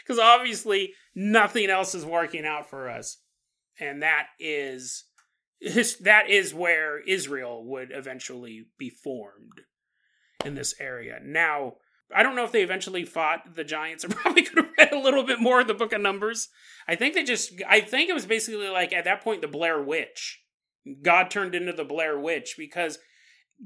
Because 0.03 0.19
obviously 0.19 0.93
nothing 1.15 1.71
else 1.71 1.95
is 1.95 2.05
working 2.05 2.45
out 2.45 2.69
for 2.69 2.91
us 2.91 3.19
and 3.79 4.03
that 4.03 4.27
is 4.39 5.05
that 6.01 6.29
is 6.29 6.55
where 6.55 7.01
Israel 7.01 7.65
would 7.65 7.91
eventually 7.93 8.67
be 8.79 8.91
formed 8.91 9.63
in 10.45 10.55
this 10.55 10.75
area. 10.79 11.19
Now, 11.23 11.75
I 12.15 12.23
don't 12.23 12.37
know 12.37 12.45
if 12.45 12.53
they 12.53 12.63
eventually 12.63 13.05
fought 13.05 13.55
the 13.57 13.65
giants. 13.65 14.05
I 14.05 14.09
probably 14.11 14.43
could 14.43 14.59
have 14.59 14.71
read 14.79 14.93
a 14.93 14.99
little 14.99 15.25
bit 15.25 15.41
more 15.41 15.61
of 15.61 15.67
the 15.67 15.75
Book 15.75 15.93
of 15.93 16.01
Numbers. 16.01 16.49
I 16.87 16.95
think 16.95 17.15
they 17.15 17.25
just 17.25 17.53
I 17.69 17.81
think 17.81 18.09
it 18.09 18.15
was 18.15 18.27
basically 18.27 18.69
like 18.69 18.93
at 18.93 19.05
that 19.05 19.23
point 19.23 19.41
the 19.43 19.49
Blair 19.49 19.83
Witch. 19.83 20.43
God 21.03 21.31
turned 21.31 21.55
into 21.55 21.73
the 21.73 21.85
Blair 21.85 22.19
Witch 22.19 22.57
because 22.59 22.99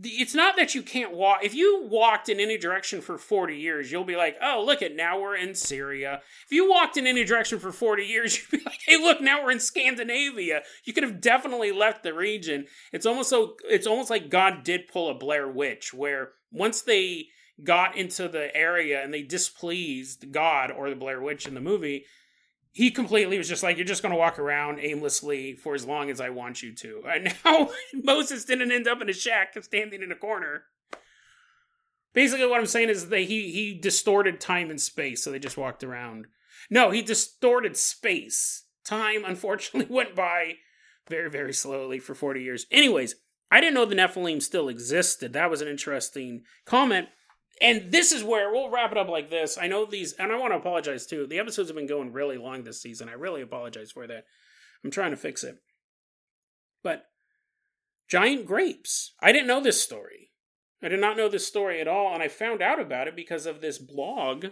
it's 0.03 0.35
not 0.35 0.57
that 0.57 0.75
you 0.75 0.83
can't 0.83 1.13
walk 1.13 1.39
if 1.43 1.55
you 1.55 1.87
walked 1.91 2.29
in 2.29 2.39
any 2.39 2.59
direction 2.59 3.01
for 3.01 3.17
40 3.17 3.57
years 3.57 3.91
you'll 3.91 4.05
be 4.05 4.17
like 4.17 4.37
oh 4.43 4.63
look 4.65 4.83
at 4.83 4.95
now 4.95 5.19
we're 5.19 5.35
in 5.35 5.55
syria 5.55 6.21
if 6.45 6.53
you 6.53 6.69
walked 6.69 6.97
in 6.97 7.07
any 7.07 7.25
direction 7.25 7.59
for 7.59 7.73
40 7.73 8.05
years 8.05 8.39
you'd 8.53 8.61
be 8.61 8.65
like 8.65 8.81
hey 8.87 8.97
look 8.97 9.21
now 9.21 9.43
we're 9.43 9.51
in 9.51 9.61
scandinavia 9.61 10.63
you 10.85 10.93
could 10.93 11.03
have 11.03 11.21
definitely 11.21 11.73
left 11.73 12.03
the 12.03 12.13
region 12.13 12.67
it's 12.93 13.07
almost 13.07 13.31
so 13.31 13.57
it's 13.65 13.87
almost 13.87 14.11
like 14.11 14.29
god 14.29 14.63
did 14.63 14.89
pull 14.89 15.11
a 15.11 15.19
blair 15.19 15.49
witch 15.49 15.95
where 15.95 16.33
once 16.53 16.83
they 16.83 17.27
got 17.65 17.97
into 17.97 18.29
the 18.29 18.55
area 18.57 19.03
and 19.03 19.13
they 19.13 19.23
displeased 19.23 20.31
god 20.33 20.71
or 20.71 20.89
the 20.91 20.97
blair 20.97 21.21
witch 21.21 21.47
in 21.47 21.55
the 21.55 21.61
movie 21.61 22.05
he 22.79 22.93
completely 22.93 23.39
was 23.39 23.49
just 23.49 23.65
like, 23.65 23.77
you're 23.77 23.85
just 23.85 24.03
going 24.03 24.13
to 24.13 24.19
walk 24.19 24.39
around 24.39 24.79
aimlessly 24.79 25.55
for 25.55 25.75
as 25.75 25.85
long 25.85 26.11
as 26.11 26.21
I 26.21 26.31
want 26.31 26.63
you 26.63 26.73
to. 26.77 27.03
And 27.09 27.35
now 27.45 27.71
Moses 27.93 28.45
didn't 28.45 28.71
end 28.71 28.87
up 28.87 29.03
in 29.03 29.09
a 29.09 29.13
shack 29.13 29.57
standing 29.61 30.01
in 30.01 30.13
a 30.13 30.15
corner. 30.15 30.63
Basically, 32.15 32.47
what 32.47 32.61
I'm 32.61 32.67
saying 32.67 32.89
is 32.89 33.09
that 33.09 33.19
he 33.23 33.51
he 33.51 33.75
distorted 33.75 34.41
time 34.41 34.71
and 34.71 34.81
space, 34.81 35.25
so 35.25 35.33
they 35.33 35.41
just 35.41 35.57
walked 35.57 35.83
around. 35.83 36.27
No, 36.71 36.91
he 36.91 37.03
distorted 37.03 37.77
space. 37.77 38.65
Time, 38.85 39.25
unfortunately, 39.25 39.93
went 39.95 40.15
by 40.15 40.55
very, 41.09 41.31
very 41.31 41.53
slowly 41.53 41.99
for 41.99 42.15
40 42.15 42.43
years. 42.43 42.67
Anyways, 42.71 43.17
I 43.51 43.61
didn't 43.61 43.75
know 43.75 43.87
the 43.87 43.97
Nephilim 43.97 44.41
still 44.41 44.69
existed. 44.69 45.33
That 45.33 45.51
was 45.51 45.61
an 45.61 45.69
interesting 45.69 46.45
comment. 46.65 47.09
And 47.61 47.91
this 47.91 48.13
is 48.13 48.23
where 48.23 48.53
we'll 48.53 48.71
wrap 48.71 48.93
it 48.93 48.99
up 48.99 49.09
like 49.09 49.31
this. 49.31 49.59
I 49.61 49.67
know 49.67 49.85
these, 49.85 50.13
and 50.13 50.31
I 50.31 50.39
want 50.39 50.53
to 50.53 50.59
apologize 50.59 51.07
too. 51.07 51.27
The 51.27 51.39
episodes 51.39 51.69
have 51.69 51.77
been 51.77 51.87
going 51.87 52.13
really 52.13 52.39
long 52.39 52.65
this 52.65 52.81
season. 52.81 53.09
I 53.09 53.13
really 53.13 53.43
apologize 53.43 53.91
for 53.91 54.07
that. 54.07 54.25
I'm 54.85 54.91
trying 54.91 55.11
to 55.11 55.17
fix 55.17 55.43
it. 55.43 55.57
But 56.83 57.05
giant 58.09 58.47
grapes. 58.47 59.15
I 59.21 59.33
didn't 59.33 59.49
know 59.49 59.61
this 59.61 59.83
story. 59.83 60.31
I 60.83 60.89
did 60.89 61.01
not 61.01 61.17
know 61.17 61.29
this 61.29 61.47
story 61.47 61.81
at 61.81 61.89
all, 61.89 62.15
and 62.15 62.23
I 62.23 62.29
found 62.29 62.63
out 62.63 62.81
about 62.81 63.09
it 63.09 63.17
because 63.17 63.47
of 63.47 63.61
this 63.61 63.79
blog 63.79 64.47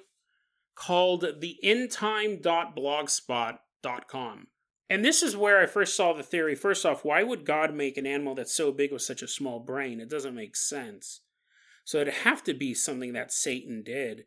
called 0.75 1.25
the 1.41 1.57
endtime.blogspot.com. 1.65 4.47
And 4.89 5.05
this 5.05 5.21
is 5.23 5.37
where 5.37 5.61
I 5.61 5.67
first 5.67 5.97
saw 5.97 6.13
the 6.13 6.23
theory. 6.23 6.55
First 6.55 6.87
off, 6.87 7.05
why 7.05 7.25
would 7.25 7.45
God 7.45 7.75
make 7.75 7.97
an 7.97 8.07
animal 8.07 8.37
that's 8.37 8.55
so 8.55 8.71
big 8.73 8.93
with 8.93 9.03
such 9.03 9.23
a 9.23 9.29
small 9.29 9.61
brain? 9.61 10.01
It 10.01 10.11
doesn't 10.11 10.35
make 10.35 10.57
sense. 10.57 11.21
So 11.87 12.01
it'd 12.01 12.15
have 12.15 12.43
to 12.45 12.53
be 12.53 12.75
something 12.75 13.13
that 13.13 13.33
Satan 13.33 13.85
did. 13.85 14.25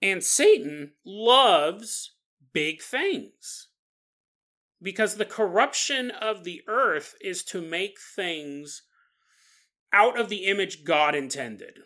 And 0.00 0.22
Satan 0.22 0.92
loves 1.04 2.14
big 2.52 2.80
things. 2.80 3.68
Because 4.80 5.16
the 5.16 5.24
corruption 5.24 6.12
of 6.12 6.44
the 6.44 6.62
earth 6.68 7.16
is 7.20 7.42
to 7.46 7.60
make 7.60 7.98
things 7.98 8.84
out 9.92 10.18
of 10.18 10.28
the 10.28 10.46
image 10.46 10.84
God 10.84 11.16
intended, 11.16 11.80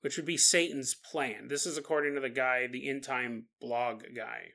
which 0.00 0.16
would 0.16 0.26
be 0.26 0.36
Satan's 0.36 0.96
plan. 0.96 1.46
This 1.46 1.66
is 1.66 1.78
according 1.78 2.16
to 2.16 2.20
the 2.20 2.28
guy, 2.28 2.66
the 2.66 2.90
end 2.90 3.04
time 3.04 3.44
blog 3.60 4.02
guy. 4.14 4.54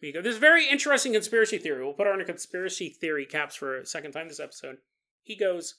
Because 0.00 0.22
this 0.22 0.36
very 0.36 0.68
interesting 0.68 1.12
conspiracy 1.12 1.58
theory. 1.58 1.84
We'll 1.84 1.92
put 1.92 2.06
on 2.06 2.20
a 2.20 2.24
conspiracy 2.24 2.88
theory 2.88 3.26
caps 3.26 3.56
for 3.56 3.78
a 3.78 3.84
second 3.84 4.12
time 4.12 4.28
this 4.28 4.38
episode. 4.38 4.76
He 5.24 5.36
goes, 5.36 5.74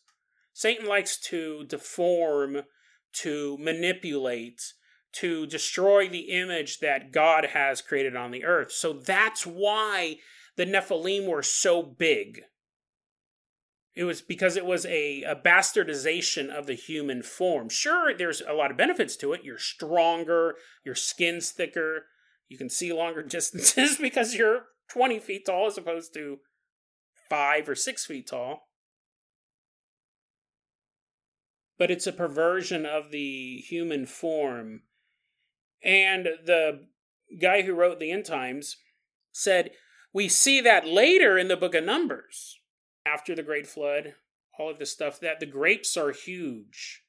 Satan 0.53 0.87
likes 0.87 1.17
to 1.17 1.65
deform, 1.65 2.61
to 3.21 3.57
manipulate, 3.59 4.61
to 5.13 5.45
destroy 5.47 6.07
the 6.07 6.31
image 6.31 6.79
that 6.79 7.11
God 7.11 7.47
has 7.53 7.81
created 7.81 8.15
on 8.15 8.31
the 8.31 8.45
earth. 8.45 8.71
So 8.71 8.93
that's 8.93 9.45
why 9.45 10.17
the 10.55 10.65
Nephilim 10.65 11.27
were 11.27 11.43
so 11.43 11.81
big. 11.83 12.41
It 13.95 14.05
was 14.05 14.21
because 14.21 14.55
it 14.55 14.65
was 14.65 14.85
a, 14.85 15.21
a, 15.21 15.35
bastardization 15.35 16.49
of 16.49 16.65
the 16.65 16.73
human 16.73 17.21
form. 17.21 17.69
Sure, 17.69 18.11
there's 18.15 18.41
a 18.41 18.53
lot 18.53 18.71
of 18.71 18.77
benefits 18.77 19.15
to 19.17 19.33
it. 19.33 19.43
You're 19.43 19.59
stronger, 19.59 20.55
your 20.83 20.95
skin's 20.95 21.51
thicker, 21.51 22.05
you 22.49 22.57
can 22.57 22.69
see 22.69 22.91
longer 22.91 23.21
distances 23.27 23.97
because 23.97 24.33
you're 24.33 24.65
20 24.89 25.19
feet 25.19 25.45
tall 25.45 25.67
as 25.67 25.77
opposed 25.77 26.13
to 26.15 26.39
five 27.29 27.69
or 27.69 27.75
six 27.75 28.05
feet 28.05 28.27
tall 28.27 28.67
but 31.83 31.91
it's 31.91 32.07
a 32.07 32.13
perversion 32.13 32.85
of 32.85 33.11
the 33.11 33.57
human 33.57 34.05
form. 34.05 34.83
And 35.83 36.29
the 36.45 36.85
guy 37.41 37.63
who 37.63 37.73
wrote 37.73 37.99
the 37.99 38.09
End 38.09 38.23
Times 38.23 38.77
said, 39.33 39.71
We 40.13 40.29
see 40.29 40.61
that 40.61 40.87
later 40.87 41.37
in 41.37 41.49
the 41.49 41.57
book 41.57 41.75
of 41.75 41.83
Numbers, 41.83 42.57
after 43.05 43.35
the 43.35 43.43
Great 43.43 43.67
Flood, 43.67 44.13
all 44.57 44.69
of 44.71 44.79
this 44.79 44.93
stuff, 44.93 45.19
that 45.19 45.41
the 45.41 45.45
grapes 45.45 45.97
are 45.97 46.13
huge. 46.13 47.03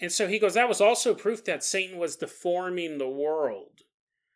And 0.00 0.12
so 0.12 0.28
he 0.28 0.38
goes, 0.38 0.54
That 0.54 0.68
was 0.68 0.80
also 0.80 1.12
proof 1.12 1.44
that 1.46 1.64
Satan 1.64 1.98
was 1.98 2.14
deforming 2.14 2.98
the 2.98 3.08
world. 3.08 3.80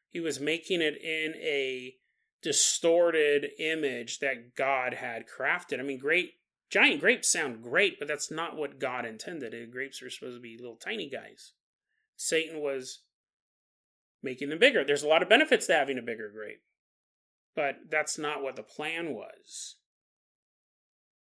He 0.08 0.18
was 0.18 0.40
making 0.40 0.80
it 0.82 1.00
in 1.00 1.34
a 1.36 1.94
distorted 2.42 3.50
image 3.60 4.18
that 4.18 4.56
God 4.56 4.94
had 4.94 5.26
crafted. 5.28 5.78
I 5.78 5.84
mean, 5.84 6.00
great 6.00 6.39
Giant 6.70 7.00
grapes 7.00 7.28
sound 7.28 7.62
great, 7.62 7.98
but 7.98 8.06
that's 8.06 8.30
not 8.30 8.56
what 8.56 8.78
God 8.78 9.04
intended. 9.04 9.72
Grapes 9.72 10.00
are 10.02 10.10
supposed 10.10 10.36
to 10.36 10.40
be 10.40 10.56
little 10.56 10.76
tiny 10.76 11.10
guys. 11.10 11.52
Satan 12.16 12.60
was 12.60 13.00
making 14.22 14.50
them 14.50 14.58
bigger. 14.58 14.84
There's 14.84 15.02
a 15.02 15.08
lot 15.08 15.22
of 15.22 15.28
benefits 15.28 15.66
to 15.66 15.74
having 15.74 15.98
a 15.98 16.02
bigger 16.02 16.30
grape, 16.30 16.62
but 17.56 17.76
that's 17.90 18.18
not 18.18 18.42
what 18.42 18.54
the 18.54 18.62
plan 18.62 19.14
was. 19.14 19.76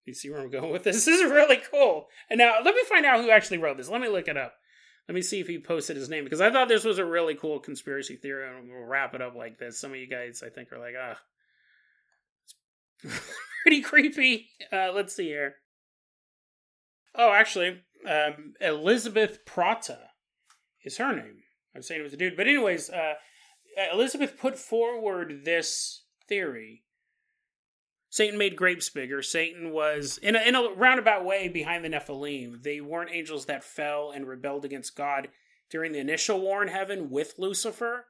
You 0.05 0.15
see 0.15 0.29
where 0.29 0.41
I'm 0.41 0.51
going 0.51 0.73
with 0.73 0.85
this? 0.85 1.05
This 1.07 1.21
is 1.21 1.31
really 1.31 1.61
cool. 1.71 2.09
And 2.29 2.39
now 2.39 2.57
let 2.65 2.75
me 2.75 2.83
find 2.89 3.07
out 3.07 3.21
who 3.21 3.31
actually 3.31 3.59
wrote 3.59 3.77
this. 3.77 3.89
Let 3.89 4.01
me 4.01 4.09
look 4.09 4.29
it 4.29 4.37
up. 4.37 4.55
Let 5.09 5.15
me 5.15 5.23
see 5.23 5.41
if 5.41 5.47
he 5.47 5.59
posted 5.59 5.97
his 5.97 6.09
name 6.09 6.25
because 6.25 6.41
I 6.41 6.51
thought 6.51 6.69
this 6.69 6.85
was 6.85 6.99
a 6.99 7.05
really 7.05 7.35
cool 7.35 7.59
conspiracy 7.61 8.17
theory. 8.17 8.49
And 8.49 8.69
we'll 8.69 8.85
wrap 8.85 9.15
it 9.15 9.23
up 9.23 9.35
like 9.35 9.59
this. 9.59 9.81
Some 9.81 9.93
of 9.93 9.97
you 9.97 10.07
guys, 10.07 10.43
I 10.45 10.51
think, 10.51 10.73
are 10.73 10.79
like, 10.79 10.95
ah, 11.01 11.19
pretty 13.63 13.81
creepy. 13.81 14.49
Uh, 14.73 14.93
let's 14.95 15.15
see 15.15 15.29
here. 15.29 15.57
Oh, 17.15 17.33
actually, 17.33 17.83
um, 18.09 18.55
Elizabeth 18.61 19.45
Prata 19.45 19.99
is 20.85 20.99
her 20.99 21.15
name. 21.15 21.43
I'm 21.75 21.83
saying 21.83 22.01
it 22.01 22.05
was 22.05 22.13
a 22.13 22.17
dude, 22.17 22.37
but 22.37 22.47
anyways, 22.47 22.91
uh, 22.91 23.15
Elizabeth 23.93 24.39
put 24.39 24.59
forward 24.59 25.45
this 25.45 26.03
theory. 26.29 26.85
Satan 28.09 28.39
made 28.39 28.57
grapes 28.57 28.91
bigger. 28.91 29.23
Satan 29.23 29.71
was 29.71 30.19
in 30.19 30.35
a, 30.35 30.41
in 30.41 30.57
a 30.57 30.71
roundabout 30.75 31.25
way 31.25 31.49
behind 31.49 31.85
the 31.85 31.89
Nephilim. 31.89 32.63
They 32.63 32.81
weren't 32.81 33.13
angels 33.13 33.47
that 33.47 33.63
fell 33.63 34.11
and 34.11 34.27
rebelled 34.27 34.65
against 34.65 34.97
God 34.97 35.29
during 35.71 35.93
the 35.93 36.01
initial 36.01 36.41
war 36.41 36.63
in 36.63 36.69
heaven 36.69 37.11
with 37.11 37.35
Lucifer, 37.39 38.07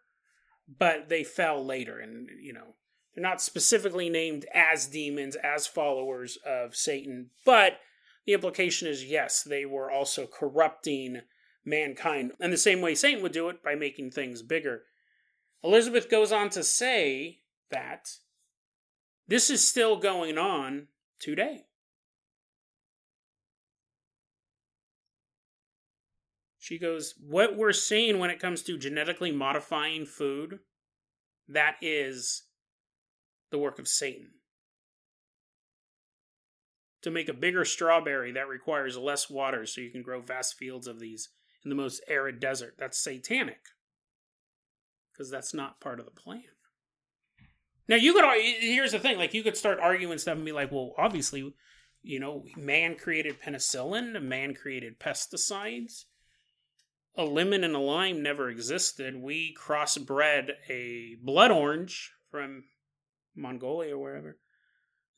but 0.79 1.11
they 1.11 1.23
fell 1.23 1.65
later, 1.65 1.99
and 1.99 2.29
you 2.41 2.55
know 2.55 2.75
they're 3.15 3.23
not 3.23 3.41
specifically 3.41 4.09
named 4.09 4.47
as 4.55 4.87
demons, 4.87 5.37
as 5.37 5.67
followers 5.67 6.39
of 6.47 6.77
Satan, 6.77 7.31
but 7.45 7.81
the 8.27 8.33
implication 8.33 8.87
is 8.87 9.05
yes, 9.05 9.43
they 9.43 9.65
were 9.65 9.91
also 9.91 10.27
corrupting 10.27 11.23
mankind. 11.65 12.33
And 12.41 12.53
the 12.53 12.57
same 12.57 12.81
way 12.81 12.95
Satan 12.95 13.23
would 13.23 13.33
do 13.33 13.49
it 13.49 13.63
by 13.63 13.75
making 13.75 14.11
things 14.11 14.43
bigger. 14.43 14.83
Elizabeth 15.63 16.11
goes 16.11 16.33
on 16.33 16.51
to 16.51 16.63
say 16.63 17.41
that 17.71 18.09
this 19.29 19.51
is 19.51 19.67
still 19.67 19.97
going 19.97 20.39
on 20.39 20.89
today. 21.19 21.65
She 26.59 26.79
goes, 26.79 27.15
What 27.21 27.57
we're 27.57 27.73
seeing 27.73 28.19
when 28.19 28.31
it 28.31 28.39
comes 28.39 28.63
to 28.63 28.79
genetically 28.79 29.33
modifying 29.33 30.07
food, 30.07 30.61
that 31.49 31.77
is 31.81 32.45
the 33.51 33.59
work 33.59 33.79
of 33.79 33.89
Satan. 33.89 34.31
to 37.03 37.11
make 37.11 37.29
a 37.29 37.35
bigger 37.35 37.65
strawberry 37.65 38.33
that 38.33 38.49
requires 38.49 38.97
less 38.97 39.31
water 39.31 39.65
so 39.65 39.81
you 39.81 39.91
can 39.91 40.03
grow 40.03 40.21
vast 40.21 40.57
fields 40.57 40.87
of 40.87 41.01
these 41.01 41.31
in 41.65 41.71
the 41.71 41.77
most 41.77 42.03
arid 42.09 42.41
desert. 42.41 42.75
That's 42.79 43.03
satanic. 43.03 43.61
Because 45.13 45.31
that's 45.31 45.55
not 45.55 45.81
part 45.81 45.99
of 45.99 46.07
the 46.07 46.11
plan. 46.11 46.43
Now 47.89 47.97
you 47.97 48.13
could 48.13 48.25
here's 48.61 48.93
the 48.93 48.99
thing, 48.99 49.19
like 49.19 49.35
you 49.35 49.43
could 49.43 49.57
start 49.57 49.81
arguing 49.81 50.19
stuff 50.19 50.37
and 50.37 50.45
be 50.45 50.53
like, 50.53 50.71
well, 50.71 50.95
obviously, 50.97 51.55
you 52.03 52.21
know, 52.21 52.45
man 52.57 52.95
created 52.95 53.41
penicillin, 53.41 54.23
man 54.23 54.55
created 54.55 55.01
pesticides. 55.01 56.05
A 57.17 57.25
lemon 57.25 57.65
and 57.65 57.75
a 57.75 57.81
lime 57.81 58.23
never 58.23 58.49
existed. 58.49 59.21
We 59.21 59.55
crossbred 59.59 60.53
a 60.69 61.17
blood 61.23 61.51
orange 61.51 62.13
from 62.31 62.65
Mongolia 63.35 63.95
or 63.95 63.99
wherever 63.99 64.37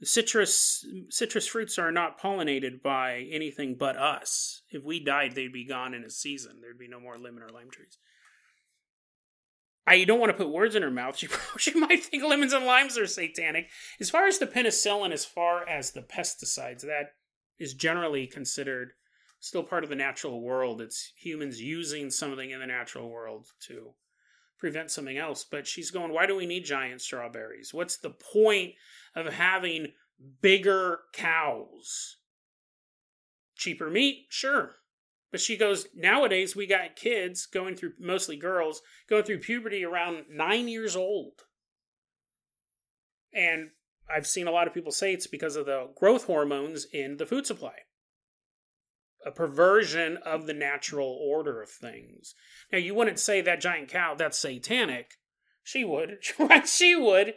citrus 0.05 0.85
citrus 1.11 1.47
fruits 1.47 1.79
are 1.79 1.93
not 1.93 2.21
pollinated 2.21 2.83
by 2.83 3.27
anything 3.31 3.77
but 3.79 3.97
us. 3.97 4.63
If 4.71 4.83
we 4.83 5.03
died, 5.03 5.35
they'd 5.35 5.53
be 5.53 5.67
gone 5.67 5.95
in 5.95 6.05
a 6.05 6.11
season. 6.11 6.59
There'd 6.61 6.79
be 6.79 6.89
no 6.89 7.01
more 7.01 7.19
lemon 7.19 7.43
or 7.43 7.51
lime 7.51 7.71
trees. 7.71 7.99
I 9.87 10.05
don't 10.05 10.21
want 10.21 10.31
to 10.31 10.39
put 10.39 10.53
words 10.53 10.77
in 10.77 10.83
her 10.83 10.91
mouth. 10.91 11.17
She, 11.19 11.29
she 11.59 11.79
might 11.79 12.05
think 12.05 12.23
lemons 12.23 12.53
and 12.53 12.65
limes 12.65 12.97
are 12.99 13.07
satanic. 13.07 13.69
As 14.01 14.11
far 14.11 14.27
as 14.27 14.39
the 14.39 14.47
penicillin, 14.47 15.13
as 15.13 15.25
far 15.25 15.69
as 15.69 15.91
the 15.91 16.03
pesticides, 16.03 16.83
that 16.83 17.15
is 17.59 17.75
generally 17.75 18.27
considered 18.27 18.93
still 19.41 19.65
part 19.65 19.83
of 19.83 19.91
the 19.91 19.97
natural 19.97 20.41
world. 20.41 20.81
It's 20.81 21.13
humans 21.17 21.61
using 21.61 22.11
something 22.11 22.51
in 22.51 22.61
the 22.61 22.67
natural 22.67 23.11
world 23.11 23.49
to 23.67 23.95
prevent 24.63 24.93
something 24.93 25.19
else. 25.19 25.45
But 25.45 25.67
she's 25.67 25.91
going, 25.91 26.13
why 26.13 26.27
do 26.27 26.37
we 26.37 26.47
need 26.47 26.65
giant 26.65 27.01
strawberries? 27.01 27.75
What's 27.75 27.97
the 27.97 28.11
point 28.11 28.75
of 29.17 29.27
having 29.27 29.89
bigger 30.41 31.01
cows? 31.13 32.19
Cheaper 33.57 33.91
meat? 33.91 34.27
Sure. 34.29 34.77
But 35.33 35.41
she 35.41 35.57
goes, 35.57 35.89
nowadays 35.97 36.55
we 36.55 36.67
got 36.69 36.95
kids 36.95 37.45
going 37.45 37.75
through, 37.75 37.95
mostly 37.99 38.37
girls, 38.37 38.83
going 39.11 39.25
through 39.25 39.41
puberty 39.41 39.85
around 39.85 40.27
nine 40.31 40.69
years 40.69 40.95
old. 40.95 41.43
And 43.35 43.71
I've 44.15 44.29
seen 44.29 44.47
a 44.47 44.53
lot 44.53 44.69
of 44.69 44.75
people 44.75 44.93
say 44.93 45.13
it's 45.13 45.27
because 45.27 45.57
of 45.57 45.67
the 45.67 45.89
growth 45.97 46.27
hormones 46.27 46.87
in 46.93 47.17
the 47.17 47.27
food 47.27 47.47
supply 47.47 47.75
a 49.25 49.31
perversion 49.31 50.19
of 50.19 50.47
the 50.47 50.55
natural 50.55 51.19
order 51.23 51.63
of 51.63 51.71
things. 51.71 52.35
Now, 52.73 52.79
you 52.79 52.95
wouldn't 52.95 53.19
say 53.19 53.41
that 53.41 53.61
giant 53.61 53.89
cow, 53.89 54.15
that's 54.15 54.39
satanic. 54.39 55.19
She 55.63 55.85
would, 55.85 56.19
right? 56.39 56.67
She 56.67 56.95
would, 56.97 57.35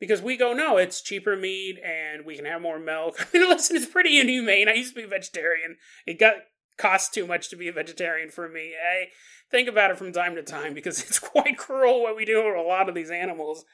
because 0.00 0.22
we 0.22 0.36
go, 0.36 0.52
no, 0.52 0.76
it's 0.76 1.02
cheaper 1.02 1.36
meat 1.36 1.78
and 1.84 2.24
we 2.24 2.36
can 2.36 2.44
have 2.44 2.62
more 2.62 2.78
milk. 2.78 3.26
I 3.34 3.38
mean, 3.38 3.48
listen, 3.48 3.76
it's 3.76 3.86
pretty 3.86 4.18
inhumane. 4.18 4.68
I 4.68 4.74
used 4.74 4.94
to 4.94 5.00
be 5.00 5.06
a 5.06 5.08
vegetarian. 5.08 5.76
It 6.06 6.18
got 6.18 6.34
cost 6.76 7.12
too 7.12 7.26
much 7.26 7.50
to 7.50 7.56
be 7.56 7.68
a 7.68 7.72
vegetarian 7.72 8.30
for 8.30 8.48
me. 8.48 8.74
I 8.74 9.06
think 9.50 9.68
about 9.68 9.90
it 9.90 9.98
from 9.98 10.12
time 10.12 10.34
to 10.36 10.42
time 10.42 10.74
because 10.74 11.00
it's 11.06 11.18
quite 11.18 11.58
cruel 11.58 12.02
what 12.02 12.16
we 12.16 12.24
do 12.24 12.42
to 12.42 12.48
a 12.48 12.66
lot 12.66 12.88
of 12.88 12.94
these 12.94 13.10
animals. 13.10 13.64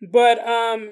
But 0.00 0.44
um, 0.46 0.88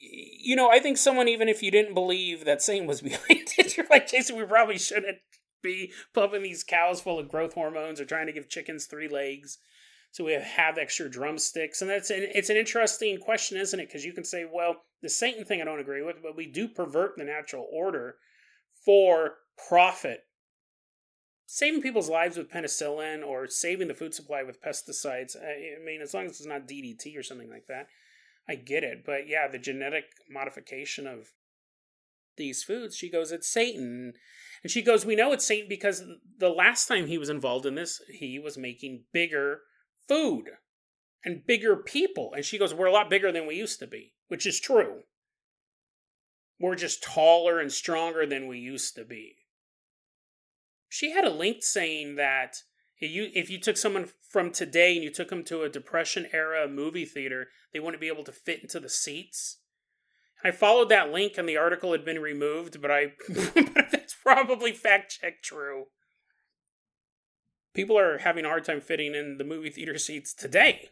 you 0.00 0.56
know, 0.56 0.70
I 0.70 0.80
think 0.80 0.96
someone 0.96 1.28
even 1.28 1.48
if 1.48 1.62
you 1.62 1.70
didn't 1.70 1.94
believe 1.94 2.44
that 2.44 2.62
Satan 2.62 2.88
was 2.88 3.00
behind 3.00 3.48
you're 3.76 3.86
like 3.90 4.08
Jason. 4.08 4.36
We 4.36 4.44
probably 4.44 4.78
shouldn't 4.78 5.18
be 5.62 5.92
pumping 6.14 6.42
these 6.42 6.64
cows 6.64 7.00
full 7.00 7.18
of 7.18 7.28
growth 7.28 7.54
hormones 7.54 8.00
or 8.00 8.04
trying 8.04 8.26
to 8.26 8.32
give 8.32 8.48
chickens 8.48 8.86
three 8.86 9.08
legs 9.08 9.58
so 10.12 10.24
we 10.24 10.32
have 10.32 10.78
extra 10.78 11.08
drumsticks 11.08 11.82
and 11.82 11.90
that's 11.90 12.08
an, 12.08 12.26
it's 12.34 12.48
an 12.48 12.56
interesting 12.56 13.18
question 13.18 13.58
isn't 13.58 13.78
it 13.78 13.86
because 13.86 14.04
you 14.04 14.14
can 14.14 14.24
say 14.24 14.46
well 14.50 14.76
the 15.02 15.08
satan 15.08 15.44
thing 15.44 15.60
i 15.60 15.64
don't 15.64 15.78
agree 15.78 16.02
with 16.02 16.16
but 16.22 16.34
we 16.34 16.46
do 16.46 16.66
pervert 16.66 17.12
the 17.18 17.24
natural 17.24 17.68
order 17.70 18.16
for 18.86 19.34
profit 19.68 20.20
saving 21.44 21.82
people's 21.82 22.08
lives 22.08 22.38
with 22.38 22.50
penicillin 22.50 23.22
or 23.22 23.46
saving 23.46 23.86
the 23.86 23.94
food 23.94 24.14
supply 24.14 24.42
with 24.42 24.62
pesticides 24.62 25.36
i 25.36 25.84
mean 25.84 26.00
as 26.00 26.14
long 26.14 26.24
as 26.24 26.32
it's 26.32 26.46
not 26.46 26.66
ddt 26.66 27.16
or 27.18 27.22
something 27.22 27.50
like 27.50 27.66
that 27.68 27.86
I 28.50 28.56
get 28.56 28.82
it. 28.82 29.04
But 29.06 29.28
yeah, 29.28 29.46
the 29.46 29.58
genetic 29.58 30.04
modification 30.28 31.06
of 31.06 31.28
these 32.40 32.64
foods, 32.64 32.96
she 32.96 33.10
goes, 33.10 33.30
it's 33.30 33.48
Satan. 33.48 34.14
And 34.62 34.70
she 34.70 34.82
goes, 34.82 35.06
we 35.06 35.14
know 35.14 35.32
it's 35.32 35.46
Satan 35.46 35.68
because 35.68 36.02
the 36.38 36.48
last 36.48 36.86
time 36.86 37.06
he 37.06 37.18
was 37.18 37.28
involved 37.28 37.66
in 37.66 37.76
this, 37.76 38.00
he 38.08 38.38
was 38.38 38.58
making 38.58 39.04
bigger 39.12 39.60
food 40.08 40.46
and 41.24 41.46
bigger 41.46 41.76
people. 41.76 42.32
And 42.34 42.44
she 42.44 42.58
goes, 42.58 42.74
we're 42.74 42.86
a 42.86 42.92
lot 42.92 43.10
bigger 43.10 43.30
than 43.30 43.46
we 43.46 43.54
used 43.54 43.78
to 43.80 43.86
be, 43.86 44.14
which 44.28 44.46
is 44.46 44.58
true. 44.58 45.02
We're 46.58 46.74
just 46.74 47.02
taller 47.02 47.60
and 47.60 47.72
stronger 47.72 48.26
than 48.26 48.48
we 48.48 48.58
used 48.58 48.94
to 48.96 49.04
be. 49.04 49.36
She 50.88 51.12
had 51.12 51.24
a 51.24 51.30
link 51.30 51.62
saying 51.62 52.16
that 52.16 52.56
if 53.00 53.10
you 53.10 53.30
if 53.32 53.48
you 53.48 53.58
took 53.58 53.76
someone 53.76 54.10
from 54.28 54.50
today 54.50 54.94
and 54.94 55.02
you 55.02 55.10
took 55.10 55.30
them 55.30 55.44
to 55.44 55.62
a 55.62 55.70
depression 55.70 56.26
era 56.32 56.68
movie 56.68 57.06
theater, 57.06 57.48
they 57.72 57.80
wouldn't 57.80 58.00
be 58.00 58.08
able 58.08 58.24
to 58.24 58.32
fit 58.32 58.60
into 58.60 58.80
the 58.80 58.90
seats. 58.90 59.59
I 60.42 60.50
followed 60.50 60.88
that 60.88 61.12
link 61.12 61.34
and 61.36 61.48
the 61.48 61.56
article 61.56 61.92
had 61.92 62.04
been 62.04 62.20
removed, 62.20 62.80
but 62.80 62.90
I 62.90 63.12
but 63.28 63.90
that's 63.92 64.14
probably 64.14 64.72
fact 64.72 65.18
check 65.20 65.42
true. 65.42 65.86
People 67.74 67.98
are 67.98 68.18
having 68.18 68.44
a 68.44 68.48
hard 68.48 68.64
time 68.64 68.80
fitting 68.80 69.14
in 69.14 69.38
the 69.38 69.44
movie 69.44 69.70
theater 69.70 69.98
seats 69.98 70.34
today. 70.34 70.90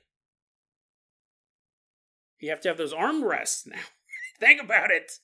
You 2.39 2.51
have 2.51 2.61
to 2.61 2.69
have 2.69 2.79
those 2.79 2.95
armrests 2.95 3.67
now. 3.67 3.81
Think 4.41 4.63
about 4.63 4.91
it 4.91 5.19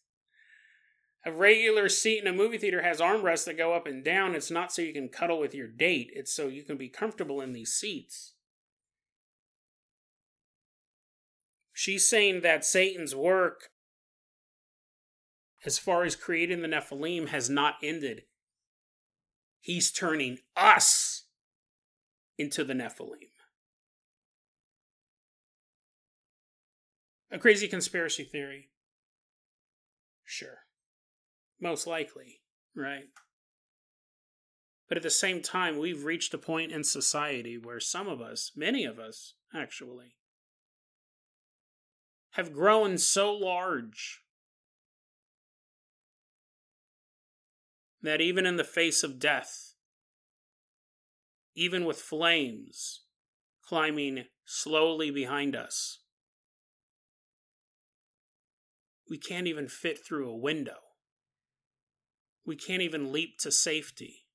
a 1.25 1.33
regular 1.33 1.89
seat 1.89 2.21
in 2.21 2.27
a 2.27 2.33
movie 2.33 2.59
theater 2.59 2.83
has 2.83 3.01
armrests 3.01 3.47
that 3.47 3.57
go 3.57 3.73
up 3.73 3.87
and 3.87 4.05
down. 4.05 4.35
It's 4.35 4.51
not 4.51 4.73
so 4.73 4.83
you 4.83 4.93
can 4.93 5.09
cuddle 5.09 5.41
with 5.41 5.55
your 5.55 5.69
date, 5.69 6.11
it's 6.15 6.33
so 6.33 6.49
you 6.49 6.63
can 6.63 6.77
be 6.77 6.89
comfortable 6.89 7.41
in 7.41 7.53
these 7.53 7.73
seats. 7.73 8.35
She's 11.73 12.07
saying 12.07 12.43
that 12.43 12.65
Satan's 12.65 13.17
work, 13.17 13.71
as 15.65 15.79
far 15.79 16.05
as 16.05 16.17
creating 16.17 16.63
the 16.63 16.69
Nephilim, 16.69 17.29
has 17.29 17.49
not 17.49 17.77
ended. 17.83 18.23
He's 19.61 19.91
turning 19.91 20.39
us 20.57 21.25
into 22.37 22.65
the 22.65 22.75
Nephilim. 22.75 23.31
A 27.31 27.39
crazy 27.39 27.67
conspiracy 27.67 28.25
theory? 28.25 28.69
Sure. 30.25 30.59
Most 31.61 31.87
likely, 31.87 32.41
right? 32.77 33.05
But 34.89 34.99
at 34.99 35.03
the 35.03 35.11
same 35.11 35.41
time, 35.41 35.79
we've 35.79 36.05
reached 36.05 36.35
a 36.35 36.39
point 36.39 36.71
in 36.71 36.85
society 36.85 37.57
where 37.57 37.81
some 37.81 38.07
of 38.07 38.21
us, 38.21 38.53
many 38.55 38.85
of 38.85 38.99
us 38.99 39.35
actually, 39.55 40.17
have 42.33 42.53
grown 42.53 42.99
so 42.99 43.33
large 43.33 44.24
that 48.05 48.21
even 48.21 48.47
in 48.47 48.57
the 48.57 48.63
face 48.63 49.03
of 49.03 49.19
death, 49.19 49.75
even 51.57 51.85
with 51.85 51.99
flames 51.99 53.01
climbing 53.67 54.27
slowly 54.45 55.11
behind 55.11 55.57
us, 55.57 55.99
we 59.11 59.19
can't 59.19 59.49
even 59.49 59.67
fit 59.67 59.99
through 60.07 60.31
a 60.31 60.37
window 60.37 60.77
we 62.47 62.57
can't 62.57 62.83
even 62.83 63.13
leap 63.13 63.39
to 63.39 63.51
safety. 63.51 64.27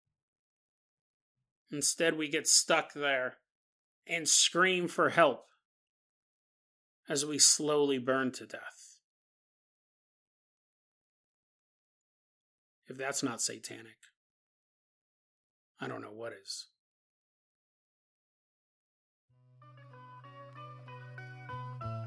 Instead, 1.72 2.18
we 2.18 2.28
get 2.28 2.48
stuck 2.48 2.94
there 2.94 3.38
and 4.08 4.28
scream 4.28 4.88
for 4.88 5.10
help 5.10 5.46
as 7.08 7.26
we 7.26 7.38
slowly 7.38 8.00
burn 8.00 8.32
to 8.32 8.46
death. 8.46 8.79
If 12.90 12.98
that's 12.98 13.22
not 13.22 13.42
satanic, 13.42 13.98
I 15.80 15.88
don't 15.88 16.02
know 16.02 16.12
what 16.12 16.34
is. 16.34 16.68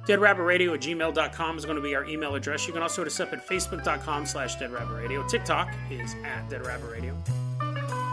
DeadRabbitRadio 0.09 0.75
at 0.75 0.81
gmail.com 0.81 1.59
is 1.59 1.65
going 1.65 1.77
to 1.77 1.83
be 1.83 1.95
our 1.95 2.05
email 2.05 2.35
address. 2.35 2.67
You 2.67 2.73
can 2.73 2.83
also 2.83 3.03
hit 3.03 3.07
us 3.07 3.21
up 3.21 3.33
at 3.33 3.47
facebook.com 3.47 4.27
slash 4.27 4.57
deadrabbitradio. 4.57 5.29
TikTok 5.29 5.73
is 5.91 6.15
at 6.25 6.49
deadrabbitradio. 6.51 7.15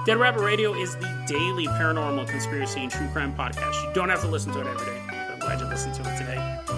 Dead 0.05 0.17
Rabbit 0.17 0.41
Radio 0.41 0.73
is 0.73 0.95
the 0.95 1.23
daily 1.27 1.67
paranormal 1.67 2.27
conspiracy 2.27 2.81
and 2.81 2.91
true 2.91 3.07
crime 3.09 3.35
podcast. 3.35 3.83
You 3.85 3.93
don't 3.93 4.09
have 4.09 4.21
to 4.21 4.27
listen 4.27 4.51
to 4.53 4.61
it 4.61 4.67
every 4.67 4.85
day, 4.85 5.01
but 5.07 5.15
I'm 5.15 5.39
glad 5.39 5.59
you 5.59 5.67
listened 5.67 5.93
to 5.95 6.01
it 6.01 6.17
today. 6.17 6.68